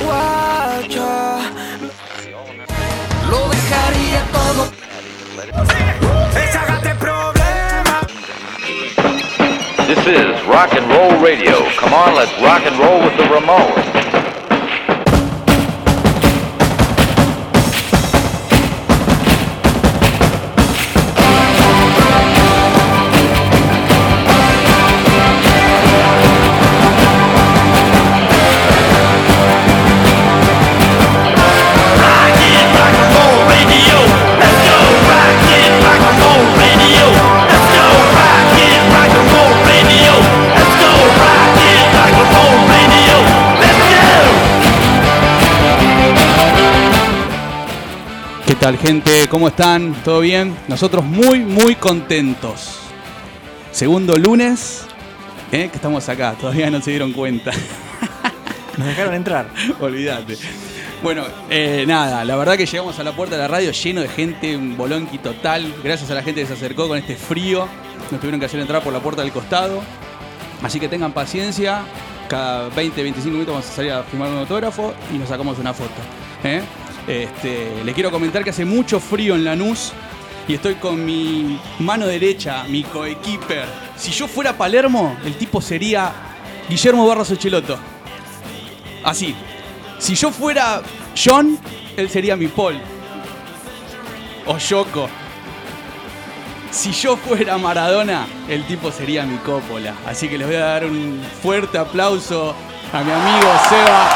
[0.00, 1.38] Guacha,
[3.30, 4.70] lo dejaría todo.
[6.34, 8.00] Deshágate problema.
[9.86, 11.56] This is rock and roll radio.
[11.80, 14.07] Come on, let's rock and roll with the Ramones.
[48.68, 49.26] Tal gente?
[49.30, 49.94] ¿Cómo están?
[50.04, 50.54] ¿Todo bien?
[50.68, 52.80] Nosotros muy, muy contentos.
[53.72, 54.84] Segundo lunes,
[55.50, 55.70] ¿eh?
[55.70, 57.50] que estamos acá, todavía no se dieron cuenta.
[58.76, 59.48] Nos dejaron entrar.
[59.80, 60.36] Olvídate.
[61.02, 64.08] Bueno, eh, nada, la verdad que llegamos a la puerta de la radio lleno de
[64.08, 65.74] gente, un bolonqui total.
[65.82, 67.66] Gracias a la gente que se acercó con este frío.
[68.10, 69.80] Nos tuvieron que hacer entrar por la puerta del costado.
[70.62, 71.84] Así que tengan paciencia.
[72.28, 75.72] Cada 20, 25 minutos vamos a salir a firmar un autógrafo y nos sacamos una
[75.72, 76.02] foto.
[76.44, 76.60] ¿eh?
[77.08, 79.92] Este, le quiero comentar que hace mucho frío en Lanús
[80.46, 83.64] y estoy con mi mano derecha, mi coequiper.
[83.96, 86.12] Si yo fuera Palermo, el tipo sería
[86.68, 87.78] Guillermo Barros Echeloto.
[89.04, 89.34] Así.
[89.98, 90.82] Si yo fuera
[91.16, 91.58] John,
[91.96, 92.78] él sería mi Paul.
[94.46, 95.08] O Yoko.
[96.70, 99.94] Si yo fuera Maradona, el tipo sería mi Coppola.
[100.06, 102.54] Así que les voy a dar un fuerte aplauso
[102.92, 104.10] a mi amigo Seba.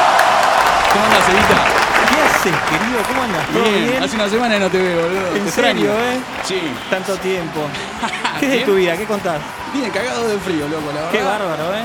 [0.93, 1.92] ¿Cómo andas, Evita?
[2.13, 2.99] ¿Qué haces, querido?
[3.07, 3.47] ¿Cómo andas?
[3.47, 3.87] ¿Todo Bien.
[3.89, 4.03] bien?
[4.03, 5.21] Hace una semana que no te veo, boludo.
[5.29, 5.79] Te ¿En extraño.
[5.81, 6.19] serio, eh?
[6.43, 6.61] Sí.
[6.89, 7.61] Tanto tiempo.
[8.39, 8.97] ¿Qué es de tu vida?
[8.97, 9.41] ¿Qué contás?
[9.73, 11.11] Bien cagado de frío, loco, la verdad.
[11.11, 11.83] Qué bárbaro, ¿eh?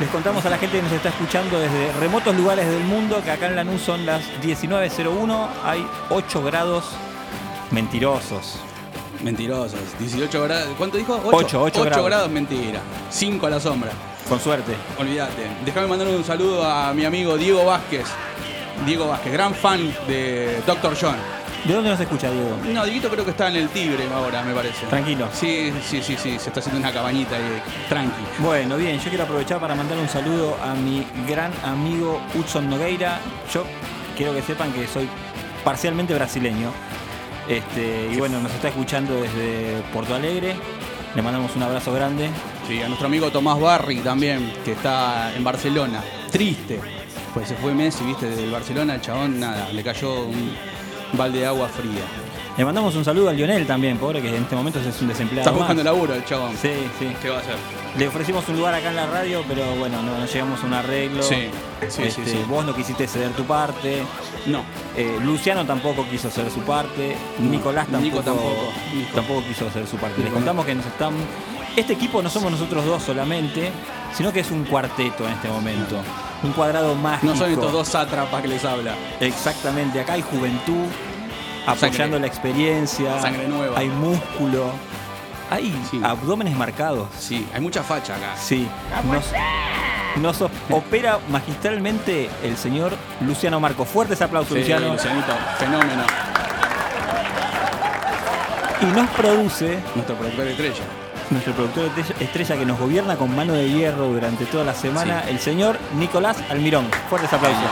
[0.00, 3.30] Les contamos a la gente que nos está escuchando desde remotos lugares del mundo que
[3.30, 6.84] acá en Lanús son las 19.01, hay 8 grados
[7.70, 8.56] mentirosos.
[9.22, 9.78] Mentirosos.
[9.98, 10.68] 18 grados.
[10.78, 11.20] ¿Cuánto dijo?
[11.30, 12.06] Ocho, ocho grados.
[12.06, 12.80] grados mentira.
[13.10, 13.90] 5 a la sombra.
[14.28, 14.72] Con suerte.
[14.98, 15.46] Olvídate.
[15.64, 18.06] Déjame mandar un saludo a mi amigo Diego Vázquez.
[18.86, 20.96] Diego Vázquez, gran fan de Dr.
[21.00, 21.16] John.
[21.64, 22.56] ¿De dónde nos escucha, Diego?
[22.72, 24.86] No, Dieguito creo que está en el Tigre ahora, me parece.
[24.86, 25.28] Tranquilo.
[25.32, 26.38] Sí, sí, sí, sí.
[26.38, 28.22] Se está haciendo una cabañita ahí, tranqui.
[28.38, 33.20] Bueno, bien, yo quiero aprovechar para mandar un saludo a mi gran amigo Hudson Nogueira.
[33.52, 33.64] Yo
[34.16, 35.06] quiero que sepan que soy
[35.62, 36.70] parcialmente brasileño.
[37.46, 40.56] Este, y bueno, nos está escuchando desde Porto Alegre.
[41.14, 42.30] Le mandamos un abrazo grande.
[42.66, 46.02] Sí, a nuestro amigo Tomás Barri también, que está en Barcelona.
[46.30, 46.99] Triste.
[47.34, 50.50] Pues se fue Messi, viste, del Barcelona, el chabón, nada, le cayó un
[51.12, 52.02] balde de agua fría.
[52.56, 55.42] Le mandamos un saludo a Lionel también, pobre, que en este momento es un desempleado.
[55.42, 55.60] Está más.
[55.60, 56.52] buscando laburo el chabón.
[56.60, 57.14] Sí, sí.
[57.22, 57.54] ¿Qué va a hacer?
[57.96, 60.74] Le ofrecimos un lugar acá en la radio, pero bueno, no, no llegamos a un
[60.74, 61.22] arreglo.
[61.22, 61.48] Sí,
[61.88, 62.44] sí, Este, sí, sí.
[62.48, 64.02] Vos no quisiste ceder tu parte.
[64.46, 64.62] No.
[64.96, 67.16] Eh, Luciano tampoco quiso hacer su parte.
[67.38, 68.72] No, Nicolás tampoco, Nico tampoco.
[68.94, 69.08] Nico.
[69.14, 70.22] tampoco quiso hacer su parte.
[70.22, 71.14] Les contamos que nos están.
[71.76, 73.70] Este equipo no somos nosotros dos solamente,
[74.12, 75.96] sino que es un cuarteto en este momento.
[76.42, 77.32] Un cuadrado mágico.
[77.32, 78.94] No son estos dos sátrapas que les habla.
[79.20, 80.00] Exactamente.
[80.00, 80.86] Acá hay juventud,
[81.66, 82.20] apoyando Sangre.
[82.20, 83.20] la experiencia.
[83.20, 83.78] Sangre nueva.
[83.78, 84.70] Hay músculo.
[85.50, 86.00] Hay Sí.
[86.02, 87.08] abdómenes marcados.
[87.18, 88.36] Sí, hay mucha facha acá.
[88.36, 88.68] Sí.
[89.10, 89.24] Nos,
[90.16, 93.84] nos op- opera magistralmente el señor Luciano Marco.
[93.84, 94.92] Fuertes aplausos, Sí, Luciano.
[94.92, 96.02] Lucianito, fenómeno.
[98.82, 100.84] Y nos produce Nuestro productor estrella.
[101.30, 105.38] Nuestro productor estrella- que nos gobierna con mano de hierro durante toda la semana, el
[105.38, 106.86] señor Nicolás Almirón.
[107.08, 107.62] Fuertes aplausos.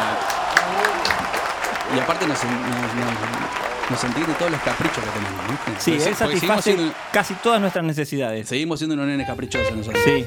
[1.96, 5.40] Y aparte nos, nos, nos- nos entiende todos los caprichos que tenemos.
[5.48, 5.72] ¿viste?
[5.80, 8.46] Sí, Porque él satisface siendo, casi todas nuestras necesidades.
[8.48, 10.02] seguimos siendo unos nenes caprichosos nosotros.
[10.04, 10.26] Sí.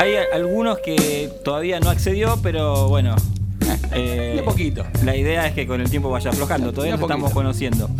[0.00, 3.16] Hay algunos que todavía no accedió, pero bueno.
[3.92, 4.86] eh, de poquito.
[5.04, 6.70] La idea es que con el tiempo vaya aflojando.
[6.72, 7.90] Todavía nos estamos conociendo.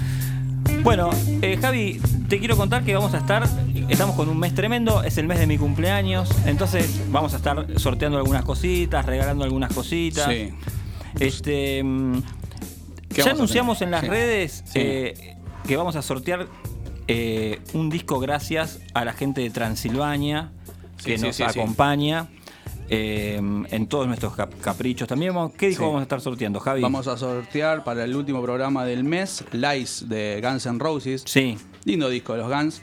[0.83, 1.11] Bueno,
[1.43, 3.49] eh, Javi, te quiero contar que vamos a estar.
[3.89, 6.29] Estamos con un mes tremendo, es el mes de mi cumpleaños.
[6.45, 10.27] Entonces vamos a estar sorteando algunas cositas, regalando algunas cositas.
[10.29, 10.51] Sí.
[11.21, 11.83] Este.
[11.83, 12.19] mm,
[13.15, 14.09] ¿Qué Ya anunciamos en las Sí.
[14.09, 14.73] redes Sí.
[14.81, 15.37] eh,
[15.67, 16.47] que vamos a sortear
[17.09, 20.51] eh, un disco gracias a la gente de Transilvania
[21.05, 22.29] que nos acompaña
[22.89, 23.37] eh,
[23.71, 25.09] en todos nuestros cap- caprichos.
[25.09, 25.87] También ¿qué disco Sí.
[25.87, 26.83] vamos a estar sorteando, Javi?
[26.83, 31.23] Vamos a sortear para el último programa del mes Lies de Guns N' Roses.
[31.25, 32.83] Sí, Lindo disco de los Guns.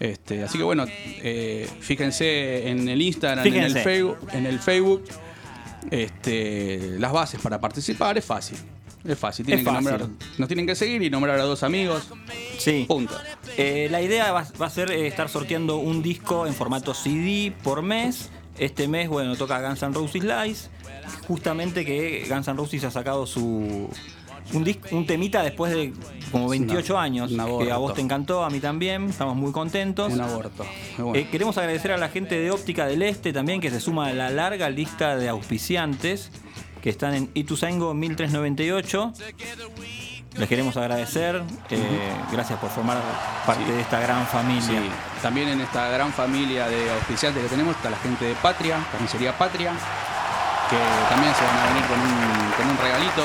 [0.00, 3.78] Este, así que bueno, eh, fíjense en el Instagram, en Fíjense.
[3.78, 5.04] el Facebook, en el Facebook
[5.90, 8.58] este, las bases para participar es fácil.
[9.04, 10.08] Es fácil, tienen Es que nombrar,
[10.38, 12.08] nos tienen que seguir y nombrar a dos amigos.
[12.58, 12.84] sí.
[12.86, 13.16] Punto.
[13.56, 17.52] Eh, la idea va, va a ser eh, estar sorteando un disco en formato CD
[17.62, 18.30] por mes.
[18.58, 20.56] este mes, bueno, toca Guns N' Roses Live.
[21.26, 23.88] Justamente que Guns N' Roses ha sacado su.
[24.52, 25.92] Un, temita después de
[26.32, 27.30] como 28 una- años.
[27.32, 29.10] un que a vos te encantó, a mí también.
[29.10, 30.12] Estamos muy contentos.
[30.12, 30.64] Un aborto.
[30.96, 31.14] Bueno.
[31.14, 34.12] Eh, queremos agradecer a la gente de Óptica del Este también que se suma a
[34.12, 36.30] la larga lista de auspiciantes
[36.82, 39.12] que están en Ituzaingo 1398.
[40.38, 41.42] Les queremos agradecer.
[41.70, 41.78] eh,
[42.32, 42.98] gracias por formar
[43.44, 43.72] parte Sí.
[43.72, 44.62] de esta gran familia.
[44.62, 44.90] Sí,
[45.20, 49.36] también en esta gran familia de auspiciantes que tenemos está la gente de Patria, carnicería
[49.36, 49.72] Patria,
[50.70, 50.76] que
[51.10, 53.22] también se van a venir con un, con un regalito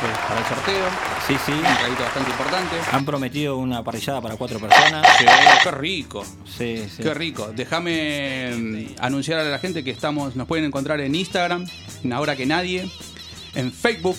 [0.00, 0.86] para el sorteo,
[1.26, 1.52] Sí, sí.
[1.52, 2.76] un regalito bastante importante.
[2.92, 5.06] Han prometido una parrillada para cuatro personas.
[5.18, 5.24] Sí,
[5.62, 7.02] qué rico, Sí, sí.
[7.02, 7.50] qué rico.
[7.54, 11.66] Déjame mm, anunciar a la gente que estamos, nos pueden encontrar en Instagram,
[12.02, 12.90] en Ahora que Nadie,
[13.54, 14.16] en Facebook,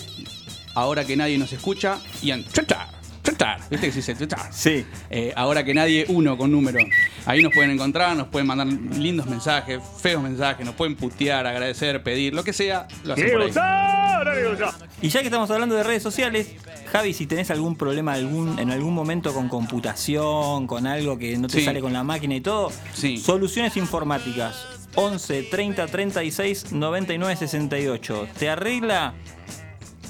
[0.74, 2.78] Ahora que Nadie nos escucha, y en Twitter.
[3.22, 4.38] Twitter, ¿viste que se dice Twitter?
[4.50, 4.84] Sí.
[5.08, 6.78] Eh, ahora que nadie, uno con número.
[7.24, 12.02] Ahí nos pueden encontrar, nos pueden mandar lindos mensajes, feos mensajes, nos pueden putear, agradecer,
[12.02, 13.52] pedir, lo que sea, lo hacen por ahí.
[15.00, 16.48] Y ya que estamos hablando de redes sociales,
[16.90, 21.48] Javi, si tenés algún problema algún, en algún momento con computación, con algo que no
[21.48, 21.64] te Sí.
[21.64, 23.18] sale con la máquina y todo, Sí.
[23.18, 28.28] soluciones informáticas 11 30 36 99 68.
[28.38, 29.14] Te arregla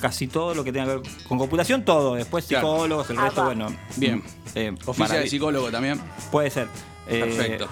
[0.02, 2.16] casi todo lo que tenga que ver con computación, todo.
[2.16, 2.72] Después Claro.
[2.72, 3.74] psicólogos, el resto, bueno.
[3.96, 4.22] Bien.
[4.54, 5.98] eh, Oficia de marav- psicólogo también.
[6.30, 6.68] Puede ser.
[7.08, 7.68] Eh, Perfecto.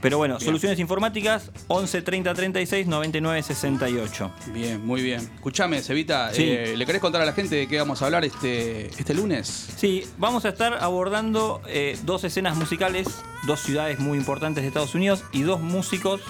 [0.00, 0.46] Pero bueno, Bien.
[0.46, 4.30] soluciones informáticas 11 30 36 99 68.
[4.52, 5.20] Bien, muy bien.
[5.34, 6.44] Escuchame, Cevita, Sí.
[6.46, 9.68] eh, ¿le querés contar a la gente de qué vamos a hablar este, este lunes?
[9.76, 13.08] Sí, vamos a estar abordando eh, dos escenas musicales,
[13.48, 16.20] dos ciudades muy importantes de Estados Unidos y dos músicos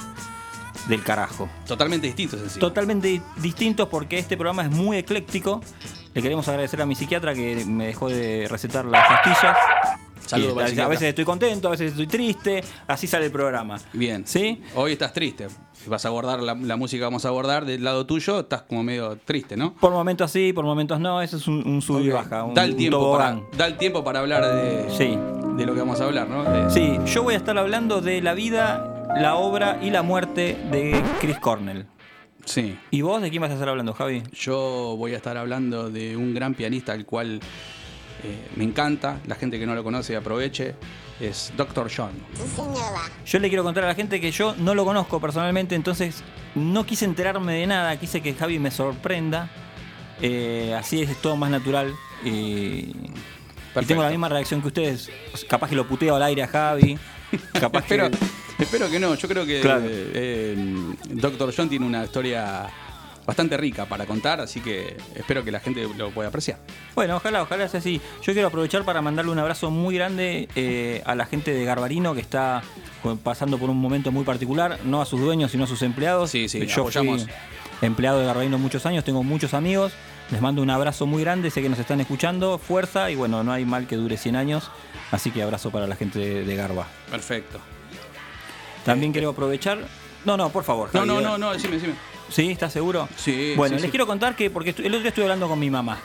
[0.89, 1.49] del carajo.
[1.67, 2.59] Totalmente distintos en sí.
[2.61, 5.61] Totalmente di- distintos porque este programa es muy ecléctico.
[6.15, 9.57] Le queremos agradecer a mi psiquiatra que me dejó de recetar las pastillas.
[10.27, 10.89] Saludos para a, psiquiatra.
[10.89, 13.79] veces estoy contento, a veces estoy triste, así sale el programa.
[13.93, 14.27] Bien.
[14.27, 14.63] ¿Sí?
[14.75, 15.49] Hoy estás triste.
[15.87, 18.83] Vas a abordar la, la música que vamos a abordar del lado tuyo, estás como
[18.85, 19.75] medio triste, ¿no?
[19.75, 22.65] Por momentos sí, por momentos no, eso es un, un sub y baja, un, da,
[22.65, 23.59] el un tiempo para, tobogán.
[23.59, 25.19] da el tiempo para hablar de, Sí.
[25.57, 26.45] de lo que vamos a hablar, ¿no?
[26.45, 30.57] De- Sí, yo voy a estar hablando de la vida, la obra y la muerte
[30.71, 31.87] de Chris Cornell.
[32.45, 32.79] sí.
[32.91, 34.23] ¿Y vos de quién vas a estar hablando, Javi?
[34.33, 37.41] Yo voy a estar hablando de un gran pianista al cual
[38.25, 40.75] eh, me encanta, la gente que no lo conoce aproveche,
[41.21, 41.91] es Dr.
[41.95, 42.13] John.
[43.25, 46.23] Yo le quiero contar a la gente que yo no lo conozco personalmente, entonces
[46.55, 49.51] no quise enterarme de nada, quise que Javi me sorprenda.
[50.21, 51.93] Eh, así es todo más natural.
[52.25, 52.29] Y,
[53.75, 55.11] y tengo la misma reacción que ustedes.
[55.49, 56.99] Capaz que lo puteo al aire a Javi.
[57.61, 58.11] Capaz que.
[58.63, 59.83] Espero que no, yo creo que Claro.
[59.87, 60.57] eh,
[61.11, 61.53] Dr.
[61.57, 62.67] John tiene una historia
[63.25, 66.59] bastante rica para contar, así que espero que la gente lo pueda apreciar.
[66.97, 68.01] Bueno, ojalá, ojalá sea así.
[68.23, 72.15] Yo quiero aprovechar para mandarle un abrazo muy grande eh, a la gente de Garbarino
[72.15, 72.63] que está
[73.23, 76.31] pasando por un momento muy particular, no a sus dueños, sino a sus empleados.
[76.31, 77.23] Sí, sí, Yo apoyamos.
[77.25, 77.33] fui
[77.87, 79.93] empleado de Garbarino muchos años, tengo muchos amigos.
[80.31, 83.53] Les mando un abrazo muy grande, sé que nos están escuchando, fuerza y bueno, no
[83.53, 84.71] hay mal que dure 100 años,
[85.11, 86.87] así que abrazo para la gente de, de Garba.
[87.11, 87.59] Perfecto.
[88.85, 89.79] También quiero aprovechar...
[90.25, 90.91] No, no, por favor.
[90.93, 91.95] No, no, no, no, decime, decime.
[92.29, 92.51] ¿Sí?
[92.51, 93.09] ¿Estás seguro?
[93.17, 93.91] Sí, Bueno, sí, les sí.
[93.91, 95.99] quiero contar que, porque el otro día estuve hablando con mi mamá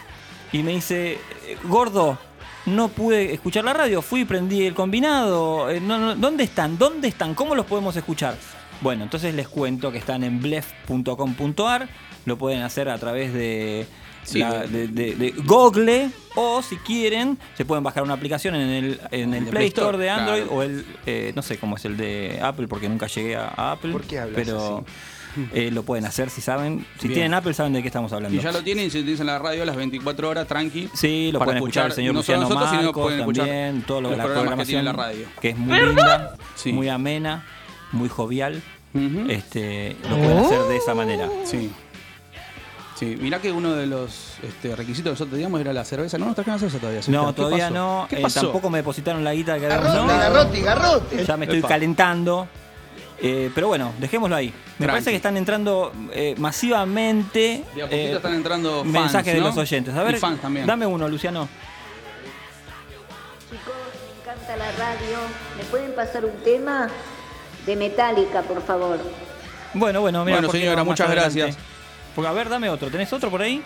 [0.52, 1.14] y me dice,
[1.46, 2.18] eh, gordo,
[2.66, 5.70] no pude escuchar la radio, fui y prendí el combinado.
[5.70, 6.78] eh, no, no, ¿Dónde están?
[6.78, 7.34] ¿Dónde están?
[7.36, 8.36] ¿Cómo los podemos escuchar?
[8.82, 11.88] Bueno, entonces les cuento que están en blef.com.ar,
[12.26, 13.88] lo pueden hacer a través de,
[14.28, 14.40] Sí.
[14.40, 19.02] la- de, de- de Google o si quieren se pueden bajar una aplicación en el,
[19.12, 20.56] en el de Play Play Store Store, de Android claro.
[20.56, 23.72] o el, eh, no sé cómo es el de Apple porque nunca llegué a, a
[23.72, 23.92] Apple.
[23.92, 24.84] ¿Por qué hablas Pero
[25.54, 26.86] eh, lo pueden hacer si saben.
[27.00, 27.14] Si Bien.
[27.20, 28.38] tienen Apple saben de qué estamos hablando.
[28.38, 30.90] Y ya lo tienen y se utilizan la radio las 24 horas, tranqui.
[30.94, 34.02] Sí, lo pueden escuchar, el señor no Luciano nosotros, sino Marcos pueden escuchar también, todo
[34.02, 35.28] lo, los la programas que tiene programación la radio.
[35.42, 36.74] que es muy linda, Sí.
[36.74, 37.46] muy amena,
[37.94, 38.62] muy jovial.
[39.30, 41.30] Este, lo pueden hacer de esa manera.
[41.46, 41.72] Sí.
[42.98, 46.18] Sí, mirá que uno de los este, requisitos que nosotros teníamos era la cerveza.
[46.18, 47.00] No nos trajeron la cerveza todavía.
[47.00, 47.34] No, Sebastián.
[47.36, 47.74] ¿Qué todavía pasó?
[47.76, 48.08] no.
[48.10, 48.42] ¿Qué eh, pasó?
[48.42, 50.34] tampoco me depositaron la guita que habíamos Garrote, dado.
[50.34, 51.26] garrote, garrote.
[51.26, 51.68] Ya me estoy Epa.
[51.68, 52.48] calentando.
[53.20, 54.48] Eh, pero bueno, dejémoslo ahí.
[54.48, 54.54] Me
[54.86, 54.88] Tranqui.
[54.92, 59.40] parece que están entrando eh, masivamente De a poquito eh, están entrando fans, mensajes de
[59.42, 59.48] ¿no?
[59.48, 59.94] los oyentes.
[59.96, 60.66] A ver, Y fans también.
[60.68, 61.48] dame uno, Luciano.
[63.50, 63.74] Chicos,
[64.06, 65.18] me encanta la radio.
[65.58, 66.90] ¿Me pueden pasar un tema
[67.66, 69.00] de Metallica, por favor?
[69.74, 70.38] Bueno, bueno, mira.
[70.38, 71.40] Bueno, ¿por qué señora, muchas adelante?
[71.40, 71.58] gracias.
[72.18, 72.90] Porque, a ver, dame otro.
[72.90, 73.62] ¿Tenés otro por ahí?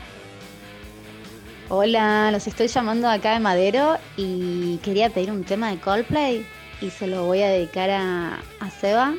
[1.70, 6.46] Hola, los estoy llamando acá de Madero y quería pedir un tema de Coldplay
[6.81, 9.13] y se lo voy a dedicar a, a Seba,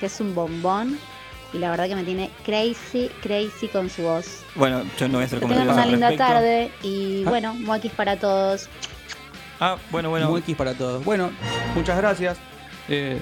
[0.00, 0.98] que es un bombón
[1.52, 4.42] y la verdad que me tiene crazy, crazy con su voz.
[4.54, 6.32] Bueno, yo no voy a hacer comentarios una al linda respecto.
[6.32, 8.70] tarde y bueno, muakis para todos.
[9.60, 10.34] Ah, bueno, bueno.
[10.38, 11.04] X para todos.
[11.04, 11.30] Bueno,
[11.74, 12.38] muchas gracias.
[12.88, 13.18] Eh,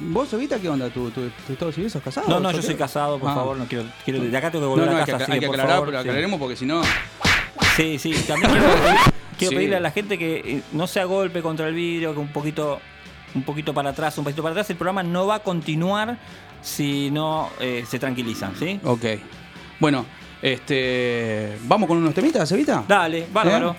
[0.00, 0.90] ¿Vos, Evita, qué onda?
[0.90, 2.28] ¿Tú, tú, tú Estados Unidos sos casado?
[2.28, 3.34] No, no, yo soy casado, por Ah.
[3.34, 5.24] favor, no quiero, quiero de acá tengo que No, volver no, a hay que, casa,
[5.24, 6.08] así hay que por aclarar, favor, pero sí.
[6.08, 6.82] aclararemos porque si no.
[7.76, 8.66] Sí, sí, también quiero,
[9.38, 9.56] quiero Sí.
[9.56, 12.78] pedirle a la gente que eh, no se golpe contra el vidrio, que un poquito,
[13.34, 14.68] un poquito para atrás, un poquito para atrás.
[14.68, 16.18] El programa no va a continuar
[16.60, 18.80] si no eh, se tranquilizan, ¿sí?
[18.84, 19.04] Ok.
[19.78, 20.04] Bueno,
[20.42, 21.56] este.
[21.64, 22.84] ¿Vamos con unos temitas, Evita?
[22.86, 23.70] Dale, bárbaro.
[23.70, 23.76] ¿Eh?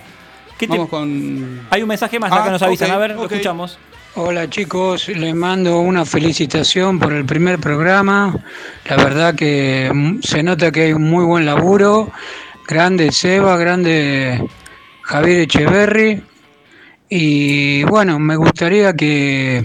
[0.58, 1.68] ¿Qué te- Vamos con.
[1.70, 2.90] Hay un mensaje más, Ah, acá nos avisan.
[2.90, 3.78] a ver, lo escuchamos.
[4.14, 8.36] Hola chicos, les mando una felicitación por el primer programa.
[8.90, 12.12] La verdad que mm, se nota que hay un muy buen laburo.
[12.68, 14.46] Grande Seba, grande
[15.04, 16.22] Javier Echeverry.
[17.08, 19.64] Y bueno, me gustaría que,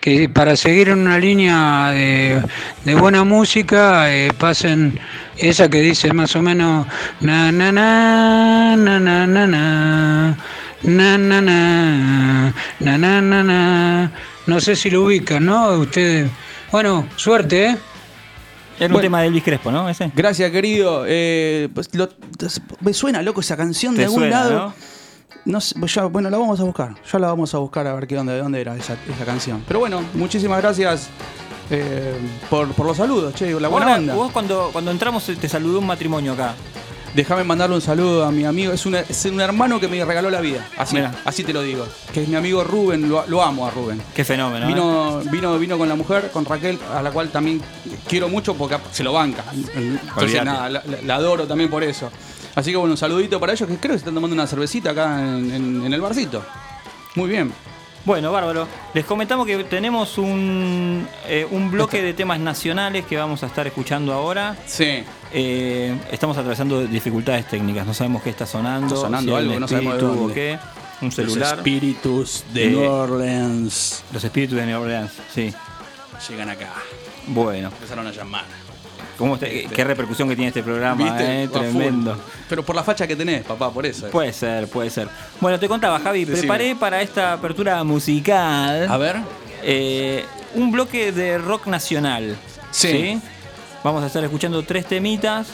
[0.00, 2.42] que para seguir en una línea de,
[2.84, 4.98] de buena música eh, pasen
[5.36, 6.88] esa que dice más o menos
[7.20, 10.36] na na na na na na na
[10.82, 14.12] na na na na na na na
[14.46, 15.70] no sé si lo ubican, ¿no?
[15.78, 16.30] Ustedes.
[16.72, 17.76] Bueno, suerte, ¿eh?
[18.78, 19.00] Era un Bueno.
[19.00, 19.88] tema de Elvis Crespo, ¿no?
[19.88, 20.12] Ese.
[20.14, 21.04] Gracias, querido.
[21.06, 22.08] Eh, pues, lo-
[22.80, 24.50] me suena loco esa canción de algún suena, lado.
[24.68, 24.74] ¿no?
[25.44, 26.94] No sé, pues ya, bueno, la vamos a buscar.
[27.10, 29.64] Ya la vamos a buscar a ver qué dónde, de dónde era esa, esa canción.
[29.66, 31.08] Pero bueno, muchísimas gracias
[31.70, 32.14] eh,
[32.48, 34.14] por, por los saludos, che, la buena Ahora, onda.
[34.14, 36.54] vos cuando, cuando entramos te saludó un matrimonio acá.
[37.14, 38.72] Déjame mandarle un saludo a mi amigo.
[38.72, 40.68] Es, una- es un hermano que me regaló la vida.
[40.76, 41.86] Así, así te lo digo.
[42.12, 43.08] Que es mi amigo Rubén.
[43.08, 44.00] Lo, lo amo a Rubén.
[44.14, 44.66] Qué fenómeno.
[44.66, 44.68] ¿eh?
[44.68, 47.60] Vino, vino, vino con la mujer, con Raquel, a la cual también
[48.06, 49.44] quiero mucho porque se lo banca.
[49.74, 52.10] Entonces, nada, la, la- la adoro también por eso.
[52.54, 54.90] Así que bueno, un saludito para ellos que creo que se están tomando una cervecita
[54.90, 56.42] acá en, en- en el barcito.
[57.14, 57.52] Muy bien.
[58.08, 58.66] Bueno, bárbaro.
[58.94, 63.66] Les comentamos que tenemos un, eh, un bloque de temas nacionales que vamos a estar
[63.66, 64.56] escuchando ahora.
[64.64, 65.04] Sí.
[65.30, 68.94] Eh, estamos atravesando dificultades técnicas, no sabemos qué está sonando.
[68.94, 70.32] Está sonando si algo, no sabemos de dónde.
[70.34, 70.58] qué.
[71.02, 71.58] Un Los celular.
[71.58, 75.52] espíritus de New Orleans Los espíritus de New Orleans, sí.
[76.30, 76.72] llegan acá.
[77.26, 78.46] Bueno, Empezaron a llamar.
[79.18, 81.48] ¿Cómo te- qué repercusión que tiene este programa, eh?
[81.52, 82.16] Tremendo.
[82.48, 84.08] Pero por la facha que tenés, papá, por eso.
[84.10, 85.08] Puede ser, puede ser.
[85.40, 86.40] Bueno, te contaba, Javi, Decime.
[86.40, 89.16] preparé para esta apertura musical A ver.
[89.62, 92.36] eh, un bloque de rock nacional.
[92.70, 93.20] Sí.
[93.84, 95.48] Vamos a estar escuchando tres temitas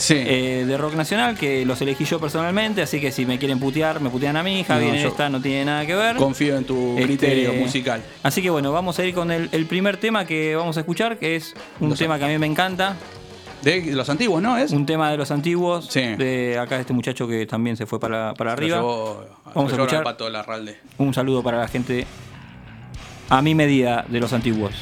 [0.00, 0.14] Sí.
[0.16, 4.00] eh, de rock nacional que los elegí yo personalmente, así que si me quieren putear,
[4.00, 4.64] me putean a mí.
[4.66, 6.16] Javi No, en esta no tiene nada que ver.
[6.16, 8.02] Confío en tu Este, criterio musical.
[8.22, 11.18] Así que bueno, vamos a ir con el, el primer tema que vamos a escuchar,
[11.18, 12.96] que es un Los- tema que a mí me encanta.
[13.62, 14.56] De los antiguos, ¿no?
[14.56, 14.70] ¿Es?
[14.72, 15.86] Un tema de los antiguos.
[15.90, 16.00] Sí.
[16.00, 18.78] De acá este muchacho que también se fue para, para arriba.
[18.78, 19.22] llevó-
[19.54, 20.02] Vamos a escuchar.
[20.02, 20.28] pato.
[20.96, 22.06] Un saludo para la gente
[23.28, 24.72] a mi medida de los antiguos.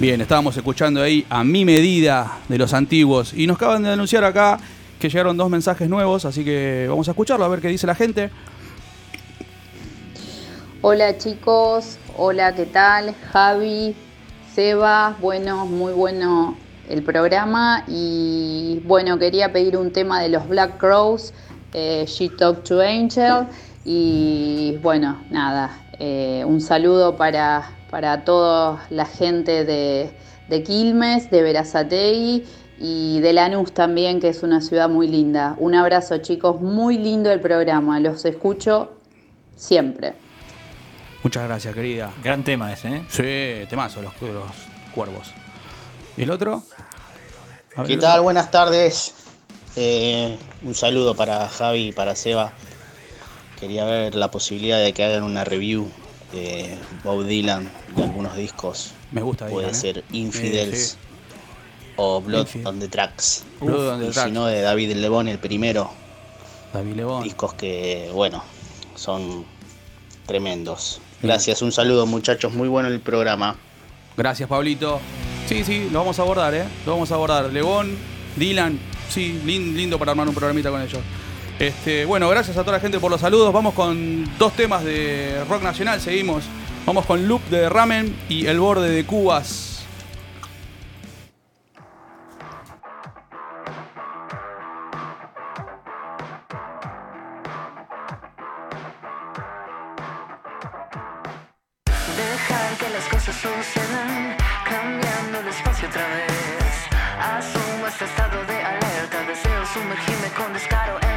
[0.00, 4.24] Bien, estábamos escuchando ahí a mi medida de los antiguos y nos acaban de anunciar
[4.24, 4.58] acá
[4.98, 7.94] que llegaron dos mensajes nuevos, así que vamos a escucharlo a ver qué dice la
[7.94, 8.30] gente.
[10.80, 13.14] Hola chicos, hola, ¿qué tal?
[13.30, 13.94] Javi,
[14.54, 16.56] Seba, bueno, muy bueno
[16.88, 21.34] el programa y bueno, quería pedir un tema de los Black Crows,
[21.74, 23.48] eh, She Talked to Angel
[23.84, 30.10] y bueno, nada, eh, un saludo para, para toda la gente de,
[30.48, 32.44] de Quilmes, de Verazategui
[32.78, 35.54] y de Lanús también, que es una ciudad muy linda.
[35.58, 38.92] Un abrazo chicos, muy lindo el programa, los escucho
[39.56, 40.14] siempre.
[41.22, 42.10] Muchas gracias, querida.
[42.22, 43.02] Gran tema ese, ¿eh?
[43.08, 44.44] Sí, temazo, los, los
[44.94, 45.32] cuervos.
[46.16, 46.62] ¿Y el otro?
[47.76, 48.22] A ver, ¿Qué tal?
[48.22, 49.14] Buenas tardes.
[49.76, 52.52] Eh, un saludo para Javi y para Seba.
[53.58, 55.90] Quería ver la posibilidad de que hagan una review
[56.32, 58.92] de Bob Dylan de algunos discos.
[59.12, 59.80] Me gusta Puede Dylan, ¿eh?
[59.80, 60.96] ser Infidels Sí, sí.
[61.96, 62.66] o Blood Infidel.
[62.66, 63.44] on the Tracks.
[63.60, 64.28] Blood on the y Tracks.
[64.28, 65.90] si no, de David Lebón, el primero.
[66.72, 67.24] David Lebón.
[67.24, 68.42] Discos que, bueno,
[68.94, 69.44] son
[70.26, 71.00] tremendos.
[71.22, 73.56] Gracias, un saludo muchachos, muy bueno el programa.
[74.16, 75.00] Gracias, Pablito.
[75.48, 76.64] Sí, sí, lo vamos a abordar, ¿eh?
[76.86, 77.52] Lo vamos a abordar.
[77.52, 77.96] Lebón,
[78.36, 81.00] Dylan, sí, lin- lindo para armar un programita con ellos.
[81.60, 83.52] Este, bueno, gracias a toda la gente por los saludos.
[83.52, 86.44] Vamos con dos temas de rock nacional, seguimos.
[86.86, 89.66] Vamos con Loop de Ramen y El Borde de Cubas.
[105.82, 106.30] Otra vez.
[107.18, 111.09] Asumo este estado de alerta, deseo sumergirme con descaro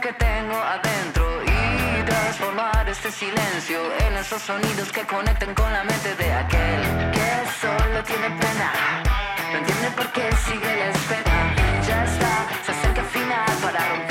[0.00, 6.14] que tengo adentro Y transformar este silencio En esos sonidos que conectan con la mente
[6.14, 7.30] de aquel Que
[7.60, 8.72] solo tiene pena.
[9.52, 11.54] No entiende por qué sigue la espera.
[11.86, 14.07] Ya está, se acerca el final Para romper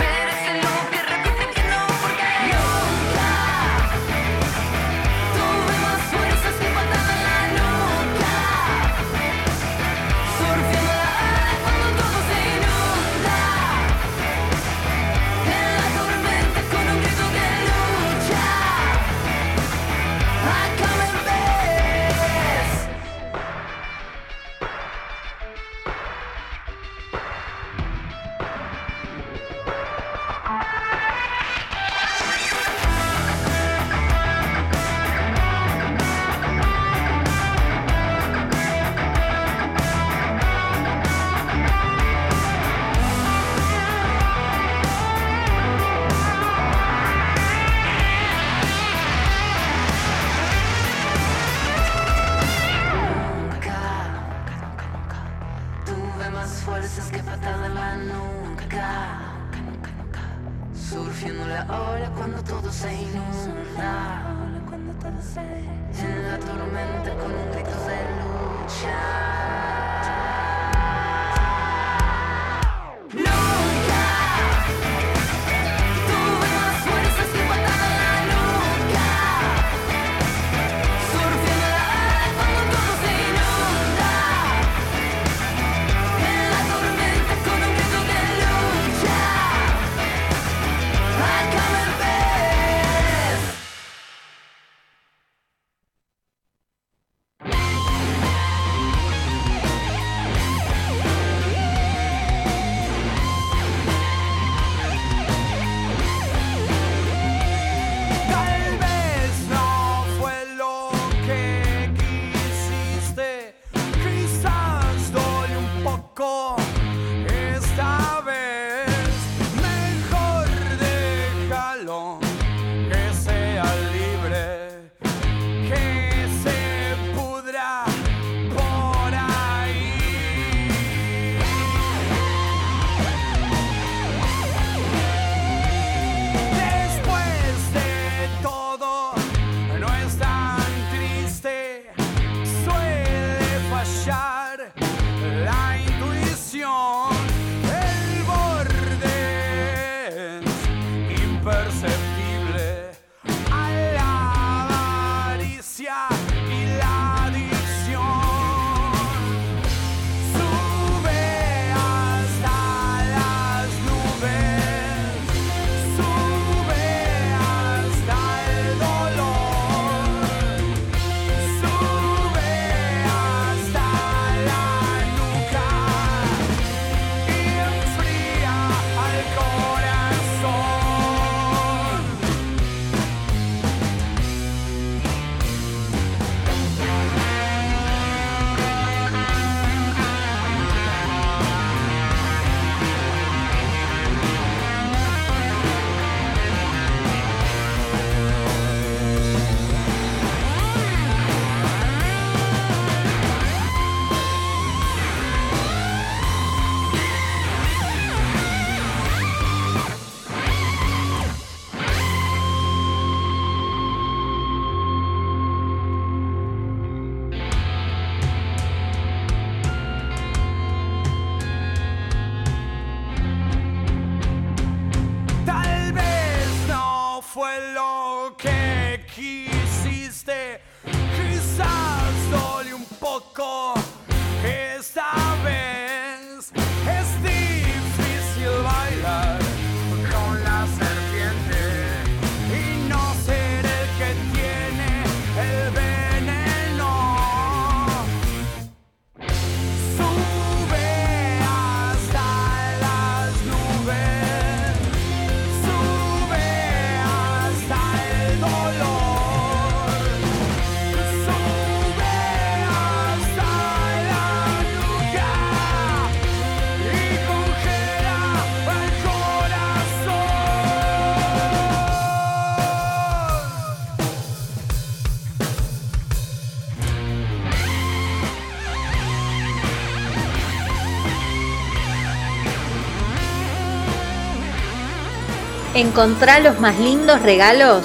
[285.77, 287.83] Encontrá los más lindos regalos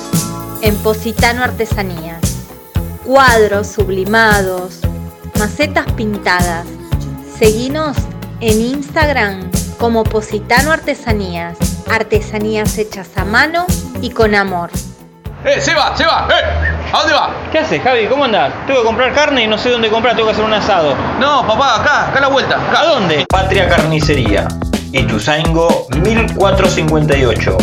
[0.62, 2.22] en Positano Artesanías.
[3.04, 4.80] Cuadros sublimados,
[5.38, 6.66] macetas pintadas.
[7.38, 7.98] Seguinos
[8.40, 11.58] en Instagram como Positano Artesanías.
[11.90, 13.66] Artesanías hechas a mano
[14.00, 14.70] y con amor.
[15.44, 15.94] ¡Eh, Seba!
[15.94, 16.28] ¡Seba!
[16.30, 16.94] ¡Eh!
[16.94, 17.34] ¿A dónde va?
[17.52, 18.06] ¿Qué haces, Javi?
[18.06, 18.54] ¿Cómo andás?
[18.66, 20.96] Tengo que comprar carne y no sé dónde comprar, tengo que hacer un asado.
[21.20, 22.56] No, papá, acá, acá a la vuelta.
[22.56, 22.80] Acá.
[22.80, 23.26] ¿A dónde?
[23.28, 24.48] Patria Carnicería,
[24.92, 27.58] Ituzaingo 1458,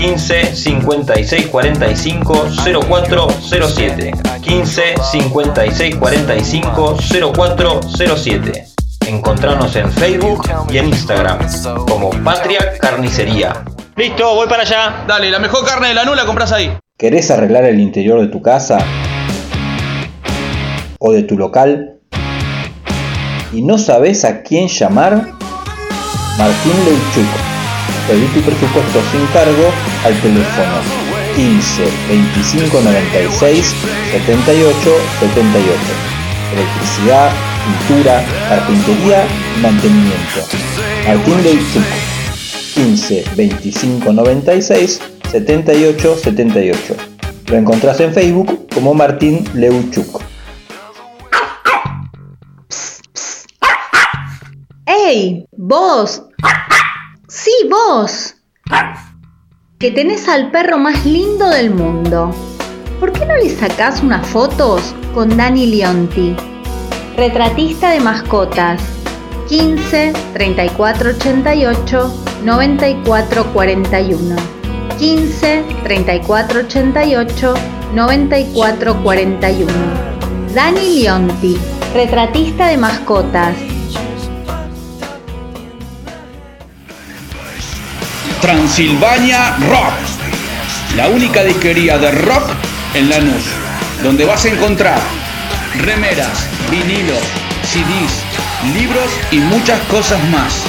[0.00, 2.48] 15 56 45
[2.88, 4.82] 0407, 15
[5.12, 6.96] 56 45
[7.34, 8.64] 0407.
[9.06, 11.38] Encontranos en Facebook y en Instagram
[11.86, 13.62] como Patria Carnicería.
[13.94, 15.04] Listo, voy para allá.
[15.06, 16.74] Dale, la mejor carne de la nula compras ahí.
[16.96, 18.78] ¿Querés arreglar el interior de tu casa
[20.98, 21.98] o de tu local
[23.52, 25.26] y no sabes a quién llamar?
[26.38, 27.49] Martín Leuchuk.
[28.10, 29.70] Pedí tu presupuesto sin cargo
[30.04, 30.80] al teléfono
[31.36, 33.74] 15 25 96
[34.10, 35.70] 78 78.
[36.52, 37.30] Electricidad,
[37.86, 39.24] pintura, carpintería
[39.56, 40.40] y mantenimiento.
[41.06, 41.84] Martín Leuchuk.
[42.74, 46.96] 15 25 96 78 78.
[47.46, 50.20] Lo encontrás en Facebook como Martín Leuchuk.
[54.84, 55.46] ¡Ey!
[55.52, 56.24] ¡Vos!
[57.30, 58.34] ¡Sí, vos!
[59.78, 62.34] Que tenés al perro más lindo del mundo.
[62.98, 66.34] ¿Por qué no le sacás unas fotos con Dani Leonti?
[67.16, 68.82] Retratista de mascotas.
[69.48, 74.36] 15 34 88 94 41.
[74.98, 77.54] 15 34 88
[77.94, 79.72] 94 41.
[80.52, 81.56] Dani Leonti,
[81.94, 83.54] retratista de mascotas.
[88.40, 89.92] Transilvania Rock,
[90.96, 92.50] la única disquería de rock
[92.94, 93.44] en Lanús,
[94.02, 94.98] donde vas a encontrar
[95.78, 97.22] remeras, vinilos,
[97.62, 98.24] CDs,
[98.74, 100.64] libros y muchas cosas más.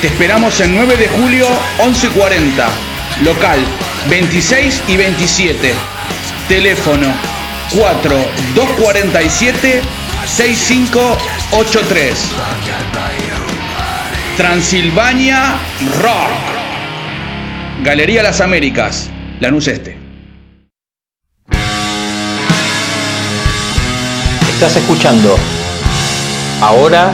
[0.00, 1.46] Te esperamos el 9 de julio
[1.78, 2.68] 11:40,
[3.22, 3.64] local
[4.10, 5.72] 26 y 27,
[6.48, 7.14] teléfono
[7.74, 9.82] 4247
[10.26, 12.18] 6583.
[14.36, 15.54] Transilvania
[16.00, 16.57] Rock.
[17.82, 19.96] Galería Las Américas, Lanús Este.
[24.48, 25.36] Estás escuchando
[26.60, 27.12] ahora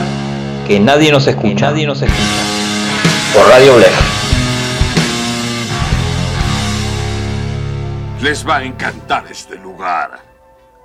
[0.67, 1.69] que nadie nos escucha.
[1.69, 2.41] nadie nos escucha.
[3.33, 3.91] Por Radio Black.
[8.23, 10.19] Les va a encantar este lugar.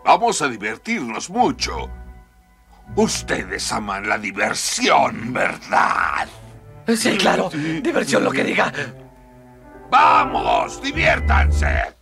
[0.05, 1.89] Vamos a divertirnos mucho.
[2.97, 6.29] Ustedes aman la diversión, ¿verdad?
[6.95, 7.51] Sí, claro.
[7.83, 8.71] Diversión lo que diga.
[9.91, 10.81] ¡Vamos!
[10.81, 11.95] ¡Diviértanse!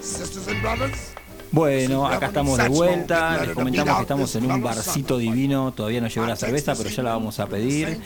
[0.00, 1.11] Sisters and brothers,
[1.52, 3.44] Bueno, acá estamos de vuelta.
[3.44, 5.70] Les comentamos que estamos en un barcito divino.
[5.72, 8.00] Todavía no llegó la cerveza, pero ya la vamos a pedir.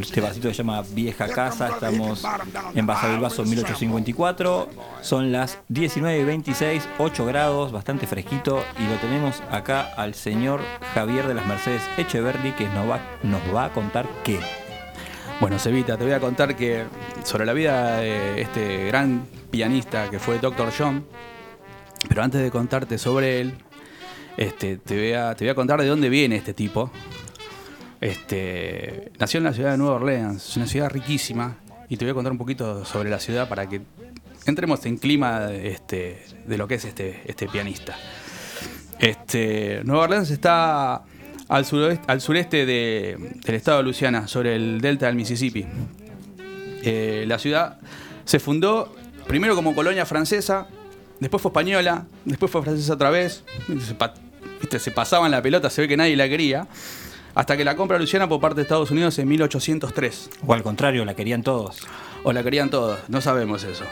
[0.00, 1.68] Este barcito se llama Vieja Casa.
[1.68, 2.24] Estamos
[2.74, 4.68] en Baja del Vaso 1854.
[5.00, 8.62] Son las 19.26, 8 grados, bastante fresquito.
[8.78, 10.60] Y lo tenemos acá al señor
[10.94, 14.38] Javier de las Mercedes Echeverry, que nos va, nos va a contar qué.
[15.40, 16.84] Bueno, Cevita, te voy a contar que
[17.24, 20.72] sobre la vida de este gran pianista que fue Dr.
[20.76, 21.04] John,
[22.06, 23.54] pero antes de contarte sobre él,
[24.36, 26.90] este, te, voy a, contar de dónde viene este tipo.
[28.00, 31.56] Este, nació en la ciudad de Nueva Orleans, es una ciudad riquísima,
[31.88, 33.80] y te voy a contar un poquito sobre la ciudad para que
[34.46, 37.96] entremos en clima este, de lo que es este, pianista.
[39.84, 41.02] Nueva Orleans está
[41.48, 45.66] al sureste, al sureste de- del estado de Luisiana, sobre el delta del Mississippi.
[46.82, 47.78] Eh, la ciudad
[48.24, 48.94] se fundó
[49.26, 50.68] primero como colonia francesa,
[51.20, 53.44] después fue española, después fue francesa otra vez.
[53.86, 54.14] Se, pa-
[54.78, 56.66] se pasaban la pelota, se ve que nadie la quería.
[57.34, 60.30] Hasta que la compra Luisiana por parte de Estados Unidos en 1803.
[60.46, 61.78] O al contrario, la querían todos.
[62.24, 63.84] O la querían todos, no sabemos eso.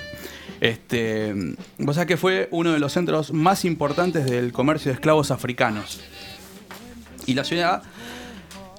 [0.61, 1.35] Este,
[1.79, 6.01] vos sabés que fue uno de los centros más importantes del comercio de esclavos africanos.
[7.27, 7.83] Y la ciudad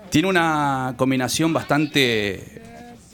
[0.10, 2.62] tiene una combinación bastante,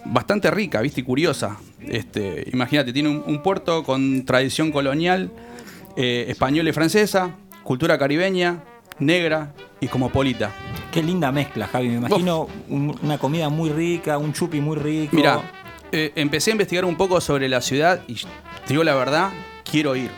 [0.06, 1.02] bastante rica, ¿viste?
[1.02, 1.58] Y curiosa.
[1.90, 5.32] Este, Imagínate, tiene un, un puerto con tradición colonial
[5.96, 7.32] eh, española y francesa,
[7.64, 8.64] cultura caribeña,
[9.00, 10.52] negra y cosmopolita.
[10.92, 11.90] Qué linda mezcla, Javi.
[11.90, 15.16] Me imagino un- una comida muy rica, un chupi muy rico.
[15.16, 15.42] Mira,
[15.92, 18.26] eh, empecé a investigar un poco sobre la ciudad y te
[18.70, 19.32] digo la verdad,
[19.70, 20.10] quiero ir.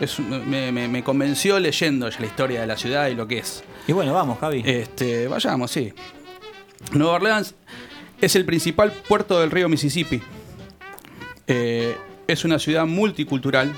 [0.00, 3.62] Es me, me- me convenció leyendo la historia de la ciudad y lo que es.
[3.86, 4.62] Y bueno, vamos, Javi.
[4.64, 5.92] Este, vayamos, sí.
[6.92, 7.54] Nueva Orleans
[8.20, 10.20] es el principal puerto del río Mississippi.
[11.46, 13.72] Eh, es una ciudad multicultural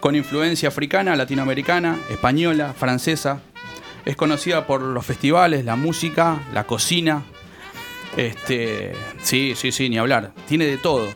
[0.00, 3.40] con influencia africana, latinoamericana, española, francesa.
[4.04, 7.22] Es conocida por los festivales, la música, la cocina.
[8.16, 8.92] Este,
[9.22, 10.32] sí, sí, sí, ni hablar.
[10.48, 11.08] Tiene de todo.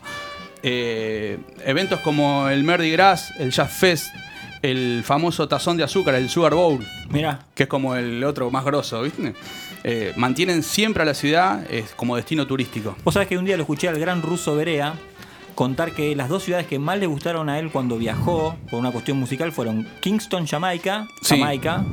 [0.63, 4.07] Eh, eventos como el Mardi Gras, el Jazz Fest,
[4.61, 6.79] el famoso tazón de azúcar, el Sugar Bowl.
[7.09, 7.39] Mira.
[7.53, 9.33] Que es como el otro más grosso, ¿viste?
[9.83, 12.95] Eh, mantienen siempre a la ciudad eh, como destino turístico.
[13.03, 14.93] Vos sabés que un día lo escuché al gran ruso Berea
[15.57, 18.91] contar que las dos ciudades que más le gustaron a él cuando viajó por una
[18.91, 21.39] cuestión musical fueron Kingston, Jamaica, Sí.
[21.39, 21.83] Jamaica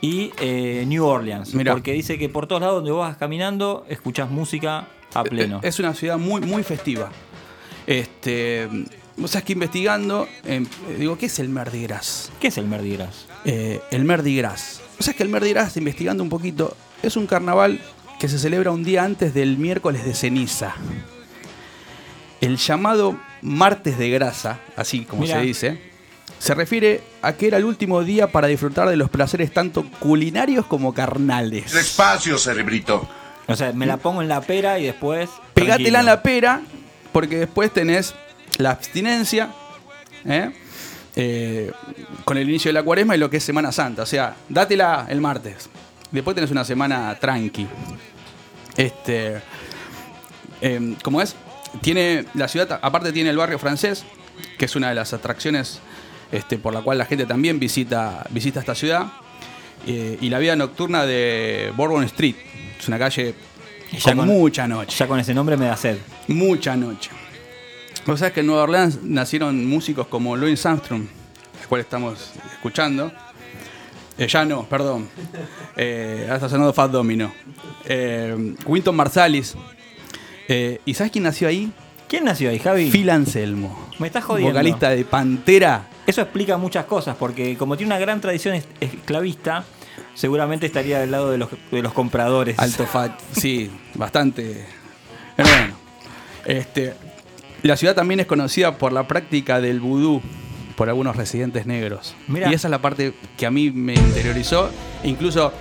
[0.00, 1.52] y eh, New Orleans.
[1.52, 1.72] Mirá.
[1.72, 5.58] Porque dice que por todos lados donde vos vas caminando escuchás música a pleno.
[5.64, 7.10] Es una ciudad muy, muy festiva.
[7.88, 8.68] Este,
[9.16, 10.64] vos sabés que investigando, eh,
[10.96, 12.30] digo, ¿qué es el Mardi Gras?
[12.38, 13.26] ¿Qué es el Mardi Gras?
[13.44, 14.80] Eh, el Mardi Gras.
[14.96, 17.80] Vos sabés que el Mardi Gras, investigando un poquito, es un carnaval
[18.20, 20.76] que se celebra un día antes del miércoles de ceniza.
[22.40, 25.40] El llamado martes de grasa, así como Mirá.
[25.40, 25.80] se dice,
[26.38, 30.66] se refiere a que era el último día para disfrutar de los placeres tanto culinarios
[30.66, 31.72] como carnales.
[31.72, 33.08] Despacio, cerebrito.
[33.46, 35.30] O sea, me la pongo en la pera y después.
[35.54, 36.60] Pegátela en la pera,
[37.12, 38.14] porque después tenés
[38.58, 39.50] la abstinencia,
[40.24, 40.52] ¿eh?
[41.16, 41.72] Eh,
[42.24, 44.02] con el inicio de la cuaresma y lo que es Semana Santa.
[44.02, 45.68] O sea, dátela el martes.
[46.12, 47.66] Después tenés una semana tranqui.
[48.76, 49.40] Este.
[50.60, 51.34] eh, ¿Cómo es?
[51.80, 52.24] Tiene.
[52.34, 54.04] La ciudad, aparte, tiene el barrio francés,
[54.58, 55.80] que es una de las atracciones
[56.32, 59.06] este, por la cual la gente también visita, visita esta ciudad.
[59.86, 62.34] Eh, y la vida nocturna de Bourbon Street.
[62.78, 63.34] Es una calle
[63.92, 64.96] ya con, con- mucha noche.
[64.98, 65.98] Ya con ese nombre me da sed.
[66.26, 67.10] Mucha noche.
[68.06, 71.02] Vos sabés que en Nueva Orleans nacieron músicos como Louis Armstrong,
[71.62, 73.12] el cual estamos escuchando.
[74.16, 75.08] Eh, ya no, perdón.
[75.76, 77.32] Eh, ahora está sonando Fat Domino.
[77.84, 79.54] Eh, Winton Marsalis.
[80.48, 81.70] Eh, ¿Y sabes quién nació ahí?
[82.08, 82.90] ¿Quién nació ahí, Javi?
[82.90, 83.88] Phil Anselmo.
[83.98, 84.50] Me estás jodiendo.
[84.52, 85.88] Vocalista de Pantera.
[86.06, 89.64] Eso explica muchas cosas, porque como tiene una gran tradición es- esclavista,
[90.14, 92.58] seguramente estaría del lado de los, de los compradores.
[92.58, 94.64] Alto fat, sí, bastante.
[95.36, 95.74] Pero bueno,
[96.46, 96.94] este,
[97.62, 100.22] la ciudad también es conocida por la práctica del vudú
[100.76, 102.14] por algunos residentes negros.
[102.26, 102.50] Mirá.
[102.50, 104.70] Y esa es la parte que a mí me interiorizó,
[105.02, 105.52] e incluso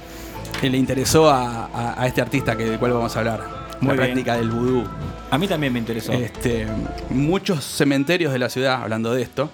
[0.62, 3.67] le interesó a, a- a este artista que, del cual vamos a hablar.
[3.82, 4.14] Muy la bien.
[4.14, 4.84] práctica del vudú.
[5.30, 6.12] A mí también me interesó.
[6.14, 6.68] Este,
[7.10, 9.50] muchos cementerios de la ciudad, hablando de esto,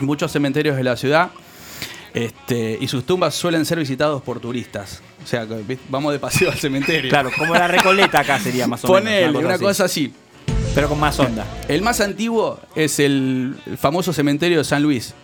[0.00, 1.30] muchos cementerios de la ciudad
[2.14, 5.02] este, y sus tumbas suelen ser visitados por turistas.
[5.22, 5.46] O sea,
[5.88, 7.10] vamos de paseo al cementerio.
[7.10, 9.44] Claro, como la Recoleta acá sería más o Ponele, menos.
[9.44, 10.12] una cosa así.
[10.74, 11.44] Pero con más onda.
[11.68, 15.14] El más antiguo es el, famoso cementerio de San Luis.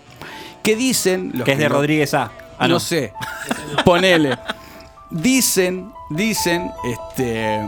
[0.63, 1.33] Que dicen.
[1.35, 2.31] los Que es de Rodríguez A.
[2.59, 2.81] Ah, no, no.
[2.81, 3.13] sé.
[3.85, 4.39] Ponele.
[5.11, 7.61] Dicen, dicen, este.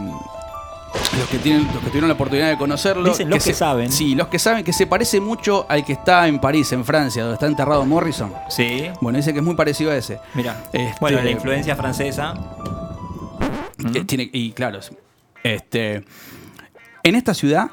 [1.18, 3.10] Los que, tienen, los que tuvieron la oportunidad de conocerlo.
[3.10, 3.92] Dicen los que se- saben.
[3.92, 7.22] Sí, los que saben que se parece mucho al que está en París, en Francia,
[7.22, 8.32] donde está enterrado Morrison.
[8.48, 8.84] Sí.
[9.02, 10.18] Bueno, dice que es muy parecido a ese.
[10.34, 10.64] Mira.
[10.72, 12.32] Este, Bueno, la influencia francesa.
[13.94, 14.80] Eh, tiene- y claro,
[15.42, 16.02] este,
[17.02, 17.68] en esta ciudad,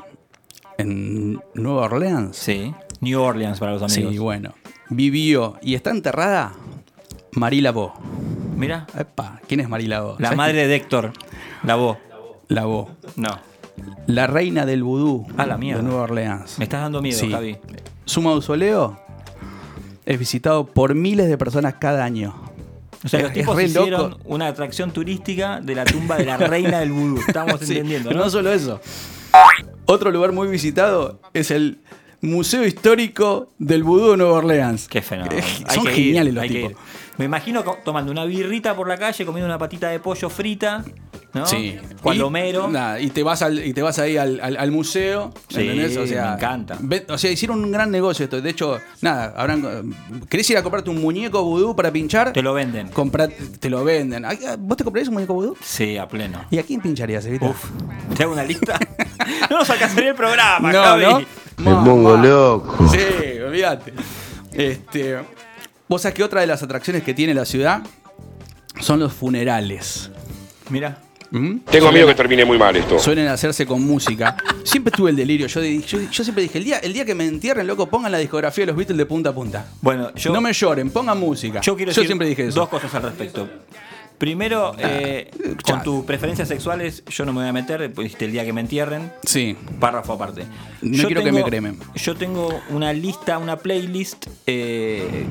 [0.78, 2.36] en Nueva Orleans.
[2.36, 2.74] Sí.
[3.00, 4.12] New Orleans para los amigos.
[4.12, 4.54] Sí, bueno.
[4.90, 6.52] Vivió y está enterrada
[7.32, 7.94] Marie Laveau.
[8.64, 8.88] Mira.
[8.98, 10.16] Epa, ¿quién es Marie Laveau?
[10.20, 11.14] La ¿Sabes madre de Héctor.
[11.64, 11.98] La voz.
[11.98, 12.56] quién?
[12.58, 12.90] Laveau.
[13.16, 13.40] No.
[14.08, 15.82] La reina del vudú Ah, la mierda.
[15.82, 16.58] de Nueva Orleans.
[16.60, 17.32] Me estás dando miedo, Sí.
[17.32, 17.58] Javi.
[18.06, 19.00] Su mausoleo
[20.06, 22.34] es visitado por miles de personas cada año.
[23.04, 24.20] O sea, los Es- es tipos hicieron loco.
[24.26, 27.20] una atracción turística de la tumba de la reina del vudú.
[27.28, 28.26] Estamos Sí, entendiendo, pero ¿no?
[28.26, 28.80] no solo eso.
[29.86, 31.80] Otro lugar muy visitado es el
[32.22, 34.88] Museo Histórico del Vudú de Nueva Orleans.
[34.88, 35.36] Qué fenómeno.
[35.38, 36.72] Eh, Son ir, geniales los tipos.
[37.18, 40.84] Me imagino tomando una birrita por la calle, comiendo una patita de pollo frita,
[41.34, 41.46] ¿no?
[41.46, 41.78] Sí.
[42.02, 42.68] Cualomero.
[42.70, 45.32] Y, nada, y te vas al, y te vas ahí al, al- al museo.
[45.48, 45.96] Sí, ¿entendés?
[45.98, 46.78] O sea, me encanta.
[46.80, 48.42] ve- o sea, hicieron un gran negocio esto.
[48.42, 49.94] De hecho, nada, habrán.
[50.28, 52.34] ¿Querés ir a comprarte un muñeco vudú para pinchar?
[52.34, 52.90] Te lo venden.
[52.90, 54.26] Comprá- te lo venden.
[54.26, 55.56] Ay, ¿Vos te comprarías un muñeco vudú?
[55.62, 56.44] Sí, a pleno.
[56.50, 57.46] ¿Y a quién pincharías, Evita?
[57.46, 57.64] Uf,
[58.18, 58.80] ¿te hago una lista?
[59.52, 61.04] no nos alcanzaría el programa, No, Javi.
[61.04, 61.20] ¿no?
[61.58, 62.88] Me pongo loco.
[62.90, 63.94] Sí, olvídate.
[64.52, 65.18] Este,
[65.94, 67.84] Vos sabés que otra de las atracciones que tiene la ciudad
[68.82, 70.10] son los funerales.
[70.72, 70.98] Mira.
[71.70, 72.98] Tengo miedo que termine muy mal esto.
[72.98, 74.36] Suelen hacerse con música.
[74.64, 75.46] Siempre tuve el delirio.
[75.46, 78.12] Yo, di- yo, yo siempre dije, el día, el día que me entierren, loco, pongan
[78.12, 79.68] la discografía de los Beatles de punta a punta.
[79.82, 81.62] Bueno, yo, no me lloren, pongan música.
[81.62, 82.60] yo quiero decir siempre dije eso.
[82.62, 83.48] dos cosas al respecto.
[84.18, 85.30] Primero, eh,
[85.64, 89.12] con tus preferencias sexuales, yo no me voy a meter, el día que me entierren.
[89.24, 89.58] Sí.
[89.80, 90.46] Párrafo aparte.
[90.82, 91.80] No quiero que me cremen.
[91.96, 95.26] Yo tengo una lista, una playlist eh,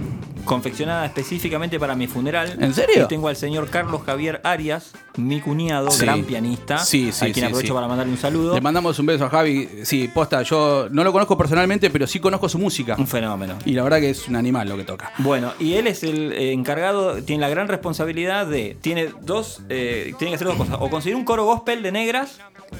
[0.45, 2.57] confeccionada específicamente para mi funeral.
[2.61, 3.05] ¿En serio?
[3.05, 6.05] Y tengo al señor Carlos Javier Arias, mi cuñado, Sí.
[6.05, 6.79] gran pianista.
[6.79, 8.55] Sí, sí, a quien aprovecho para mandarle un saludo.
[8.55, 9.69] Le mandamos un beso a Javi.
[9.85, 12.97] Sí, posta, yo no lo conozco personalmente, pero sí conozco su música.
[12.99, 13.59] Un fenómeno.
[13.65, 15.13] Y la verdad que es un animal lo que toca.
[15.19, 18.72] Bueno, y él es el encargado, tiene la gran responsabilidad de.
[18.81, 19.63] Tiene dos.
[19.69, 20.77] eh, tiene que hacer dos cosas.
[20.81, 22.39] O conseguir un coro gospel de negras.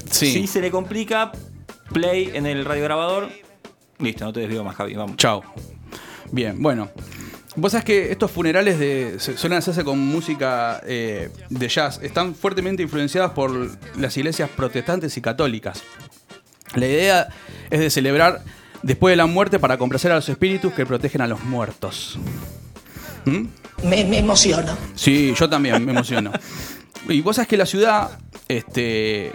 [0.09, 0.31] Sí.
[0.33, 1.31] Si se le complica,
[1.91, 3.29] play en el radiograbador.
[3.99, 4.95] Listo, no te desvío más, Javi.
[4.95, 5.17] Vamos.
[5.17, 5.43] Chao.
[6.31, 6.89] Bien, bueno.
[7.55, 11.99] Vos sabés que estos funerales de, suelen hacerse con música eh, de jazz.
[12.01, 13.51] Están fuertemente influenciadas por
[13.95, 15.83] las iglesias protestantes y católicas.
[16.73, 17.27] La idea
[17.69, 18.41] es de celebrar
[18.81, 22.17] después de la muerte para complacer a los espíritus que protegen a los muertos.
[23.25, 23.45] ¿Mm?
[23.83, 24.75] Me, me emociono.
[24.95, 26.31] Sí, yo también me emociono.
[27.09, 28.17] Y vos sabés que la ciudad,
[28.47, 29.33] este,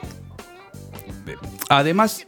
[1.68, 2.26] además,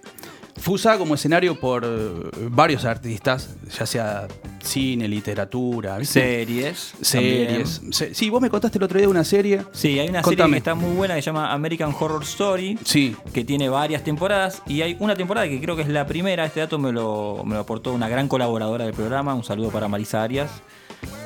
[0.58, 3.48] fue usada como escenario por varios artistas,
[3.78, 4.28] ya sea
[4.62, 6.20] cine, literatura, ¿viste?
[6.20, 6.92] Series.
[7.00, 7.80] series.
[7.90, 9.62] Se- sí, vos me contaste el otro día de una serie.
[9.72, 10.52] Sí, hay una serie Contame.
[10.52, 12.78] que está muy buena que se llama American Horror Story.
[12.84, 13.16] Sí.
[13.32, 14.60] Que tiene varias temporadas.
[14.66, 16.44] Y hay una temporada que creo que es la primera.
[16.44, 19.32] Este dato me lo, me lo aportó una gran colaboradora del programa.
[19.32, 20.50] Un saludo para Marisa Arias.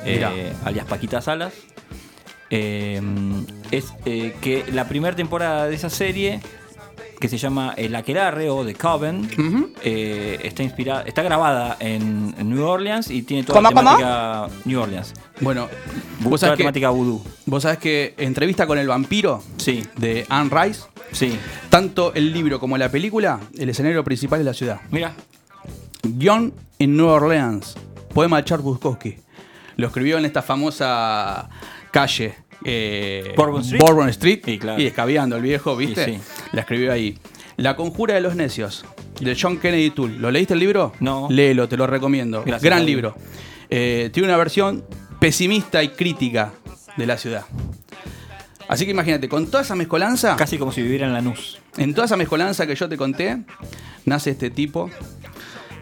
[0.05, 1.53] Eh, alias Paquita Salas.
[2.49, 3.01] Eh,
[3.71, 6.39] es eh, que la primera temporada de esa serie,
[7.19, 12.49] que se llama El Aquelarre o The Coven, eh, está inspirada, está grabada en, en
[12.49, 15.13] New Orleans y tiene toda la temática New Orleans.
[15.41, 15.67] Bueno,
[16.21, 17.23] Bu- vos toda la sabés que, temática vudú.
[17.47, 19.83] vos sabés que entrevista con el vampiro Sí.
[19.97, 21.37] de Anne Rice, Sí.
[21.69, 24.81] tanto el libro como la película, el escenario principal es la ciudad.
[24.91, 25.13] Mira.
[26.03, 27.75] Guión en Nueva Orleans.
[28.13, 29.17] Poema de Charles Bukowski.
[29.77, 31.49] Lo escribió en esta famosa
[31.91, 32.35] calle.
[32.63, 33.81] eh, Bourbon Street.
[33.81, 34.39] Bourbon Street.
[34.43, 34.81] Sí, claro.
[34.81, 36.05] Y escabeando el viejo, ¿viste?
[36.05, 36.21] Sí, sí.
[36.53, 37.17] La escribió ahí.
[37.57, 38.85] La conjura de los necios.
[39.19, 40.17] De John Kennedy Toole.
[40.19, 40.91] ¿Lo leíste el libro?
[40.99, 41.27] No.
[41.29, 42.41] Léelo, te lo recomiendo.
[42.43, 43.15] Gracias, Gran libro.
[43.69, 44.83] Eh, tiene una versión
[45.19, 46.51] pesimista y crítica
[46.97, 47.45] de la ciudad.
[48.67, 50.35] Así que imagínate, con toda esa mezcolanza.
[50.35, 51.59] Casi como si viviera en Lanús.
[51.77, 53.37] En toda esa mezcolanza que yo te conté,
[54.05, 54.89] nace este tipo,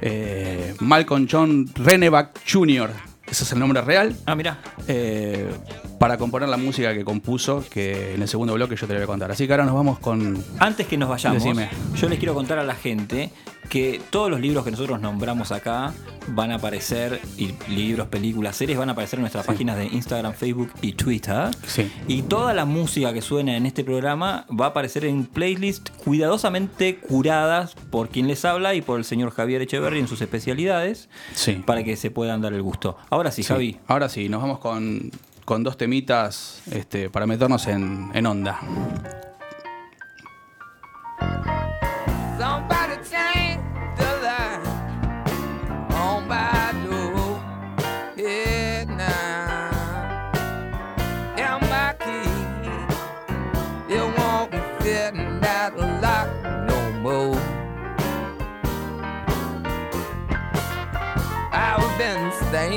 [0.01, 2.91] eh, Malcolm John Renneback Jr.,
[3.33, 4.59] ese es el nombre real, Ah, mira.
[4.87, 5.51] eh,
[5.99, 9.03] para componer la música que compuso, que en el segundo bloque yo te lo voy
[9.03, 9.31] a contar.
[9.31, 10.43] Así que ahora nos vamos con...
[10.59, 11.69] Antes que nos vayamos, Decime.
[11.95, 13.29] yo les quiero contar a la gente
[13.73, 15.93] que todos los libros que nosotros nombramos acá
[16.27, 20.33] van a aparecer, y libros, películas, series, van a aparecer en nuestras páginas de Instagram,
[20.35, 21.49] Facebook y Twitter.
[21.65, 21.91] Sí.
[22.07, 26.97] Y toda la música que suena en este programa va a aparecer en playlists cuidadosamente
[26.97, 31.53] curadas por quien les habla y por el señor Javier Echeverry en sus especialidades, Sí.
[31.65, 32.95] para que se puedan dar el gusto.
[33.09, 33.47] Ahora sí, Sí.
[33.47, 33.79] Javi.
[33.87, 35.09] Ahora sí, nos vamos con,
[35.45, 38.59] con dos temitas este, para meternos en, en onda.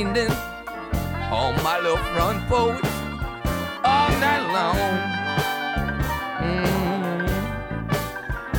[0.05, 0.31] Been
[1.33, 2.85] on my little front porch
[3.83, 4.77] all night long.
[6.45, 7.29] Mm.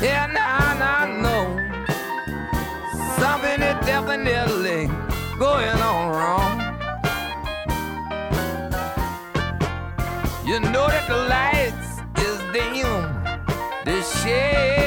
[0.01, 1.45] Yeah, now I know
[3.19, 4.87] something is definitely
[5.37, 6.57] going on wrong.
[10.43, 11.89] You know that the lights
[12.25, 13.13] is dim,
[13.85, 14.86] the shades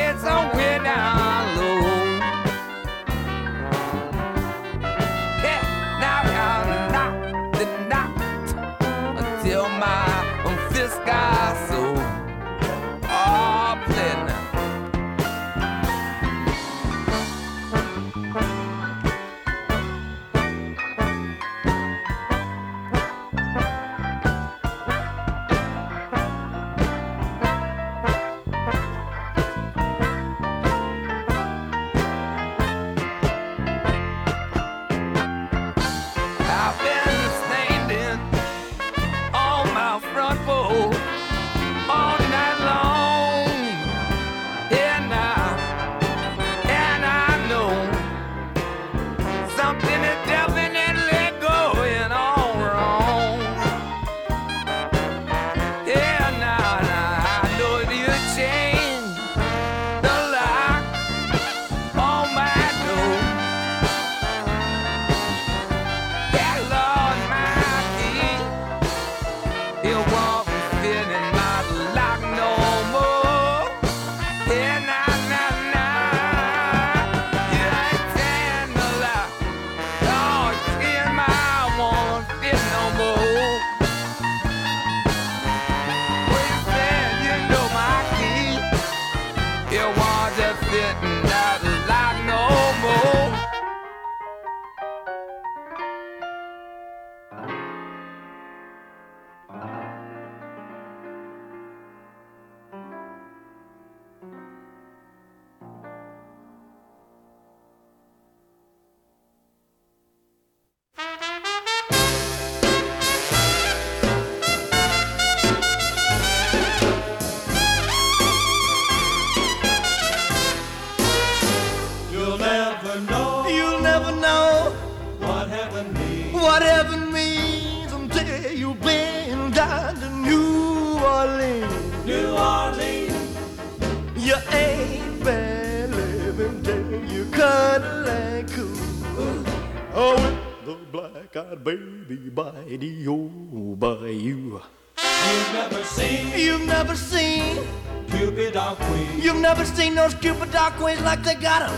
[151.10, 151.76] like they got 'em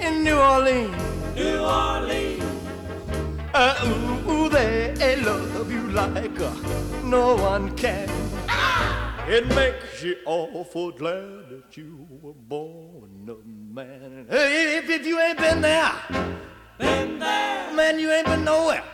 [0.00, 0.96] in New Orleans.
[1.34, 2.42] New Orleans.
[3.52, 6.50] Uh, ooh, ooh, they love you like uh,
[7.04, 8.08] no one can.
[9.28, 13.36] It makes you awful glad that you were born a
[13.78, 14.26] man.
[14.30, 15.92] Hey, if, if you ain't been there,
[16.78, 18.84] been there, man, you ain't been nowhere.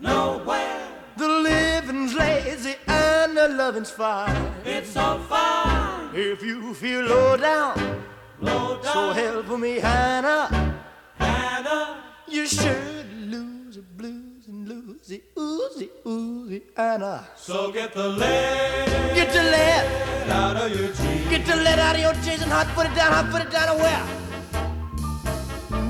[0.00, 0.91] Nowhere.
[1.16, 4.34] The living's lazy and the loving's fine.
[4.64, 6.10] It's so fine.
[6.14, 8.02] If you feel low down,
[8.40, 8.92] low down.
[8.92, 10.80] so help me, Hannah.
[11.18, 17.28] Hannah, you should lose the blues and lose the oozy oozy Anna.
[17.36, 21.28] So get the lead, get the lead out of your jeans.
[21.28, 23.50] Get the lead out of your jeans and hot put it down, hot put it
[23.50, 24.06] down to where?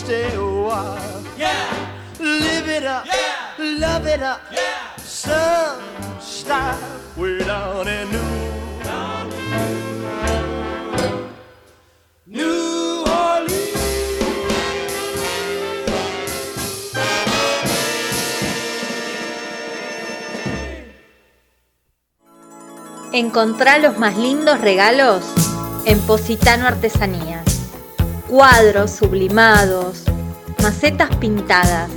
[0.10, 1.22] stay a while.
[1.38, 1.70] Yeah,
[2.20, 4.96] live it up, yeah, love it up, yeah.
[4.98, 5.82] Some
[6.20, 6.78] style
[7.16, 9.52] way down in New, down in
[12.26, 13.78] New, New Orleans.
[23.14, 25.24] Encontrá los más lindos regalos
[25.86, 27.49] en Positano Artesanías.
[28.30, 30.04] Cuadros sublimados,
[30.62, 31.90] macetas pintadas.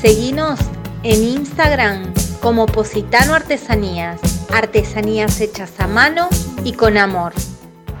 [0.00, 0.58] Seguinos
[1.02, 4.18] en Instagram como Positano Artesanías.
[4.50, 6.30] Artesanías hechas a mano
[6.64, 7.34] y con amor.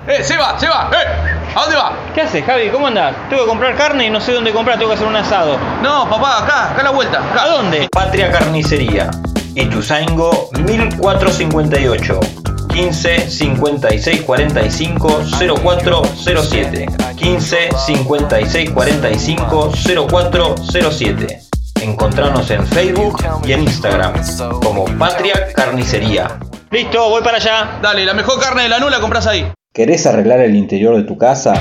[0.06, 0.90] ¡Eh, Seba, Seba!
[0.94, 1.54] ¡Eh!
[1.54, 1.92] ¿A dónde va?
[2.14, 2.70] ¿Qué haces, Javi?
[2.70, 3.14] ¿Cómo andás?
[3.28, 5.58] Tengo que comprar carne y no sé dónde comprar, tengo que hacer un asado.
[5.82, 7.18] No, papá, acá, acá a la vuelta.
[7.18, 7.42] Acá.
[7.42, 7.86] ¿A dónde?
[7.92, 9.10] Patria Carnicería,
[9.54, 12.47] Ituzaingo 1458.
[12.78, 15.24] 15 56 45
[15.64, 19.72] 0407 15 56 45
[20.08, 21.40] 0407
[21.82, 24.14] Encontranos en Facebook y en Instagram
[24.62, 26.38] como Patria Carnicería.
[26.70, 27.80] Listo, voy para allá.
[27.82, 29.50] Dale, la mejor carne de la nula compras ahí.
[29.74, 31.54] ¿Querés arreglar el interior de tu casa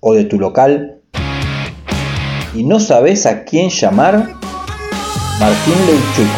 [0.00, 1.02] o de tu local
[2.54, 4.14] y no sabes a quién llamar?
[5.38, 6.30] Martín Leuchuk.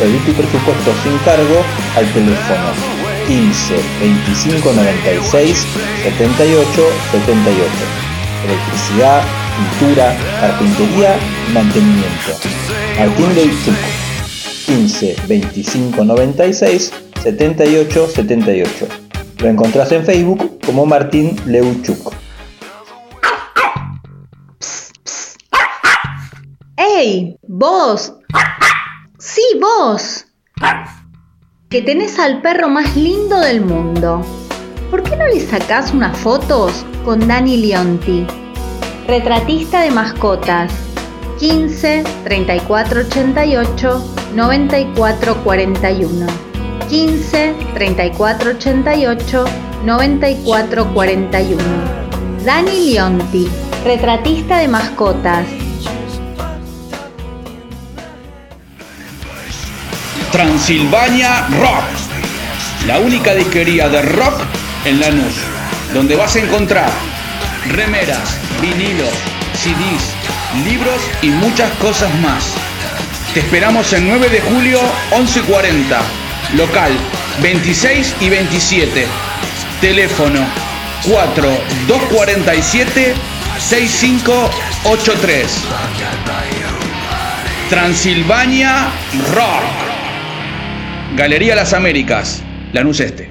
[0.00, 5.66] Pedí tu presupuesto sin cargo al teléfono 15 25 96
[6.02, 6.82] 78
[7.12, 7.70] 78.
[8.44, 9.22] Electricidad,
[9.56, 11.16] pintura, carpintería
[11.48, 12.32] y mantenimiento.
[12.98, 13.74] Martín Leuchuk.
[14.66, 16.92] 15 25 96
[17.22, 18.88] 78 78.
[19.38, 22.14] Lo encontrás en Facebook como Martín Leuchuk.
[26.76, 27.36] ¡Ey!
[27.46, 28.14] ¡Vos!
[29.18, 30.26] ¡Sí, vos!
[31.74, 34.24] Que tenés al perro más lindo del mundo.
[34.92, 38.24] ¿Por qué no le sacás unas fotos con Dani Leonti?
[39.08, 40.72] Retratista de mascotas.
[41.40, 46.26] 15 34 88 94 41.
[46.88, 49.44] 15 34 88
[49.84, 51.62] 94 41.
[52.44, 53.48] Dani Leonti,
[53.82, 55.63] retratista de mascotas.
[60.34, 61.84] Transilvania Rock,
[62.88, 64.42] la única disquería de rock
[64.84, 65.36] en Lanús,
[65.92, 66.90] donde vas a encontrar
[67.68, 69.14] remeras, vinilos,
[69.52, 70.12] CDs,
[70.68, 72.52] libros y muchas cosas más.
[73.32, 74.80] Te esperamos el 9 de julio
[75.12, 76.00] 11:40,
[76.56, 76.90] local
[77.40, 79.06] 26 y 27.
[79.80, 80.40] Teléfono
[81.04, 83.14] 4247
[83.60, 85.60] 6583.
[87.70, 88.88] Transilvania
[89.32, 89.93] Rock.
[91.16, 92.42] Galería Las Américas,
[92.72, 93.30] Lanús Este.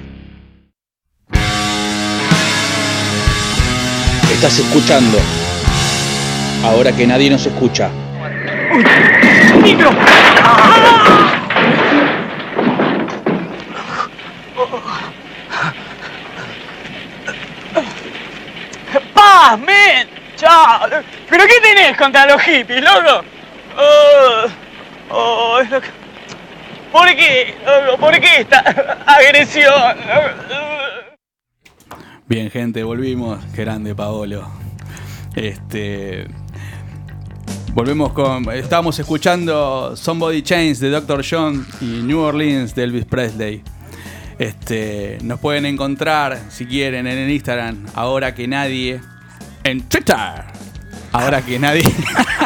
[4.32, 5.18] Estás escuchando.
[6.64, 7.90] Ahora que nadie nos escucha.
[19.12, 20.08] ¡Paz, men!
[20.36, 20.88] ¡Chao!
[21.28, 23.24] ¿Pero qué tenés contra los hippies, loco?
[23.76, 24.46] Oh,
[25.10, 26.03] oh, es loco.
[26.94, 27.56] ¿Por qué?
[27.98, 28.60] ¿Por qué esta
[29.04, 29.96] agresión?
[32.28, 33.40] Bien, gente, volvimos.
[33.52, 34.48] Grande Paolo.
[35.34, 36.28] Este.
[37.72, 38.48] Volvemos con.
[38.52, 41.24] Estábamos escuchando Somebody Chains de Dr.
[41.28, 43.64] John y New Orleans de Elvis Presley.
[44.38, 49.00] Este, nos pueden encontrar, si quieren, en el Instagram, ahora que nadie.
[49.64, 50.44] En Twitter.
[51.10, 51.82] Ahora que nadie.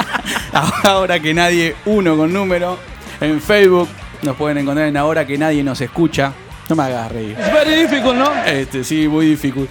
[0.85, 2.79] Ahora que nadie, uno con número.
[3.21, 3.89] En Facebook
[4.23, 6.33] nos pueden encontrar en Ahora que nadie nos escucha.
[6.69, 7.37] No me hagas reír.
[7.39, 8.45] Es very difficult, ¿no?
[8.45, 9.69] Este, sí, muy difícil.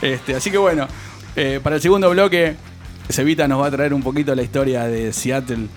[0.00, 0.86] Este, así que bueno,
[1.34, 2.56] eh, para el segundo bloque,
[3.10, 5.68] Cevita nos va a traer un poquito la historia de Seattle.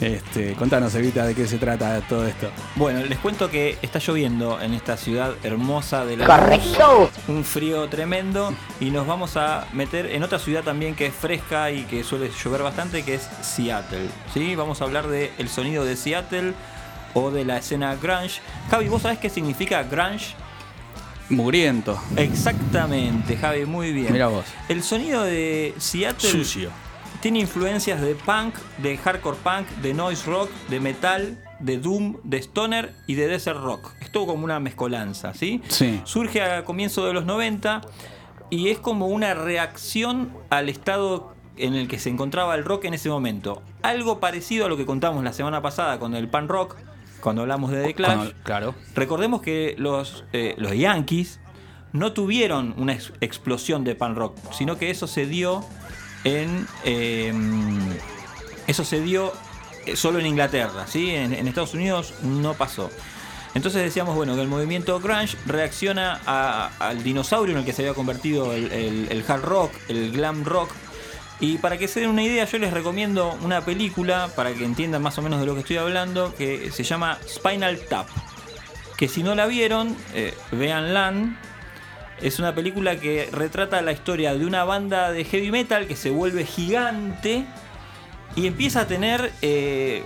[0.00, 2.50] Este, contanos, Evita, de qué se trata todo esto.
[2.74, 7.08] Bueno, les cuento que está lloviendo en esta ciudad hermosa de la Correcto.
[7.28, 11.70] Un frío tremendo y nos vamos a meter en otra ciudad también que es fresca
[11.70, 14.08] y que suele llover bastante, que es Seattle.
[14.34, 14.56] ¿sí?
[14.56, 16.54] Vamos a hablar del el sonido de Seattle
[17.14, 18.40] o de la escena grunge.
[18.70, 20.34] Javi, ¿vos sabés qué significa grunge?
[21.28, 21.98] Mugriento.
[22.16, 24.12] Exactamente, Javi, muy bien.
[24.12, 24.44] Mira vos.
[24.68, 26.70] El sonido de Seattle Sucio.
[27.20, 32.38] tiene influencias de punk, de hardcore punk, de noise rock, de metal, de doom, de
[32.38, 33.92] stoner y de desert rock.
[34.00, 35.62] Es todo como una mezcolanza, ¿sí?
[35.68, 36.00] Sí.
[36.04, 37.80] Surge a comienzos de los 90
[38.50, 42.94] y es como una reacción al estado en el que se encontraba el rock en
[42.94, 43.62] ese momento.
[43.82, 46.76] Algo parecido a lo que contamos la semana pasada con el pan rock,
[47.22, 48.14] cuando hablamos de The Clash.
[48.16, 48.74] Cuando- claro.
[48.94, 51.40] Recordemos que los, eh, los Yankees
[51.92, 55.64] no tuvieron una ex- explosión de pan rock, sino que eso se dio
[56.24, 56.66] en.
[56.84, 57.32] eh,
[58.66, 59.32] eso se dio
[59.86, 61.10] eh, solo en Inglaterra, ¿sí?
[61.10, 62.90] En, en Estados Unidos no pasó.
[63.54, 67.82] Entonces decíamos, bueno, que el movimiento grunge reacciona a- al dinosaurio en el que se
[67.82, 70.70] había convertido el, el- el hard rock, el glam rock.
[71.42, 75.02] Y para que se den una idea, yo les recomiendo una película, para que entiendan
[75.02, 78.06] más o menos de lo que estoy hablando, que se llama Spinal Tap.
[78.96, 81.12] Que si no la vieron, eh, véanla.
[82.20, 86.10] Es una película que retrata la historia de una banda de heavy metal que se
[86.10, 87.44] vuelve gigante
[88.36, 90.04] y empieza a tener eh,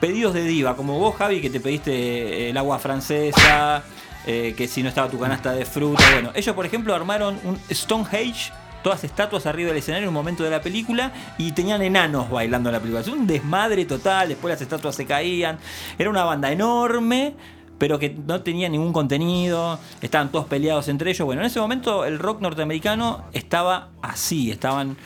[0.00, 3.84] pedidos de diva, como vos, Javi, que te pediste eh, el agua francesa,
[4.26, 6.02] eh, que si no estaba tu canasta de fruta.
[6.12, 10.42] Bueno, ellos, por ejemplo, armaron un Stonehenge, todas estatuas arriba del escenario en un momento
[10.42, 13.00] de la película y tenían enanos bailando en la película.
[13.00, 15.58] Es un desmadre total, después las estatuas se caían.
[15.98, 17.34] Era una banda enorme.
[17.78, 21.24] Pero que no tenía ningún contenido, estaban todos peleados entre ellos.
[21.24, 24.98] Bueno, en ese momento el rock norteamericano estaba así, estaban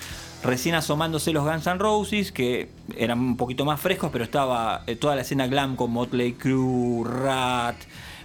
[0.45, 4.97] recién asomándose los Guns N' Roses, que eran un poquito más frescos, pero estaba eh,
[4.97, 7.77] toda la escena glam con Motley Crue, Rat,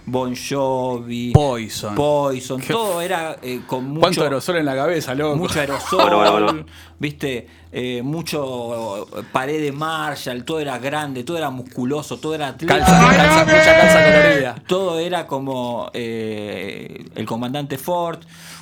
[0.06, 1.94] Bon Jovi, Poison.
[1.94, 5.36] Poison, Qué todo era eh, con mucho, ¿Cuánto aerosol en la cabeza, loco?
[5.36, 6.66] mucho aerosol,
[6.98, 12.48] viste, Eh, mucho eh, pared de Marshall, todo era grande, todo era musculoso, todo era
[12.48, 12.78] atleta.
[12.78, 14.54] Calza, calza, mucha calza colorida.
[14.66, 18.18] Todo era como eh, el comandante Ford.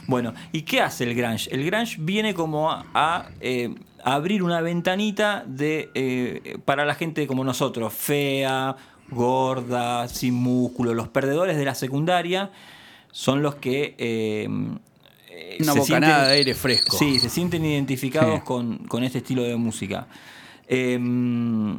[0.06, 1.48] Bueno, ¿y qué hace el Grange?
[1.50, 3.74] El Grange viene como a, a, eh,
[4.04, 8.76] abrir una ventanita de eh, para la gente como nosotros, fea,
[9.10, 10.94] gorda, sin músculo.
[10.94, 12.50] Los perdedores de la secundaria
[13.10, 13.94] son los que...
[13.98, 14.46] eh,
[15.60, 16.96] Una bocanada sienten- de aire fresco.
[16.96, 18.44] Sí, se sienten identificados Sí.
[18.44, 20.06] con, con este estilo de música.
[20.66, 21.78] Em,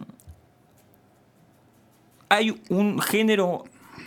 [2.29, 3.63] hay un género,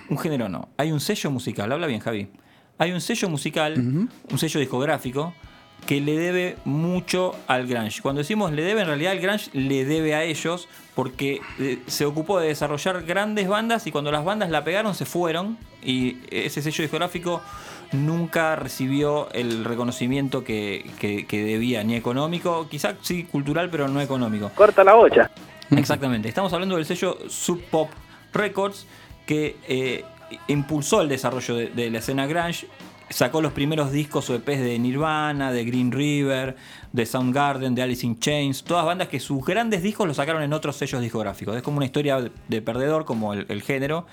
[0.08, 2.28] un género no, hay un sello musical, habla bien Javi,
[2.78, 5.34] hay un sello musical, un sello discográfico
[5.86, 8.00] que le debe mucho al grunge.
[8.02, 12.04] Cuando decimos le debe, en realidad el grunge le debe a ellos porque eh, se
[12.06, 16.62] ocupó de desarrollar grandes bandas y cuando las bandas la pegaron se fueron y ese
[16.62, 17.40] sello discográfico
[17.92, 24.00] nunca recibió el reconocimiento que, que- que debía, ni económico, quizás sí cultural, pero no
[24.00, 24.50] económico.
[24.54, 25.30] Corta la bocha.
[25.70, 26.28] Exactamente.
[26.28, 27.90] Estamos hablando del sello Sub Pop
[28.32, 28.86] Records
[29.26, 30.04] que eh,
[30.48, 32.66] impulsó el desarrollo de, de la escena grunge.
[33.12, 36.56] Sacó los primeros discos o EPs de Nirvana, de Green River,
[36.92, 38.64] de Soundgarden, de Alice in Chains.
[38.64, 41.56] Todas bandas que sus grandes discos los sacaron en otros sellos discográficos.
[41.56, 44.06] Es como una historia de, de perdedor, como el, el género.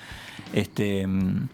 [0.53, 1.05] Este.
[1.07, 1.47] mm,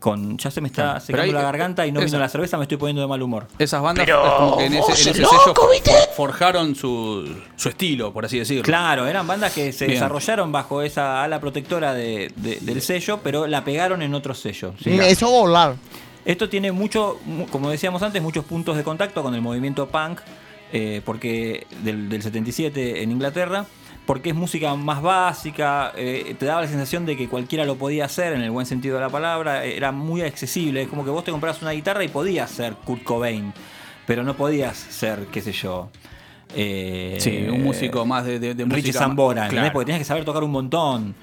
[0.00, 2.56] Con, ya se me está secando hay- la garganta y no esa- vino la cerveza,
[2.58, 3.46] me estoy poniendo de mal humor.
[3.60, 7.32] Esas bandas Pero es como que en ese, en vos, ese loco, sello forjaron su,
[7.54, 8.64] su estilo, por así decirlo.
[8.64, 9.98] Claro, eran bandas que se Bien.
[10.00, 14.74] desarrollaron bajo esa ala protectora de- de- del sello, pero la pegaron en otro sello.
[14.82, 14.90] ¿sí?
[14.90, 15.76] Me hizo volar.
[16.24, 20.20] Esto tiene mucho, mu- como decíamos antes, muchos puntos de contacto con el movimiento punk,
[20.72, 23.66] eh, porque del, del 77 en Inglaterra,
[24.06, 28.04] porque es música más básica, eh, te daba la sensación de que cualquiera lo podía
[28.04, 31.24] hacer en el buen sentido de la palabra, era muy accesible, es como que vos
[31.24, 33.52] te comprabas una guitarra y podías ser Kurt Cobain,
[34.06, 35.90] pero no podías ser, qué sé yo.
[36.54, 39.72] eh, Sí, un músico más de, de, de Richie Zambora, claro.
[39.72, 41.14] porque tenías que saber tocar un montón.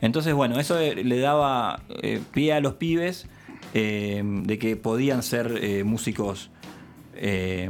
[0.00, 3.26] Entonces, bueno, eso eh, le daba eh, pie a los pibes
[3.74, 6.50] eh, de que podían ser eh, músicos.
[7.14, 7.68] eh,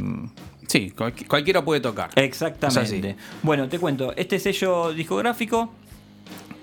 [0.69, 2.11] Sí, cualqui- cualquiera puede tocar.
[2.15, 3.17] Exactamente.
[3.43, 5.73] Bueno, te cuento, este sello discográfico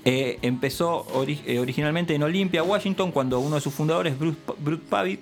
[0.06, 4.84] eh, empezó ori- eh, originalmente en Olympia, Washington, cuando uno de sus fundadores, Bruce, Bruce
[4.90, 5.20] Pavitt,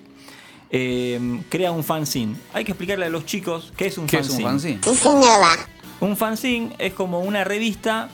[0.70, 2.36] eh, crea un fanzine.
[2.52, 4.78] Hay que explicarle a los chicos qué es un ¿Qué es un fanzine.
[4.80, 5.76] fanzine?
[6.00, 8.08] Un fanzine es como una revista,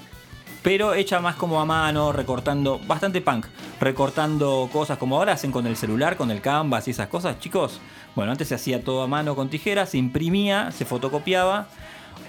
[0.62, 3.46] pero hecha más como a mano, recortando, bastante punk,
[3.80, 7.80] recortando cosas como ahora hacen con el celular, con el canvas y esas cosas, chicos.
[8.14, 11.66] Bueno, antes se hacía todo a mano con tijeras, se imprimía, se fotocopiaba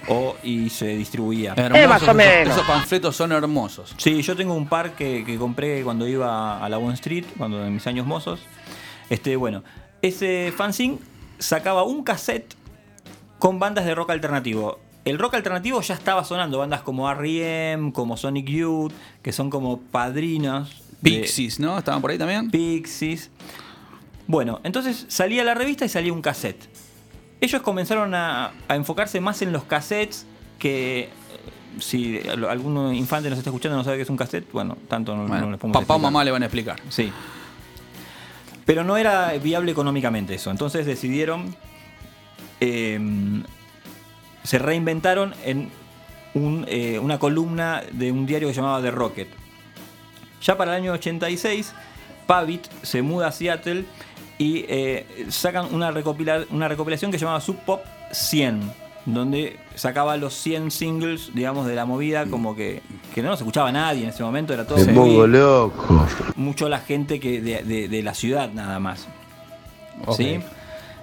[0.08, 1.54] o y se distribuía.
[1.58, 2.08] Hermosos, esos-
[2.54, 3.94] Esos panfletos son hermosos.
[3.98, 7.64] Sí, yo tengo un par que, que compré cuando iba a la Bond Street, cuando
[7.66, 8.40] en mis años mozos.
[9.10, 9.64] Este, bueno,
[10.02, 10.98] ese fanzine
[11.40, 12.56] sacaba un cassette
[13.40, 14.80] con bandas de rock alternativo.
[15.06, 19.80] El rock alternativo ya estaba sonando, bandas como R.E.M., como Sonic Youth, que son como
[19.80, 20.82] padrinos.
[21.02, 21.78] de- Pixies, ¿no?
[21.78, 22.50] ¿Estaban por ahí también?
[22.50, 23.30] Pixies.
[24.28, 26.70] Bueno, entonces salía la revista y salía un cassette.
[27.42, 30.26] Ellos comenzaron a, a enfocarse más en los cassettes
[30.58, 31.10] que eh,
[31.80, 35.14] si al- algún infante nos está escuchando no sabe qué es un cassette, bueno, tanto
[35.18, 36.80] no, Bueno, no les papá o mamá le van a explicar.
[36.88, 37.12] Sí.
[38.66, 40.50] Pero no era viable económicamente eso.
[40.52, 41.54] Entonces decidieron.
[42.62, 42.98] eh,
[44.44, 45.70] se reinventaron en
[46.34, 49.28] un, eh, una columna de un diario que se llamaba The Rocket.
[50.42, 51.74] Ya para el año 86,
[52.28, 53.86] Pavit se muda a Seattle
[54.38, 57.82] y eh, sacan una, recopila- una recopilación que se llamaba Sub Pop
[58.12, 58.62] 100,
[59.06, 62.82] donde sacaba los 100 singles, digamos, de la movida, como que,
[63.14, 66.06] que no nos escuchaba nadie en ese momento, era todo Me muy- loco.
[66.36, 69.08] mucho la gente que de, de- de la ciudad nada más.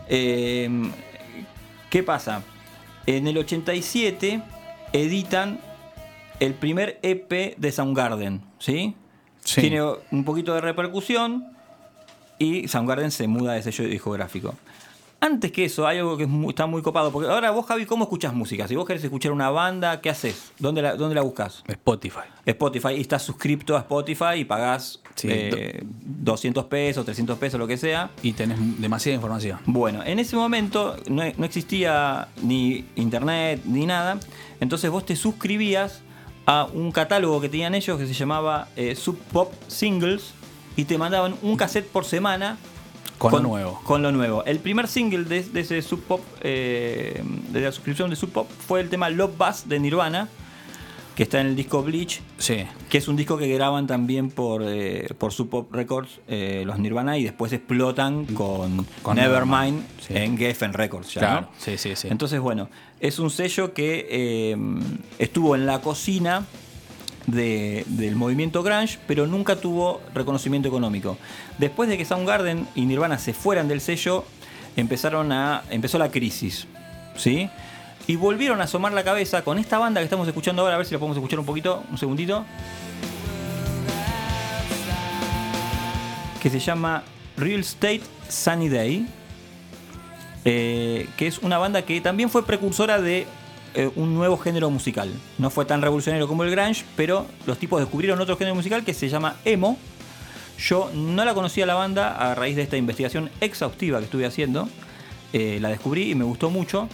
[0.08, 0.68] Eh,
[1.88, 2.42] ¿Qué pasa?
[3.06, 4.42] En el 87
[4.92, 5.60] editan
[6.38, 8.94] el primer EP de Soundgarden, ¿sí?
[9.44, 9.60] Sí.
[9.62, 11.46] Tiene un poquito de repercusión
[12.38, 14.54] y Soundgarden se muda de sello discográfico.
[15.22, 17.12] Antes que eso, hay algo que es muy- está muy copado.
[17.12, 18.66] Porque ahora vos, Javi, ¿cómo escuchas música?
[18.66, 20.52] Si vos querés escuchar una banda, ¿qué haces?
[20.58, 21.62] ¿Dónde la, dónde la buscas?
[21.68, 22.20] Spotify.
[22.46, 22.88] Spotify.
[22.96, 27.76] Y estás suscripto a Spotify y pagás Sí, eh, 200 pesos, 300 pesos, lo que
[27.76, 28.10] sea.
[28.22, 29.58] Y tenés demasiada información.
[29.66, 34.18] Bueno, en ese momento no, no existía ni internet ni nada.
[34.60, 36.02] Entonces vos te suscribías
[36.46, 40.32] a un catálogo que tenían ellos que se llamaba eh, Sub Pop Singles
[40.76, 42.56] y te mandaban un cassette por semana
[43.18, 43.80] Con lo nuevo.
[43.84, 44.44] Con lo nuevo.
[44.44, 48.48] El primer single de, de ese Sub Pop, eh, de la suscripción de Sub Pop,
[48.66, 50.28] fue el tema Love Buzz de Nirvana,
[51.20, 52.64] que está en el disco Bleach, Sí.
[52.88, 56.78] que es un disco que graban también por, eh, por Sub Pop Records, eh, los
[56.78, 60.14] Nirvana, y después explotan con, Con Nevermind sí.
[60.16, 61.12] en Geffen Records.
[61.12, 61.40] Ya, Claro.
[61.42, 61.48] ¿no?
[61.58, 62.08] Sí, sí, sí.
[62.10, 64.56] Entonces, bueno, es un sello que eh,
[65.18, 66.46] estuvo en la cocina
[67.26, 71.18] de- del movimiento grunge, pero nunca tuvo reconocimiento económico.
[71.58, 74.24] Después de que Soundgarden y Nirvana se fueran del sello,
[74.74, 76.66] empezaron a empezó la crisis,
[77.14, 77.50] ¿sí?
[78.06, 80.86] Y volvieron a asomar la cabeza con esta banda que estamos escuchando ahora, a ver
[80.86, 82.44] si la podemos escuchar un poquito, un segundito.
[86.42, 87.02] Que se llama
[87.36, 89.06] Real Estate Sunny Day.
[90.44, 93.26] eh, que es una banda que también fue precursora de
[93.74, 95.12] eh, un nuevo género musical.
[95.38, 98.94] No fue tan revolucionario como el grunge, pero los tipos descubrieron otro género musical que
[98.94, 99.78] se llama emo.
[100.58, 104.68] Yo no la conocía la banda a raíz de esta investigación exhaustiva que estuve haciendo.
[105.32, 106.88] Eh, la descubrí y me gustó mucho.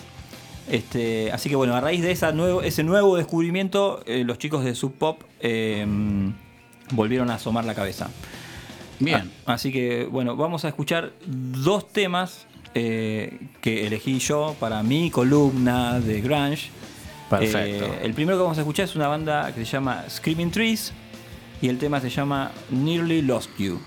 [0.71, 4.65] Este, así que bueno, a raíz de esa nuevo, ese nuevo descubrimiento, eh, los chicos
[4.65, 5.87] de Sub Pop eh,
[6.93, 8.11] volvieron a asomar la cabeza.
[8.99, 9.31] Bien.
[9.47, 15.11] Ah, así que bueno, vamos a escuchar dos temas eh, que elegí yo para mi
[15.11, 16.71] columna de Grunge.
[17.31, 17.87] Perfecto.
[17.87, 20.93] Eh, el primero que vamos a escuchar es una banda que se llama Screaming Trees
[21.61, 23.81] y el tema se llama Nearly Lost You.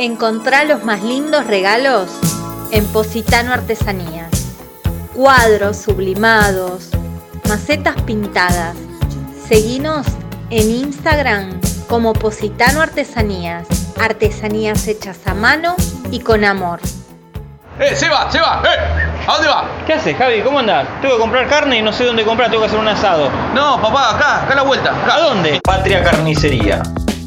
[0.00, 2.08] Encontrá los más lindos regalos
[2.70, 4.30] en Positano Artesanías.
[5.14, 6.88] Cuadros sublimados,
[7.46, 8.76] macetas pintadas.
[9.46, 10.06] Seguinos
[10.48, 13.66] en Instagram como Positano Artesanías.
[14.00, 15.76] Artesanías hechas a mano
[16.10, 16.80] y con amor.
[17.78, 18.32] ¡Eh, Seba!
[18.32, 18.62] ¡Seba!
[18.64, 19.28] ¡Eh!
[19.28, 19.68] ¿A dónde va?
[19.86, 20.40] ¿Qué haces, Javi?
[20.40, 20.86] ¿Cómo andás?
[21.02, 23.28] Tengo que comprar carne y no sé dónde comprar, tengo que hacer un asado.
[23.54, 24.94] No, papá, acá, acá a la vuelta.
[25.12, 25.60] ¿A dónde?
[25.62, 26.80] Patria Carnicería.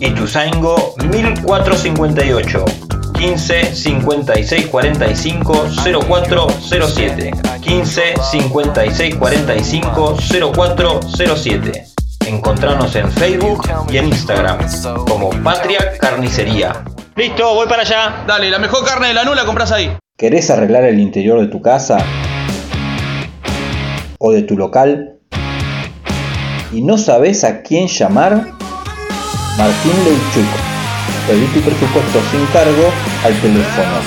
[0.04, 2.66] Ituzaingo 1458.
[3.14, 5.68] 15 56 45
[6.10, 7.32] 0407.
[7.62, 8.02] 15
[8.32, 10.18] 56 45
[10.54, 11.86] 0407.
[12.28, 14.58] Encontranos en Facebook y en Instagram
[15.08, 16.84] como Patria Carnicería.
[17.16, 18.26] Listo, voy para allá.
[18.28, 19.90] Dale, la mejor carne de la nula compras ahí.
[20.18, 21.98] ¿Querés arreglar el interior de tu casa
[24.20, 25.20] o de tu local
[26.74, 28.63] y no sabes a quién llamar?
[29.58, 30.50] Martín Leuchuk.
[31.28, 32.92] Pedí tu presupuesto sin cargo
[33.24, 34.02] al teléfono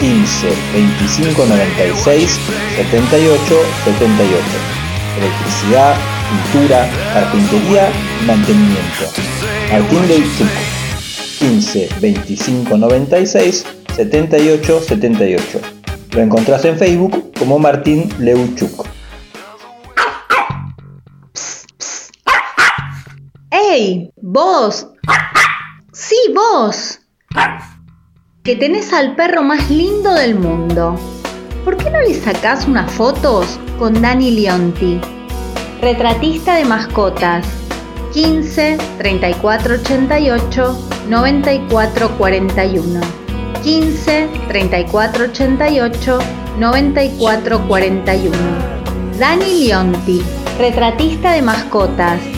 [0.00, 2.40] 15 25 96
[2.76, 4.38] 78 78.
[5.18, 5.96] Electricidad,
[6.52, 7.90] pintura, carpintería
[8.20, 9.04] y mantenimiento.
[9.70, 10.48] Martín Leuchuk.
[11.38, 15.60] 15 25 96 78 78.
[16.12, 18.97] Lo encontrás en Facebook como Martín Leuchuk.
[24.22, 24.86] ¡Vos!
[25.92, 27.00] ¡Sí, vos!
[28.42, 30.96] Que tenés al perro más lindo del mundo.
[31.66, 34.98] ¿Por qué no le sacás unas fotos con Dani Leonti?
[35.82, 37.46] Retratista de mascotas.
[38.14, 43.00] 15 34 88 94 41.
[43.62, 46.18] 15 34 88
[46.58, 48.36] 94 41.
[49.18, 50.22] Dani Leonti,
[50.58, 52.37] retratista de mascotas.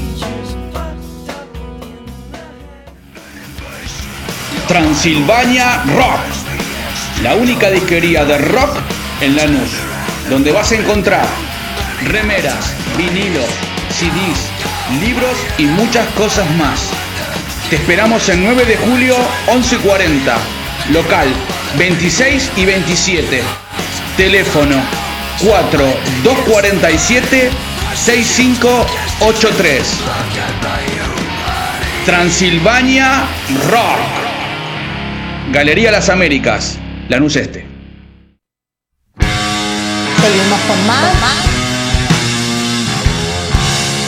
[4.70, 6.20] Transilvania Rock.
[7.24, 8.78] La única disquería de rock
[9.20, 9.70] en Lanús,
[10.28, 11.26] donde vas a encontrar
[12.04, 13.48] remeras, vinilos,
[13.88, 14.48] CDs,
[15.04, 16.88] libros y muchas cosas más.
[17.68, 19.16] Te esperamos el 9 de julio
[19.48, 20.36] 11:40,
[20.92, 21.26] local
[21.76, 23.42] 26 y 27.
[24.16, 24.76] Teléfono
[25.40, 27.50] 4247
[27.96, 29.82] 6583.
[32.06, 33.24] Transilvania
[33.68, 34.29] Rock.
[35.52, 36.78] Galería Las Américas,
[37.08, 37.66] Lanús Este.
[39.18, 41.12] Seguimos con más.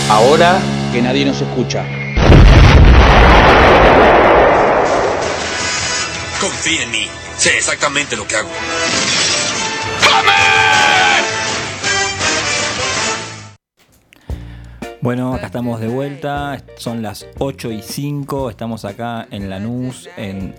[0.09, 0.61] Ahora
[0.93, 1.84] que nadie nos escucha.
[6.40, 7.09] Confía en mí.
[7.36, 8.51] Sé exactamente lo que hago.
[15.01, 16.62] Bueno, acá estamos de vuelta.
[16.76, 18.49] Son las 8 y 5.
[18.49, 20.55] Estamos acá en Lanús, en